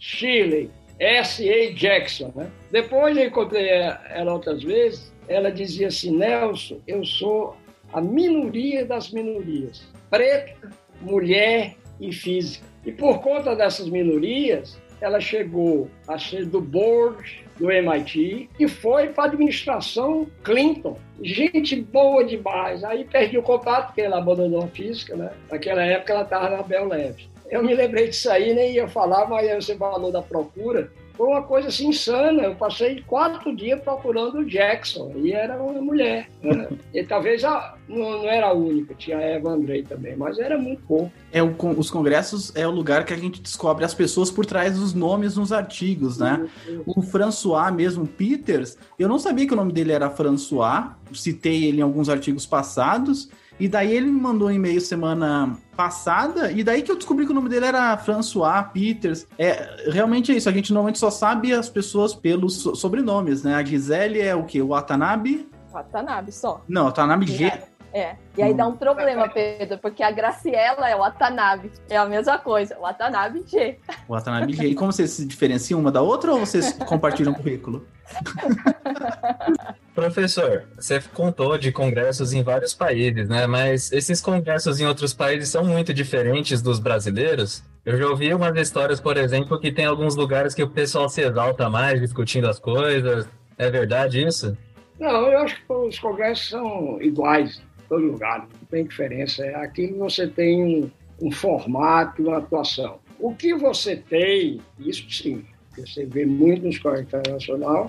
Chile, 0.00 0.70
S.A. 0.98 1.72
Jackson, 1.74 2.32
né? 2.34 2.50
Depois 2.72 3.16
eu 3.16 3.26
encontrei 3.26 3.68
ela 3.68 4.32
outras 4.32 4.62
vezes, 4.62 5.12
ela 5.28 5.52
dizia 5.52 5.88
assim, 5.88 6.16
Nelson, 6.16 6.80
eu 6.86 7.04
sou 7.04 7.56
a 7.92 8.00
minoria 8.00 8.84
das 8.84 9.10
minorias, 9.10 9.86
preta, 10.08 10.70
mulher 11.02 11.76
e 12.00 12.12
física. 12.12 12.66
E 12.84 12.90
por 12.90 13.20
conta 13.20 13.54
dessas 13.54 13.88
minorias, 13.88 14.80
ela 15.00 15.20
chegou 15.20 15.88
a 16.08 16.18
ser 16.18 16.46
do 16.46 16.60
board 16.60 17.44
do 17.58 17.70
MIT 17.70 18.48
e 18.58 18.68
foi 18.68 19.08
para 19.08 19.24
a 19.24 19.26
administração 19.26 20.26
Clinton. 20.42 20.98
Gente 21.22 21.76
boa 21.76 22.24
demais. 22.24 22.82
Aí 22.84 23.04
perdi 23.04 23.36
o 23.36 23.42
contato, 23.42 23.88
porque 23.88 24.00
ela 24.00 24.18
abandonou 24.18 24.62
a 24.62 24.68
física, 24.68 25.14
né? 25.14 25.30
Naquela 25.50 25.82
época 25.84 26.12
ela 26.12 26.22
estava 26.22 26.56
na 26.56 26.62
Bell 26.62 26.88
Labs. 26.88 27.28
Eu 27.50 27.62
me 27.62 27.74
lembrei 27.74 28.08
disso 28.08 28.30
aí, 28.30 28.54
nem 28.54 28.74
ia 28.74 28.88
falar, 28.88 29.28
mas 29.28 29.64
você 29.64 29.76
falou 29.76 30.12
da 30.12 30.22
procura 30.22 30.90
foi 31.20 31.28
uma 31.28 31.42
coisa 31.42 31.68
assim 31.68 31.88
insana. 31.88 32.44
Eu 32.44 32.54
passei 32.54 33.04
quatro 33.06 33.54
dias 33.54 33.78
procurando 33.82 34.38
o 34.38 34.44
Jackson 34.46 35.12
e 35.16 35.32
era 35.32 35.62
uma 35.62 35.78
mulher. 35.82 36.30
Né? 36.42 36.68
E 36.94 37.04
talvez 37.04 37.44
a, 37.44 37.76
não, 37.86 38.22
não, 38.22 38.24
era 38.28 38.48
a 38.48 38.52
única, 38.52 38.94
tinha 38.94 39.18
a 39.18 39.20
Eva 39.20 39.50
Andrei 39.50 39.82
também, 39.82 40.16
mas 40.16 40.38
era 40.38 40.58
muito 40.58 40.82
pouco. 40.82 41.12
É 41.30 41.42
o, 41.42 41.54
os 41.76 41.90
congressos 41.90 42.54
é 42.56 42.66
o 42.66 42.70
lugar 42.70 43.04
que 43.04 43.12
a 43.12 43.16
gente 43.16 43.40
descobre 43.40 43.84
as 43.84 43.92
pessoas 43.92 44.30
por 44.30 44.46
trás 44.46 44.78
dos 44.78 44.94
nomes 44.94 45.36
nos 45.36 45.52
artigos, 45.52 46.18
né? 46.18 46.48
O 46.86 47.02
François 47.02 47.72
mesmo, 47.72 48.06
Peters, 48.06 48.78
eu 48.98 49.08
não 49.08 49.18
sabia 49.18 49.46
que 49.46 49.52
o 49.52 49.56
nome 49.56 49.72
dele 49.72 49.92
era 49.92 50.10
François, 50.10 50.96
citei 51.12 51.64
ele 51.64 51.78
em 51.78 51.82
alguns 51.82 52.08
artigos 52.08 52.46
passados. 52.46 53.28
E 53.60 53.68
daí 53.68 53.94
ele 53.94 54.06
me 54.06 54.18
mandou 54.18 54.48
um 54.48 54.50
e-mail 54.50 54.80
semana 54.80 55.54
passada, 55.76 56.50
e 56.50 56.64
daí 56.64 56.80
que 56.80 56.90
eu 56.90 56.96
descobri 56.96 57.26
que 57.26 57.32
o 57.32 57.34
nome 57.34 57.50
dele 57.50 57.66
era 57.66 57.94
François 57.98 58.64
Peters. 58.72 59.26
É, 59.38 59.90
realmente 59.90 60.32
é 60.32 60.34
isso, 60.34 60.48
a 60.48 60.52
gente 60.52 60.72
normalmente 60.72 60.98
só 60.98 61.10
sabe 61.10 61.52
as 61.52 61.68
pessoas 61.68 62.14
pelos 62.14 62.62
sobrenomes, 62.74 63.42
né? 63.42 63.54
A 63.54 63.62
Gisele 63.62 64.18
é 64.18 64.34
o 64.34 64.44
quê? 64.44 64.62
O 64.62 64.68
Watanabe? 64.68 65.46
Watanabe 65.70 66.32
só. 66.32 66.64
Não, 66.66 66.86
Watanabe 66.86 67.26
G. 67.26 67.44
É. 67.44 67.70
É, 67.92 68.14
e 68.36 68.42
aí 68.42 68.54
dá 68.54 68.68
um 68.68 68.76
problema, 68.76 69.28
Pedro, 69.28 69.76
porque 69.78 70.00
a 70.00 70.12
Graciela 70.12 70.88
é 70.88 70.94
o 70.94 71.00
Watanabe. 71.00 71.72
É 71.88 71.96
a 71.96 72.06
mesma 72.06 72.38
coisa, 72.38 72.78
o 72.78 72.82
Watanabe 72.82 73.42
G. 73.44 73.78
O 74.08 74.12
Watanabe 74.12 74.52
G. 74.52 74.68
E 74.68 74.74
como 74.76 74.92
vocês 74.92 75.10
se 75.10 75.26
diferenciam 75.26 75.80
uma 75.80 75.90
da 75.90 76.00
outra 76.00 76.32
ou 76.32 76.38
vocês 76.38 76.72
compartilham 76.86 77.34
currículo? 77.34 77.84
Professor, 80.00 80.64
você 80.76 80.98
contou 81.12 81.58
de 81.58 81.70
congressos 81.70 82.32
em 82.32 82.42
vários 82.42 82.72
países, 82.72 83.28
né? 83.28 83.46
Mas 83.46 83.92
esses 83.92 84.18
congressos 84.18 84.80
em 84.80 84.86
outros 84.86 85.12
países 85.12 85.50
são 85.50 85.62
muito 85.62 85.92
diferentes 85.92 86.62
dos 86.62 86.78
brasileiros? 86.78 87.62
Eu 87.84 87.98
já 87.98 88.06
ouvi 88.06 88.32
umas 88.32 88.56
histórias, 88.56 88.98
por 88.98 89.18
exemplo, 89.18 89.60
que 89.60 89.70
tem 89.70 89.84
alguns 89.84 90.16
lugares 90.16 90.54
que 90.54 90.62
o 90.62 90.70
pessoal 90.70 91.06
se 91.06 91.20
exalta 91.20 91.68
mais 91.68 92.00
discutindo 92.00 92.48
as 92.48 92.58
coisas. 92.58 93.28
É 93.58 93.70
verdade 93.70 94.26
isso? 94.26 94.56
Não, 94.98 95.30
eu 95.30 95.38
acho 95.40 95.56
que 95.56 95.70
os 95.70 95.98
congressos 95.98 96.48
são 96.48 96.96
iguais 97.02 97.58
em 97.58 97.86
todo 97.86 98.06
lugar, 98.06 98.38
não 98.38 98.66
tem 98.70 98.86
diferença. 98.86 99.44
Aqui 99.58 99.92
você 99.92 100.26
tem 100.26 100.64
um, 100.64 100.90
um 101.20 101.30
formato, 101.30 102.22
uma 102.22 102.38
atuação. 102.38 103.00
O 103.18 103.34
que 103.34 103.54
você 103.54 103.96
tem, 103.96 104.62
isso 104.78 105.04
sim, 105.10 105.44
você 105.76 106.06
vê 106.06 106.24
muito 106.24 106.62
no 106.62 106.70
escola 106.70 107.02
internacional, 107.02 107.86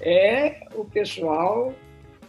é 0.00 0.66
o 0.74 0.84
pessoal 0.84 1.74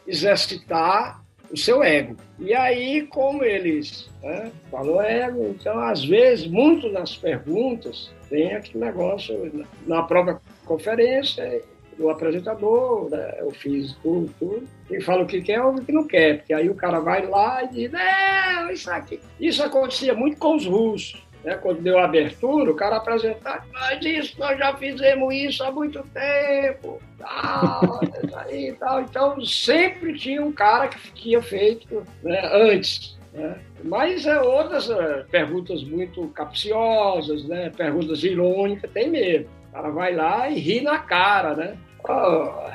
exercitar 0.08 1.24
o 1.52 1.58
seu 1.58 1.84
ego. 1.84 2.16
E 2.38 2.54
aí, 2.54 3.08
como 3.08 3.44
eles 3.44 4.10
né, 4.22 4.52
falou 4.70 5.02
ego, 5.02 5.48
então, 5.50 5.80
às 5.80 6.04
vezes, 6.04 6.48
muito 6.48 6.90
nas 6.90 7.16
perguntas, 7.18 8.12
tem 8.30 8.54
aquele 8.54 8.86
negócio 8.86 9.66
na 9.88 10.04
própria 10.04 10.40
conferência, 10.66 11.62
o 11.98 12.10
apresentador, 12.10 13.10
né, 13.10 13.36
eu 13.40 13.52
fiz 13.52 13.94
tudo, 14.02 14.34
tudo, 14.40 14.68
e 14.90 15.02
fala 15.02 15.24
o 15.24 15.28
que 15.28 15.42
quer 15.42 15.62
ou 15.62 15.74
o 15.74 15.84
que 15.84 15.92
não 15.92 16.08
quer, 16.08 16.38
porque 16.38 16.54
aí 16.54 16.70
o 16.70 16.76
cara 16.76 17.00
vai 17.00 17.26
lá 17.28 17.64
e 17.64 17.68
diz, 17.68 17.92
não, 17.92 18.72
isso 18.72 18.90
aqui. 18.90 19.20
Isso 19.40 19.62
acontecia 19.62 20.14
muito 20.14 20.38
com 20.38 20.56
os 20.56 20.66
russos. 20.66 21.22
Né? 21.44 21.56
Quando 21.56 21.82
deu 21.82 21.98
abertura, 21.98 22.72
o 22.72 22.76
cara 22.76 22.98
apresentar, 22.98 23.66
mas 23.72 24.04
isso, 24.04 24.40
nós 24.40 24.58
já 24.58 24.76
fizemos 24.76 25.34
isso 25.34 25.64
há 25.64 25.72
muito 25.72 26.04
tempo, 26.14 27.02
tal, 27.18 28.02
aí, 28.46 28.74
tal. 28.74 29.02
Então, 29.02 29.46
sempre 29.46 30.18
tinha 30.18 30.44
um 30.44 30.52
cara 30.52 30.88
que 30.88 31.12
tinha 31.14 31.42
feito 31.42 32.04
né, 32.22 32.42
antes. 32.54 33.18
Né? 33.34 33.58
Mas 33.84 34.26
é, 34.26 34.42
outras 34.42 34.90
é, 34.90 35.24
perguntas 35.32 35.84
muito 35.84 36.28
capciosas, 36.30 37.46
né? 37.46 37.70
perguntas 37.70 38.24
irônicas, 38.24 38.92
tem 38.92 39.10
mesmo. 39.10 39.48
O 39.70 39.72
cara 39.72 39.90
vai 39.92 40.16
lá 40.16 40.50
e 40.50 40.60
ri 40.60 40.82
na 40.82 41.00
cara, 41.00 41.56
né? 41.56 41.78
Oh, 42.04 42.70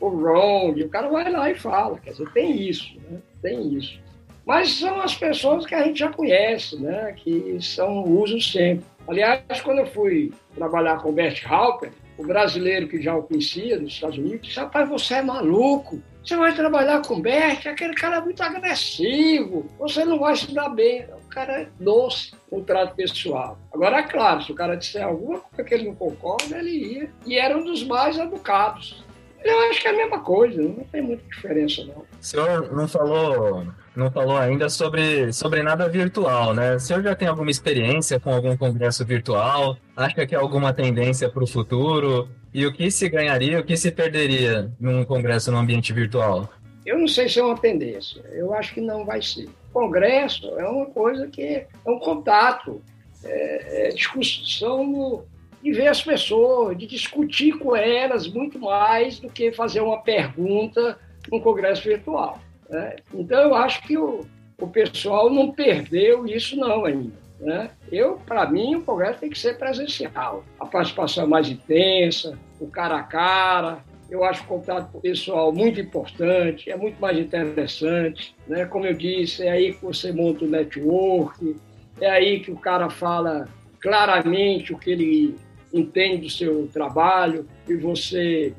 o 0.00 0.08
wrong. 0.08 0.82
O 0.82 0.88
cara 0.88 1.08
vai 1.08 1.30
lá 1.30 1.50
e 1.50 1.54
fala. 1.54 1.98
Quer 1.98 2.12
dizer, 2.12 2.30
tem 2.30 2.62
isso, 2.62 2.94
né? 3.10 3.18
Tem 3.42 3.74
isso. 3.74 4.03
Mas 4.46 4.74
são 4.74 5.00
as 5.00 5.14
pessoas 5.14 5.64
que 5.64 5.74
a 5.74 5.84
gente 5.84 5.98
já 5.98 6.10
conhece, 6.10 6.80
né? 6.80 7.12
Que 7.16 7.58
são 7.60 8.04
uso 8.04 8.40
sempre. 8.40 8.84
Aliás, 9.08 9.60
quando 9.62 9.80
eu 9.80 9.86
fui 9.86 10.32
trabalhar 10.54 10.98
com 11.00 11.10
o 11.10 11.12
Bert 11.12 11.44
Halper, 11.46 11.92
o 12.16 12.26
brasileiro 12.26 12.88
que 12.88 13.02
já 13.02 13.14
o 13.14 13.22
conhecia 13.22 13.78
nos 13.78 13.92
Estados 13.92 14.18
Unidos, 14.18 14.48
disse, 14.48 14.60
rapaz, 14.60 14.88
você 14.88 15.14
é 15.14 15.22
maluco. 15.22 16.02
Você 16.24 16.36
vai 16.36 16.54
trabalhar 16.54 17.02
com 17.02 17.14
o 17.14 17.20
Bert, 17.20 17.66
aquele 17.66 17.92
cara 17.92 18.16
é 18.16 18.20
muito 18.20 18.42
agressivo, 18.42 19.66
você 19.78 20.06
não 20.06 20.18
vai 20.18 20.34
se 20.34 20.54
dar 20.54 20.70
bem. 20.70 21.04
O 21.22 21.28
cara 21.28 21.62
é 21.62 21.68
doce 21.78 22.32
com 22.48 22.60
o 22.60 22.64
trato 22.64 22.94
pessoal. 22.94 23.58
Agora, 23.70 23.98
é 23.98 24.02
claro, 24.04 24.42
se 24.42 24.50
o 24.50 24.54
cara 24.54 24.74
disser 24.74 25.04
alguma 25.04 25.40
coisa 25.40 25.62
que 25.62 25.74
ele 25.74 25.84
não 25.84 25.94
concorda, 25.94 26.56
ele 26.58 26.70
ia. 26.70 27.10
E 27.26 27.36
era 27.36 27.58
um 27.58 27.64
dos 27.64 27.84
mais 27.84 28.16
educados. 28.16 29.04
Eu 29.44 29.60
acho 29.68 29.80
que 29.80 29.88
é 29.88 29.90
a 29.90 29.96
mesma 29.96 30.20
coisa, 30.20 30.60
não 30.60 30.84
tem 30.84 31.02
muita 31.02 31.22
diferença, 31.24 31.84
não. 31.84 31.98
O 31.98 32.06
senhor 32.20 32.72
não 32.72 32.88
falou 32.88 33.66
não 33.94 34.10
falou 34.10 34.36
ainda 34.36 34.68
sobre, 34.68 35.32
sobre 35.32 35.62
nada 35.62 35.88
virtual, 35.88 36.52
né? 36.52 36.74
O 36.74 36.80
senhor 36.80 37.02
já 37.02 37.14
tem 37.14 37.28
alguma 37.28 37.50
experiência 37.50 38.18
com 38.18 38.32
algum 38.32 38.56
congresso 38.56 39.04
virtual? 39.04 39.76
Acha 39.96 40.26
que 40.26 40.34
há 40.34 40.40
alguma 40.40 40.72
tendência 40.72 41.28
para 41.28 41.44
o 41.44 41.46
futuro? 41.46 42.28
E 42.52 42.66
o 42.66 42.72
que 42.72 42.90
se 42.90 43.08
ganharia, 43.08 43.60
o 43.60 43.64
que 43.64 43.76
se 43.76 43.92
perderia 43.92 44.70
num 44.80 45.04
congresso 45.04 45.52
no 45.52 45.58
ambiente 45.58 45.92
virtual? 45.92 46.48
Eu 46.84 46.98
não 46.98 47.08
sei 47.08 47.28
se 47.28 47.38
é 47.38 47.44
uma 47.44 47.58
tendência. 47.58 48.20
Eu 48.32 48.52
acho 48.52 48.74
que 48.74 48.80
não 48.80 49.04
vai 49.04 49.22
ser. 49.22 49.48
Congresso 49.72 50.48
é 50.58 50.68
uma 50.68 50.86
coisa 50.86 51.26
que 51.28 51.42
é 51.42 51.66
um 51.86 51.98
contato, 51.98 52.82
é, 53.22 53.88
é 53.88 53.88
discussão 53.90 54.84
no, 54.84 55.24
de 55.64 55.72
ver 55.72 55.88
as 55.88 56.02
pessoas, 56.02 56.76
de 56.76 56.86
discutir 56.86 57.58
com 57.58 57.74
elas 57.74 58.28
muito 58.28 58.58
mais 58.58 59.18
do 59.18 59.30
que 59.30 59.50
fazer 59.50 59.80
uma 59.80 60.02
pergunta 60.02 60.98
num 61.32 61.40
congresso 61.40 61.82
virtual. 61.82 62.38
Né? 62.68 62.96
Então, 63.14 63.40
eu 63.40 63.54
acho 63.54 63.80
que 63.82 63.96
o, 63.96 64.20
o 64.60 64.68
pessoal 64.68 65.30
não 65.30 65.52
perdeu 65.52 66.26
isso 66.26 66.54
não 66.54 66.84
ainda. 66.84 67.14
Né? 67.40 67.70
Eu, 67.90 68.18
para 68.26 68.46
mim, 68.46 68.74
o 68.74 68.82
congresso 68.82 69.20
tem 69.20 69.30
que 69.30 69.38
ser 69.38 69.56
presencial. 69.56 70.44
A 70.60 70.66
participação 70.66 71.24
é 71.24 71.26
mais 71.26 71.48
intensa, 71.48 72.38
o 72.60 72.66
cara 72.66 72.96
a 72.96 73.02
cara. 73.02 73.78
Eu 74.10 74.22
acho 74.22 74.44
o 74.44 74.46
contato 74.46 75.00
pessoal 75.00 75.50
muito 75.50 75.80
importante, 75.80 76.70
é 76.70 76.76
muito 76.76 77.00
mais 77.00 77.18
interessante. 77.18 78.36
Né? 78.46 78.66
Como 78.66 78.84
eu 78.84 78.92
disse, 78.92 79.44
é 79.46 79.50
aí 79.50 79.72
que 79.72 79.82
você 79.82 80.12
monta 80.12 80.44
o 80.44 80.48
network, 80.48 81.56
é 82.02 82.10
aí 82.10 82.40
que 82.40 82.50
o 82.50 82.56
cara 82.56 82.90
fala 82.90 83.48
claramente 83.80 84.74
o 84.74 84.78
que 84.78 84.90
ele 84.90 85.34
entende 85.74 86.22
do 86.22 86.30
seu 86.30 86.68
trabalho 86.72 87.46
e 87.68 87.74
você, 87.74 88.54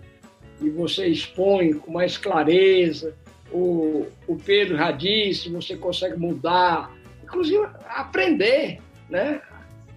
e 0.61 0.69
você 0.69 1.07
expõe 1.07 1.73
com 1.73 1.91
mais 1.91 2.17
clareza 2.17 3.15
o, 3.51 4.07
o 4.27 4.35
Pedro 4.35 4.77
já 4.77 4.91
disse, 4.91 5.49
você 5.49 5.75
consegue 5.75 6.17
mudar, 6.17 6.91
inclusive 7.23 7.65
aprender, 7.87 8.79
né? 9.09 9.41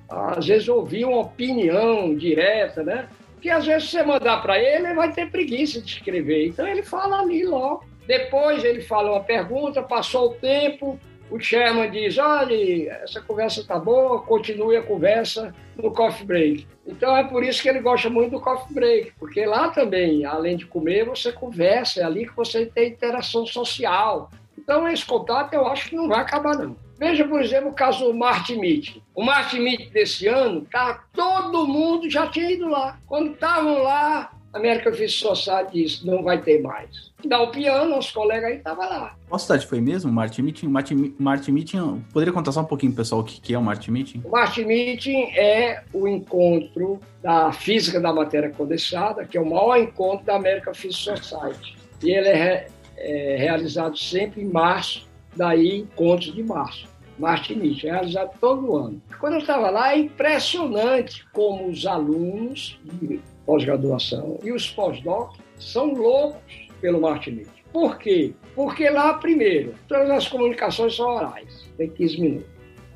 Às 0.08 0.46
vezes 0.46 0.68
ouvir 0.68 1.04
uma 1.04 1.20
opinião 1.20 2.14
direta, 2.14 2.82
né? 2.82 3.08
Porque 3.34 3.50
às 3.50 3.66
vezes 3.66 3.90
você 3.90 4.02
mandar 4.02 4.42
para 4.42 4.58
ele, 4.58 4.86
ele 4.86 4.94
vai 4.94 5.12
ter 5.12 5.30
preguiça 5.30 5.80
de 5.80 5.92
escrever. 5.92 6.48
Então 6.48 6.66
ele 6.66 6.82
fala 6.82 7.20
ali 7.20 7.44
logo. 7.44 7.84
Depois 8.06 8.64
ele 8.64 8.80
fala 8.80 9.12
uma 9.12 9.24
pergunta, 9.24 9.82
passou 9.82 10.30
o 10.30 10.34
tempo, 10.34 10.98
o 11.30 11.38
chairman 11.38 11.90
diz: 11.90 12.18
olha, 12.18 12.92
essa 13.02 13.20
conversa 13.20 13.64
tá 13.64 13.78
boa, 13.78 14.22
continue 14.22 14.76
a 14.76 14.82
conversa 14.82 15.54
no 15.76 15.90
coffee 15.90 16.26
break. 16.26 16.66
Então 16.86 17.16
é 17.16 17.24
por 17.24 17.42
isso 17.42 17.62
que 17.62 17.68
ele 17.68 17.80
gosta 17.80 18.08
muito 18.08 18.32
do 18.32 18.40
coffee 18.40 18.74
break, 18.74 19.12
porque 19.18 19.44
lá 19.44 19.68
também, 19.68 20.24
além 20.24 20.56
de 20.56 20.66
comer, 20.66 21.04
você 21.04 21.32
conversa, 21.32 22.00
é 22.00 22.04
ali 22.04 22.26
que 22.26 22.36
você 22.36 22.66
tem 22.66 22.90
interação 22.90 23.46
social. 23.46 24.30
Então 24.56 24.88
esse 24.88 25.04
contato 25.04 25.54
eu 25.54 25.66
acho 25.66 25.88
que 25.88 25.96
não 25.96 26.08
vai 26.08 26.20
acabar 26.20 26.56
não. 26.56 26.76
Veja, 26.98 27.24
por 27.24 27.40
exemplo, 27.40 27.70
o 27.70 27.74
caso 27.74 28.06
do 28.06 28.14
Martin 28.14 28.56
Meet. 28.56 29.00
O 29.14 29.22
Martin 29.22 29.60
Meet 29.60 29.92
desse 29.92 30.26
ano, 30.26 30.66
tá, 30.70 31.04
todo 31.12 31.66
mundo 31.66 32.10
já 32.10 32.26
tinha 32.26 32.50
ido 32.50 32.68
lá. 32.68 32.98
Quando 33.06 33.34
estavam 33.34 33.82
lá, 33.84 34.32
American 34.58 34.92
Physics 34.92 35.20
Society 35.20 35.70
disse, 35.72 36.06
não 36.06 36.22
vai 36.22 36.40
ter 36.40 36.60
mais. 36.60 37.08
Dá 37.24 37.40
o 37.40 37.50
piano, 37.50 37.98
os 37.98 38.10
colegas 38.10 38.50
aí 38.50 38.56
estavam 38.58 38.88
lá. 38.88 39.16
Qual 39.28 39.38
cidade 39.38 39.66
foi 39.66 39.80
mesmo? 39.80 40.12
Martin 40.12 40.42
Meeting? 40.42 40.68
Martin, 40.68 41.14
Martin 41.18 41.52
Meeting, 41.52 42.04
poderia 42.12 42.32
contar 42.32 42.52
só 42.52 42.60
um 42.60 42.64
pouquinho, 42.64 42.92
pessoal, 42.92 43.22
o 43.22 43.24
que 43.24 43.52
é 43.52 43.58
o 43.58 43.62
Martin 43.62 43.90
Meeting? 43.90 44.22
O 44.24 44.30
Martin 44.30 44.64
Meeting 44.64 45.22
é 45.36 45.82
o 45.92 46.06
encontro 46.06 47.00
da 47.22 47.50
física 47.52 48.00
da 48.00 48.12
matéria 48.12 48.50
condensada, 48.50 49.24
que 49.24 49.36
é 49.36 49.40
o 49.40 49.48
maior 49.48 49.76
encontro 49.76 50.24
da 50.24 50.36
American 50.36 50.74
Physics 50.74 51.18
Society. 51.26 51.76
E 52.02 52.10
ele 52.10 52.28
é, 52.28 52.68
é 52.96 53.36
realizado 53.36 53.96
sempre 53.98 54.42
em 54.42 54.46
março, 54.46 55.08
daí 55.36 55.78
encontros 55.78 56.32
de 56.32 56.42
março. 56.42 56.86
Martin 57.18 57.54
Meeting, 57.54 57.88
é 57.88 57.92
realizado 57.92 58.30
todo 58.40 58.76
ano. 58.76 59.02
Quando 59.18 59.34
eu 59.34 59.40
estava 59.40 59.70
lá, 59.70 59.92
é 59.92 59.98
impressionante 59.98 61.26
como 61.32 61.68
os 61.68 61.84
alunos 61.84 62.78
de 62.84 63.20
pós-graduação 63.48 64.38
e 64.44 64.52
os 64.52 64.68
pós-doc 64.70 65.36
são 65.58 65.94
loucos 65.94 66.68
pelo 66.82 67.00
Martin 67.00 67.46
Por 67.72 67.96
quê? 67.96 68.34
Porque 68.54 68.90
lá, 68.90 69.14
primeiro, 69.14 69.74
todas 69.88 70.10
as 70.10 70.28
comunicações 70.28 70.94
são 70.94 71.16
orais, 71.16 71.66
tem 71.78 71.88
15 71.88 72.20
minutos. 72.20 72.50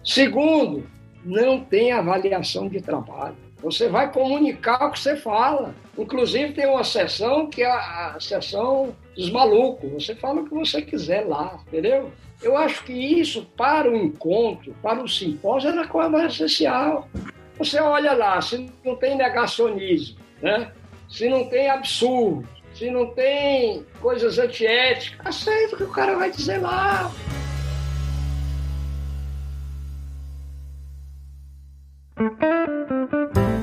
Segundo, 0.04 0.84
não 1.24 1.60
tem 1.64 1.90
avaliação 1.90 2.68
de 2.68 2.82
trabalho. 2.82 3.34
Você 3.62 3.88
vai 3.88 4.12
comunicar 4.12 4.88
o 4.88 4.90
que 4.90 4.98
você 4.98 5.16
fala. 5.16 5.74
Inclusive, 5.96 6.52
tem 6.52 6.66
uma 6.66 6.84
sessão 6.84 7.48
que 7.48 7.62
é 7.62 7.70
a, 7.70 8.14
a 8.16 8.20
sessão 8.20 8.94
dos 9.16 9.30
malucos. 9.30 9.90
Você 9.92 10.14
fala 10.16 10.42
o 10.42 10.44
que 10.44 10.54
você 10.54 10.82
quiser 10.82 11.26
lá, 11.26 11.60
entendeu? 11.66 12.10
Eu 12.42 12.56
acho 12.56 12.84
que 12.84 12.92
isso, 12.92 13.46
para 13.56 13.88
o 13.88 13.96
encontro, 13.96 14.74
para 14.82 15.00
o 15.00 15.08
simpósio, 15.08 15.70
é 15.70 15.78
a 15.78 15.86
coisa 15.86 16.10
mais 16.10 16.34
essencial. 16.34 17.08
Você 17.56 17.80
olha 17.80 18.12
lá, 18.12 18.40
se 18.42 18.68
não 18.84 18.96
tem 18.96 19.16
negacionismo, 19.16 20.18
né? 20.42 20.72
se 21.08 21.28
não 21.28 21.44
tem 21.44 21.68
absurdo, 21.68 22.48
se 22.74 22.90
não 22.90 23.06
tem 23.14 23.84
coisas 24.00 24.38
antiéticas, 24.38 25.26
aceita 25.26 25.74
o 25.74 25.78
que 25.78 25.84
o 25.84 25.92
cara 25.92 26.16
vai 26.16 26.30
dizer 26.30 26.58
lá. 26.58 27.10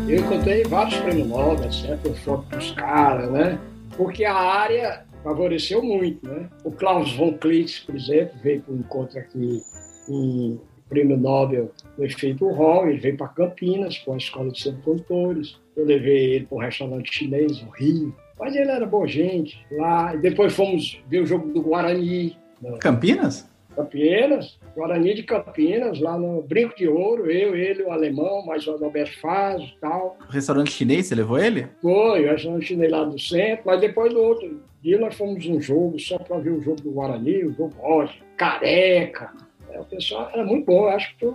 Eu 0.08 0.18
encontrei 0.18 0.64
vários 0.64 0.96
prêmios 1.02 1.28
Nobel? 1.28 1.70
Eu 2.04 2.16
foto 2.16 2.56
dos 2.56 2.72
caras, 2.72 3.32
né? 3.32 3.60
Porque 3.98 4.26
a 4.26 4.36
área 4.36 5.06
favoreceu 5.24 5.84
muito, 5.84 6.28
né? 6.28 6.50
O 6.64 6.72
Klaus 6.72 7.12
von 7.14 7.34
Klitz, 7.34 7.80
por 7.80 7.96
exemplo, 7.96 8.38
veio 8.42 8.62
para 8.62 8.74
um 8.74 8.78
encontro 8.78 9.20
aqui 9.20 9.62
em 10.08 10.60
prêmio 10.88 11.18
Nobel 11.18 11.72
do 11.96 12.06
efeito 12.06 12.50
Hall, 12.52 12.90
ele 12.90 13.00
veio 13.00 13.18
para 13.18 13.28
Campinas, 13.28 13.98
com 14.00 14.14
a 14.14 14.18
escola 14.18 14.52
de 14.52 14.62
semicondutores. 14.62 15.60
Eu 15.80 15.86
levei 15.86 16.36
ele 16.36 16.46
para 16.46 16.58
um 16.58 16.62
restaurante 16.62 17.14
chinês 17.14 17.62
no 17.62 17.70
Rio. 17.70 18.14
Mas 18.38 18.54
ele 18.54 18.70
era 18.70 18.86
boa 18.86 19.08
gente 19.08 19.58
lá. 19.72 20.14
E 20.14 20.18
depois 20.18 20.54
fomos 20.54 21.02
ver 21.08 21.22
o 21.22 21.26
jogo 21.26 21.54
do 21.54 21.62
Guarani. 21.62 22.38
Campinas? 22.82 23.50
Campinas, 23.74 24.60
Guarani 24.76 25.14
de 25.14 25.24
Campinas, 25.24 26.02
lá 26.02 26.18
no 26.18 26.42
Brinco 26.42 26.76
de 26.76 26.86
Ouro, 26.86 27.32
eu, 27.32 27.56
ele, 27.56 27.84
o 27.84 27.92
alemão, 27.92 28.46
mais 28.46 28.68
o 28.68 28.74
Adalberto 28.74 29.18
Faz 29.22 29.62
e 29.62 29.80
tal. 29.80 30.18
O 30.28 30.32
restaurante 30.32 30.72
chinês, 30.72 31.08
você 31.08 31.16
levou 31.16 31.40
ele? 31.40 31.68
Foi, 31.82 32.26
o 32.26 32.30
restaurante 32.30 32.66
chinês 32.66 32.92
lá 32.92 33.06
do 33.06 33.18
centro, 33.18 33.64
mas 33.66 33.80
depois 33.80 34.14
do 34.14 34.20
outro 34.22 34.62
dia 34.82 35.00
nós 35.00 35.16
fomos 35.16 35.46
um 35.46 35.62
jogo 35.62 35.98
só 35.98 36.18
para 36.18 36.40
ver 36.40 36.52
o 36.52 36.62
jogo 36.62 36.82
do 36.82 36.92
Guarani, 36.92 37.46
o 37.46 37.54
jogo 37.54 37.74
ótimo, 37.82 38.26
careca. 38.36 39.32
É, 39.70 39.80
o 39.80 39.86
pessoal 39.86 40.30
era 40.34 40.44
muito 40.44 40.66
bom, 40.66 40.84
eu 40.84 40.90
acho 40.90 41.16
que 41.16 41.32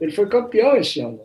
ele 0.00 0.12
foi 0.12 0.26
campeão 0.28 0.76
esse 0.76 1.00
ano. 1.00 1.20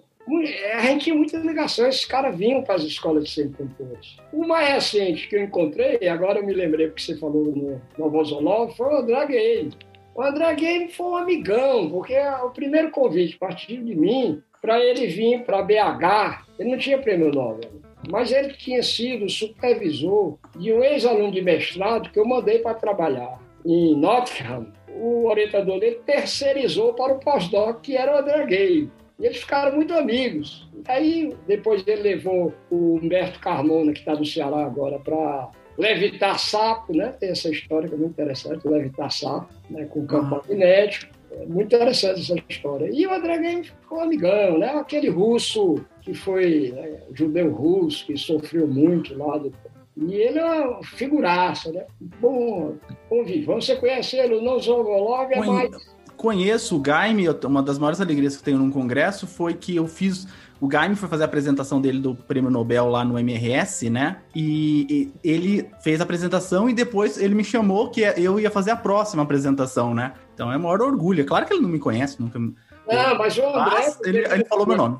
A 0.73 0.81
gente 0.81 1.05
tinha 1.05 1.15
muita 1.15 1.37
ligação, 1.37 1.87
esses 1.87 2.05
caras 2.05 2.37
vinham 2.37 2.61
para 2.61 2.75
as 2.75 2.83
escolas 2.83 3.23
de 3.23 3.29
semicondutores. 3.31 4.17
O 4.33 4.45
mais 4.45 4.67
recente 4.69 5.27
que 5.29 5.37
eu 5.37 5.43
encontrei, 5.43 6.05
agora 6.09 6.39
eu 6.39 6.45
me 6.45 6.53
lembrei 6.53 6.87
porque 6.87 7.01
você 7.01 7.17
falou 7.17 7.45
no 7.45 7.81
Novozolov, 7.97 8.75
foi 8.75 8.87
o 8.87 8.97
André 8.97 9.25
Gay. 9.27 9.69
O 10.13 10.21
André 10.21 10.53
Gay 10.55 10.87
foi 10.89 11.05
um 11.05 11.15
amigão, 11.15 11.89
porque 11.89 12.17
o 12.43 12.49
primeiro 12.49 12.91
convite 12.91 13.37
partiu 13.37 13.81
de 13.81 13.95
mim 13.95 14.41
para 14.61 14.83
ele 14.83 15.07
vir 15.07 15.43
para 15.43 15.61
BH. 15.61 16.45
Ele 16.59 16.71
não 16.71 16.77
tinha 16.77 16.97
prêmio 16.97 17.31
Nobel, 17.31 17.71
mas 18.09 18.31
ele 18.31 18.53
tinha 18.53 18.83
sido 18.83 19.29
supervisor 19.29 20.37
de 20.57 20.73
um 20.73 20.83
ex-aluno 20.83 21.31
de 21.31 21.41
mestrado 21.41 22.11
que 22.11 22.19
eu 22.19 22.25
mandei 22.25 22.59
para 22.59 22.73
trabalhar 22.73 23.39
em 23.65 23.95
Nottingham. 23.95 24.73
O 24.89 25.27
orientador 25.27 25.79
dele 25.79 26.01
terceirizou 26.05 26.93
para 26.93 27.13
o 27.13 27.19
pós-doc, 27.19 27.81
que 27.81 27.95
era 27.95 28.15
o 28.15 28.19
André 28.19 28.45
Gay. 28.45 28.89
E 29.19 29.25
eles 29.25 29.37
ficaram 29.37 29.75
muito 29.75 29.93
amigos. 29.93 30.67
Aí, 30.87 31.35
depois 31.47 31.83
ele 31.87 32.03
levou 32.03 32.53
o 32.69 32.95
Humberto 32.95 33.39
Carmona, 33.39 33.91
que 33.91 33.99
está 33.99 34.13
no 34.13 34.25
Ceará 34.25 34.65
agora, 34.65 34.99
para 34.99 35.49
levitar 35.77 36.39
sapo, 36.39 36.95
né? 36.95 37.13
Tem 37.19 37.29
essa 37.29 37.49
história 37.49 37.87
que 37.87 37.95
é 37.95 37.97
muito 37.97 38.11
interessante, 38.11 38.67
levitar 38.67 39.11
sapo, 39.11 39.47
né? 39.69 39.85
com 39.85 40.05
campo 40.05 40.35
ah. 40.35 40.41
magnético. 40.47 41.17
É 41.31 41.45
muito 41.45 41.75
interessante 41.75 42.21
essa 42.21 42.35
história. 42.47 42.89
E 42.91 43.05
o 43.05 43.13
André 43.13 43.37
Game 43.39 43.63
ficou 43.63 43.99
amigão, 43.99 44.57
né? 44.57 44.69
Aquele 44.69 45.09
russo 45.09 45.83
que 46.01 46.13
foi 46.13 46.71
né, 46.73 46.99
judeu 47.13 47.51
russo, 47.51 48.05
que 48.05 48.17
sofreu 48.17 48.67
muito 48.67 49.15
lá. 49.17 49.37
Do... 49.37 49.51
E 49.97 50.15
ele 50.15 50.39
é 50.39 50.45
uma 50.45 50.83
figuraça, 50.83 51.71
né? 51.71 51.85
Bom, 51.99 52.75
bom. 53.09 53.23
Você 53.45 53.75
conhece 53.75 54.15
ele, 54.15 54.35
o 54.35 54.41
Nozongolog 54.41 55.33
é 55.33 55.39
mais 55.39 55.96
conheço 56.17 56.75
o 56.75 56.79
Gaime, 56.79 57.27
uma 57.45 57.61
das 57.63 57.77
maiores 57.77 58.01
alegrias 58.01 58.35
que 58.35 58.41
eu 58.41 58.45
tenho 58.45 58.57
num 58.57 58.71
congresso 58.71 59.27
foi 59.27 59.53
que 59.53 59.75
eu 59.75 59.87
fiz. 59.87 60.27
O 60.59 60.67
Gaime 60.67 60.95
foi 60.95 61.07
fazer 61.07 61.23
a 61.23 61.27
apresentação 61.27 61.79
dele 61.79 61.99
do 61.99 62.15
prêmio 62.15 62.49
Nobel 62.49 62.89
lá 62.89 63.05
no 63.05 63.17
MRS, 63.19 63.89
né? 63.91 64.17
E, 64.35 64.87
e, 64.89 65.13
ele 65.23 65.69
fez 65.81 66.01
a 66.01 66.03
apresentação 66.03 66.67
e 66.67 66.73
depois 66.73 67.19
ele 67.19 67.35
me 67.35 67.43
chamou 67.43 67.89
que 67.89 68.01
eu 68.01 68.39
ia 68.39 68.49
fazer 68.49 68.71
a 68.71 68.75
próxima 68.75 69.21
apresentação, 69.21 69.93
né? 69.93 70.13
Então 70.33 70.51
é 70.51 70.57
o 70.57 70.59
maior 70.59 70.81
orgulho. 70.81 71.21
É 71.21 71.23
claro 71.23 71.45
que 71.45 71.53
ele 71.53 71.61
não 71.61 71.69
me 71.69 71.79
conhece, 71.79 72.19
nunca. 72.19 72.39
Não, 72.39 73.17
mas 73.17 73.37
o 73.37 73.45
André. 73.45 73.71
Mas 73.71 73.99
ele, 74.03 74.19
ele 74.19 74.45
falou 74.45 74.65
meu 74.65 74.77
nome. 74.77 74.97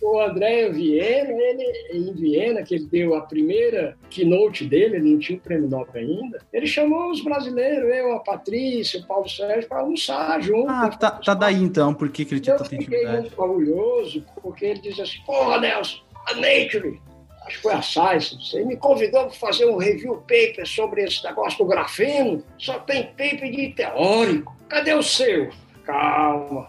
O 0.00 0.20
André 0.20 0.68
Viena, 0.70 1.32
ele, 1.32 1.88
em 1.92 2.12
Viena, 2.12 2.62
que 2.62 2.76
ele 2.76 2.86
deu 2.86 3.14
a 3.16 3.22
primeira 3.22 3.96
keynote 4.08 4.64
dele, 4.64 4.96
ele 4.96 5.10
não 5.10 5.18
tinha 5.18 5.36
o 5.36 5.42
prêmio 5.42 5.68
Nobel 5.68 6.02
ainda, 6.02 6.38
ele 6.52 6.66
chamou 6.66 7.10
os 7.10 7.20
brasileiros, 7.22 7.92
eu, 7.92 8.14
a 8.14 8.20
Patrícia, 8.20 9.00
o 9.00 9.06
Paulo 9.06 9.28
Sérgio, 9.28 9.68
para 9.68 9.80
almoçar 9.80 10.40
junto. 10.40 10.70
Ah, 10.70 10.88
tá, 10.88 11.10
tá 11.10 11.34
daí 11.34 11.60
então, 11.60 11.92
por 11.92 12.08
que, 12.08 12.24
que 12.24 12.34
ele 12.34 12.40
tinha 12.40 12.56
tanta 12.56 12.74
intimidade? 12.74 13.04
Eu 13.04 13.10
fiquei 13.10 13.20
muito 13.20 13.42
orgulhoso, 13.42 14.24
porque 14.40 14.64
ele 14.64 14.80
disse 14.80 15.02
assim, 15.02 15.18
porra, 15.26 15.60
Nelson, 15.60 15.98
a 16.26 16.34
Nature, 16.34 17.00
acho 17.46 17.56
que 17.56 17.62
foi 17.62 17.72
a 17.72 17.82
Science, 17.82 18.36
você 18.36 18.64
me 18.64 18.76
convidou 18.76 19.22
para 19.24 19.34
fazer 19.34 19.66
um 19.66 19.76
review 19.76 20.18
paper 20.18 20.66
sobre 20.66 21.02
esse 21.02 21.24
negócio 21.24 21.58
do 21.58 21.64
grafeno, 21.64 22.44
só 22.56 22.78
tem 22.78 23.06
paper 23.06 23.50
de 23.50 23.72
teórico, 23.72 24.56
cadê 24.68 24.94
o 24.94 25.02
seu? 25.02 25.50
Calma, 25.84 26.68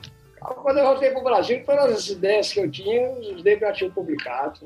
quando 0.56 0.78
eu 0.78 0.86
voltei 0.86 1.12
para 1.12 1.20
o 1.20 1.24
Brasil, 1.24 1.62
todas 1.66 1.94
as 1.94 2.08
ideias 2.10 2.54
que 2.54 2.60
eu 2.60 2.70
tinha, 2.70 3.12
os 3.12 3.42
livros 3.42 3.60
já 3.60 3.74
tinham 3.74 3.92
publicado. 3.92 4.60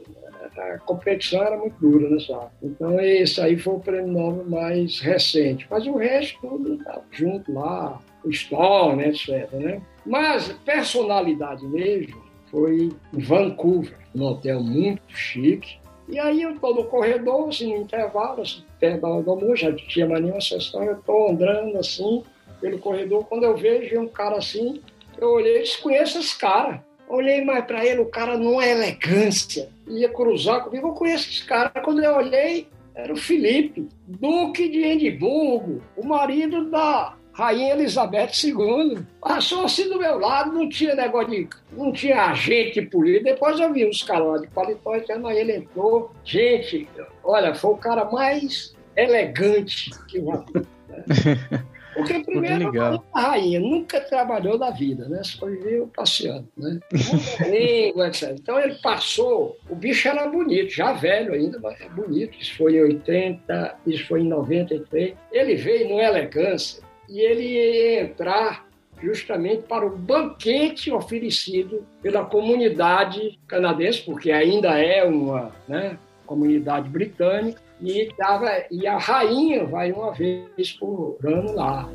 A 0.57 0.77
competição 0.79 1.41
era 1.41 1.57
muito 1.57 1.75
dura 1.79 2.09
né, 2.09 2.17
Então, 2.61 2.99
esse 2.99 3.39
aí 3.41 3.57
foi 3.57 3.75
o 3.75 3.79
prêmio 3.79 4.11
Nobel 4.11 4.45
mais 4.49 4.99
recente. 4.99 5.65
Mas 5.69 5.87
o 5.87 5.95
resto 5.95 6.39
tudo 6.41 6.75
estava 6.75 7.03
junto 7.11 7.53
lá, 7.53 7.99
o 8.23 8.29
Storm, 8.29 8.99
etc. 9.01 9.51
Né? 9.53 9.81
Mas 10.05 10.51
personalidade 10.65 11.65
mesmo 11.65 12.21
foi 12.51 12.89
em 13.13 13.19
Vancouver, 13.19 13.97
num 14.13 14.25
hotel 14.25 14.61
muito 14.61 15.01
chique. 15.07 15.79
E 16.09 16.19
aí 16.19 16.41
eu 16.41 16.51
estou 16.51 16.75
no 16.75 16.83
corredor, 16.83 17.47
assim, 17.47 17.73
no 17.73 17.83
intervalo, 17.83 18.41
assim, 18.41 18.63
perto 18.79 19.01
da 19.01 19.07
hora 19.07 19.23
do 19.23 19.31
almoço, 19.31 19.55
já 19.55 19.73
tinha 19.73 20.05
mais 20.05 20.21
nenhuma 20.21 20.41
sessão, 20.41 20.83
eu 20.83 20.97
estou 20.97 21.29
andando 21.29 21.77
assim, 21.77 22.21
pelo 22.59 22.77
corredor, 22.79 23.25
quando 23.25 23.43
eu 23.45 23.55
vejo 23.55 23.97
um 23.97 24.07
cara 24.07 24.35
assim, 24.35 24.81
eu 25.17 25.29
olhei 25.29 25.59
e 25.59 25.63
disse, 25.63 25.81
conheço 25.81 26.19
esse 26.19 26.37
cara. 26.37 26.83
Olhei 27.07 27.43
mais 27.43 27.65
para 27.65 27.85
ele, 27.85 27.99
o 27.99 28.05
cara 28.05 28.37
numa 28.37 28.65
elegância. 28.65 29.69
Ia 29.87 30.09
cruzar 30.09 30.63
comigo, 30.63 30.87
eu 30.87 30.93
conheço 30.93 31.29
esse 31.29 31.45
cara. 31.45 31.69
Quando 31.69 32.01
eu 32.01 32.15
olhei, 32.15 32.67
era 32.95 33.11
o 33.11 33.17
Felipe, 33.17 33.87
Duque 34.07 34.69
de 34.69 34.83
Edimburgo, 34.83 35.81
o 35.97 36.05
marido 36.05 36.69
da 36.69 37.15
Rainha 37.33 37.73
Elizabeth 37.73 38.31
II. 38.43 38.99
Passou 39.19 39.65
assim 39.65 39.89
do 39.89 39.99
meu 39.99 40.19
lado, 40.19 40.53
não 40.53 40.69
tinha 40.69 40.95
negócio 40.95 41.29
de. 41.31 41.49
não 41.71 41.91
tinha 41.91 42.25
agente 42.25 42.81
político. 42.81 43.25
Depois 43.25 43.59
eu 43.59 43.71
vi 43.73 43.87
uns 43.87 44.03
caras 44.03 44.27
lá 44.27 44.37
de 44.37 44.47
paletó, 44.47 44.95
então 44.95 45.27
aí 45.27 45.39
ele 45.39 45.55
entrou. 45.57 46.11
Gente, 46.23 46.87
olha, 47.23 47.55
foi 47.55 47.71
o 47.71 47.77
cara 47.77 48.05
mais 48.05 48.75
elegante 48.95 49.91
que 50.07 50.17
eu 50.17 50.45
vi. 50.45 50.67
Né? 50.87 51.63
Porque 52.01 52.23
primeiro 52.23 52.71
a 53.13 53.21
rainha 53.21 53.59
nunca 53.59 53.99
trabalhou 54.01 54.57
na 54.57 54.69
vida, 54.69 55.07
né? 55.07 55.21
Só 55.23 55.45
viveu 55.45 55.89
passeando, 55.95 56.47
né? 56.57 56.79
língua, 57.49 58.07
etc. 58.07 58.35
Então 58.39 58.59
ele 58.59 58.75
passou, 58.75 59.57
o 59.69 59.75
bicho 59.75 60.07
era 60.07 60.27
bonito, 60.27 60.71
já 60.71 60.93
velho 60.93 61.33
ainda, 61.33 61.59
mas 61.59 61.79
é 61.81 61.89
bonito. 61.89 62.37
Isso 62.39 62.55
foi 62.57 62.75
em 62.75 62.81
80, 62.81 63.75
isso 63.87 64.07
foi 64.07 64.21
em 64.21 64.27
93. 64.27 65.13
Ele 65.31 65.55
veio 65.55 65.89
no 65.89 65.99
elegância 65.99 66.83
e 67.09 67.19
ele 67.19 67.43
ia 67.43 68.01
entrar 68.03 68.65
justamente 69.01 69.63
para 69.63 69.85
o 69.85 69.97
banquete 69.97 70.91
oferecido 70.91 71.85
pela 72.01 72.23
comunidade 72.23 73.39
canadense, 73.47 74.01
porque 74.01 74.31
ainda 74.31 74.79
é 74.79 75.03
uma 75.03 75.51
né, 75.67 75.97
comunidade 76.25 76.87
britânica, 76.87 77.59
e, 77.81 78.13
tava, 78.15 78.49
e 78.69 78.85
a 78.85 78.97
rainha 78.97 79.65
vai 79.65 79.91
uma 79.91 80.11
vez 80.11 80.71
por 80.79 81.17
ano 81.23 81.55
lá. 81.55 81.89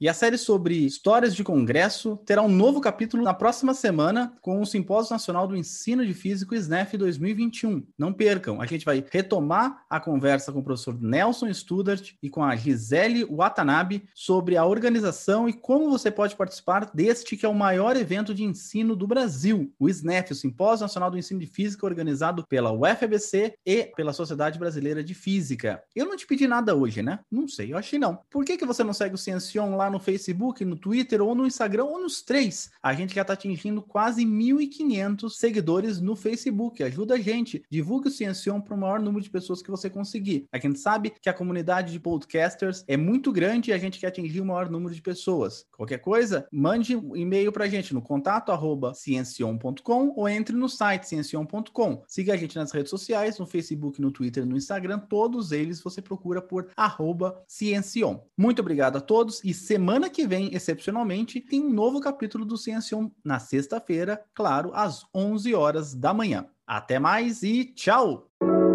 E 0.00 0.08
a 0.08 0.14
série 0.14 0.38
sobre 0.38 0.86
histórias 0.86 1.36
de 1.36 1.44
congresso 1.44 2.16
terá 2.24 2.40
um 2.40 2.48
novo 2.48 2.80
capítulo 2.80 3.22
na 3.22 3.34
próxima 3.34 3.74
semana 3.74 4.32
com 4.40 4.58
o 4.58 4.64
Simpósio 4.64 5.12
Nacional 5.12 5.46
do 5.46 5.54
Ensino 5.54 6.06
de 6.06 6.14
Físico 6.14 6.54
SNEF 6.54 6.96
2021. 6.96 7.86
Não 7.98 8.10
percam, 8.10 8.62
a 8.62 8.64
gente 8.64 8.86
vai 8.86 9.04
retomar 9.10 9.84
a 9.90 10.00
conversa 10.00 10.50
com 10.52 10.60
o 10.60 10.64
professor 10.64 10.98
Nelson 10.98 11.52
Studart 11.52 12.12
e 12.22 12.30
com 12.30 12.42
a 12.42 12.56
Gisele 12.56 13.26
Watanabe 13.26 14.08
sobre 14.14 14.56
a 14.56 14.64
organização 14.64 15.46
e 15.46 15.52
como 15.52 15.90
você 15.90 16.10
pode 16.10 16.34
participar 16.34 16.90
deste 16.94 17.36
que 17.36 17.44
é 17.44 17.48
o 17.50 17.54
maior 17.54 17.94
evento 17.94 18.32
de 18.32 18.42
ensino 18.42 18.96
do 18.96 19.06
Brasil, 19.06 19.70
o 19.78 19.86
SNEF, 19.86 20.32
o 20.32 20.34
Simpósio 20.34 20.84
Nacional 20.84 21.10
do 21.10 21.18
Ensino 21.18 21.40
de 21.40 21.46
Física, 21.46 21.84
organizado 21.84 22.46
pela 22.46 22.72
UFBC 22.72 23.52
e 23.66 23.92
pela 23.94 24.14
Sociedade 24.14 24.58
Brasileira 24.58 25.04
de 25.04 25.12
Física. 25.12 25.82
Eu 25.94 26.06
não 26.06 26.16
te 26.16 26.26
pedi 26.26 26.48
nada 26.48 26.74
hoje, 26.74 27.02
né? 27.02 27.18
Não 27.30 27.46
sei, 27.46 27.74
eu 27.74 27.76
achei 27.76 27.98
não. 27.98 28.18
Por 28.30 28.46
que, 28.46 28.56
que 28.56 28.64
você 28.64 28.82
não 28.82 28.94
segue 28.94 29.14
o 29.14 29.18
Ciencion 29.18 29.76
lá 29.76 29.89
no 29.90 30.00
Facebook, 30.00 30.64
no 30.64 30.76
Twitter 30.76 31.20
ou 31.20 31.34
no 31.34 31.46
Instagram 31.46 31.84
ou 31.84 32.00
nos 32.00 32.22
três. 32.22 32.70
A 32.82 32.94
gente 32.94 33.14
já 33.14 33.22
está 33.22 33.32
atingindo 33.34 33.82
quase 33.82 34.24
1.500 34.24 35.30
seguidores 35.30 36.00
no 36.00 36.16
Facebook. 36.16 36.82
Ajuda 36.82 37.14
a 37.14 37.18
gente. 37.18 37.62
Divulgue 37.70 38.08
o 38.08 38.10
Ciencion 38.10 38.60
para 38.60 38.74
o 38.74 38.78
maior 38.78 39.00
número 39.00 39.22
de 39.22 39.30
pessoas 39.30 39.62
que 39.62 39.70
você 39.70 39.90
conseguir. 39.90 40.46
A 40.52 40.58
gente 40.58 40.78
sabe 40.78 41.12
que 41.20 41.28
a 41.28 41.34
comunidade 41.34 41.92
de 41.92 42.00
podcasters 42.00 42.84
é 42.86 42.96
muito 42.96 43.32
grande 43.32 43.70
e 43.70 43.72
a 43.72 43.78
gente 43.78 43.98
quer 43.98 44.08
atingir 44.08 44.40
o 44.40 44.46
maior 44.46 44.70
número 44.70 44.94
de 44.94 45.02
pessoas. 45.02 45.66
Qualquer 45.76 45.98
coisa, 45.98 46.46
mande 46.52 46.96
um 46.96 47.16
e-mail 47.16 47.52
para 47.52 47.64
a 47.64 47.68
gente 47.68 47.92
no 47.92 48.02
contato 48.02 48.52
arroba 48.52 48.94
ciencion.com 48.94 50.12
ou 50.16 50.28
entre 50.28 50.54
no 50.54 50.68
site 50.68 51.08
ciencion.com. 51.08 52.02
Siga 52.06 52.34
a 52.34 52.36
gente 52.36 52.56
nas 52.56 52.72
redes 52.72 52.90
sociais, 52.90 53.38
no 53.38 53.46
Facebook, 53.46 54.00
no 54.00 54.10
Twitter, 54.10 54.46
no 54.46 54.56
Instagram. 54.56 54.98
Todos 54.98 55.52
eles 55.52 55.82
você 55.82 56.00
procura 56.00 56.40
por 56.40 56.68
arroba 56.76 57.42
ciencion. 57.46 58.20
Muito 58.36 58.60
obrigado 58.60 58.96
a 58.96 59.00
todos 59.00 59.42
e 59.44 59.52
semana 59.52 59.79
semana 59.80 60.10
que 60.10 60.26
vem, 60.26 60.50
excepcionalmente, 60.52 61.40
tem 61.40 61.62
um 61.62 61.72
novo 61.72 62.00
capítulo 62.00 62.44
do 62.44 62.58
Ciencion 62.58 63.08
na 63.24 63.38
sexta-feira, 63.38 64.22
claro, 64.34 64.72
às 64.74 65.06
11 65.14 65.54
horas 65.54 65.94
da 65.94 66.12
manhã. 66.12 66.44
Até 66.66 66.98
mais 66.98 67.42
e 67.42 67.64
tchau! 67.64 68.28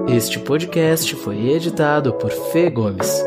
Este 0.08 0.40
podcast 0.40 1.16
foi 1.18 1.50
editado 1.50 2.12
por 2.16 2.32
Fê 2.32 2.72
Gomes. 2.72 3.24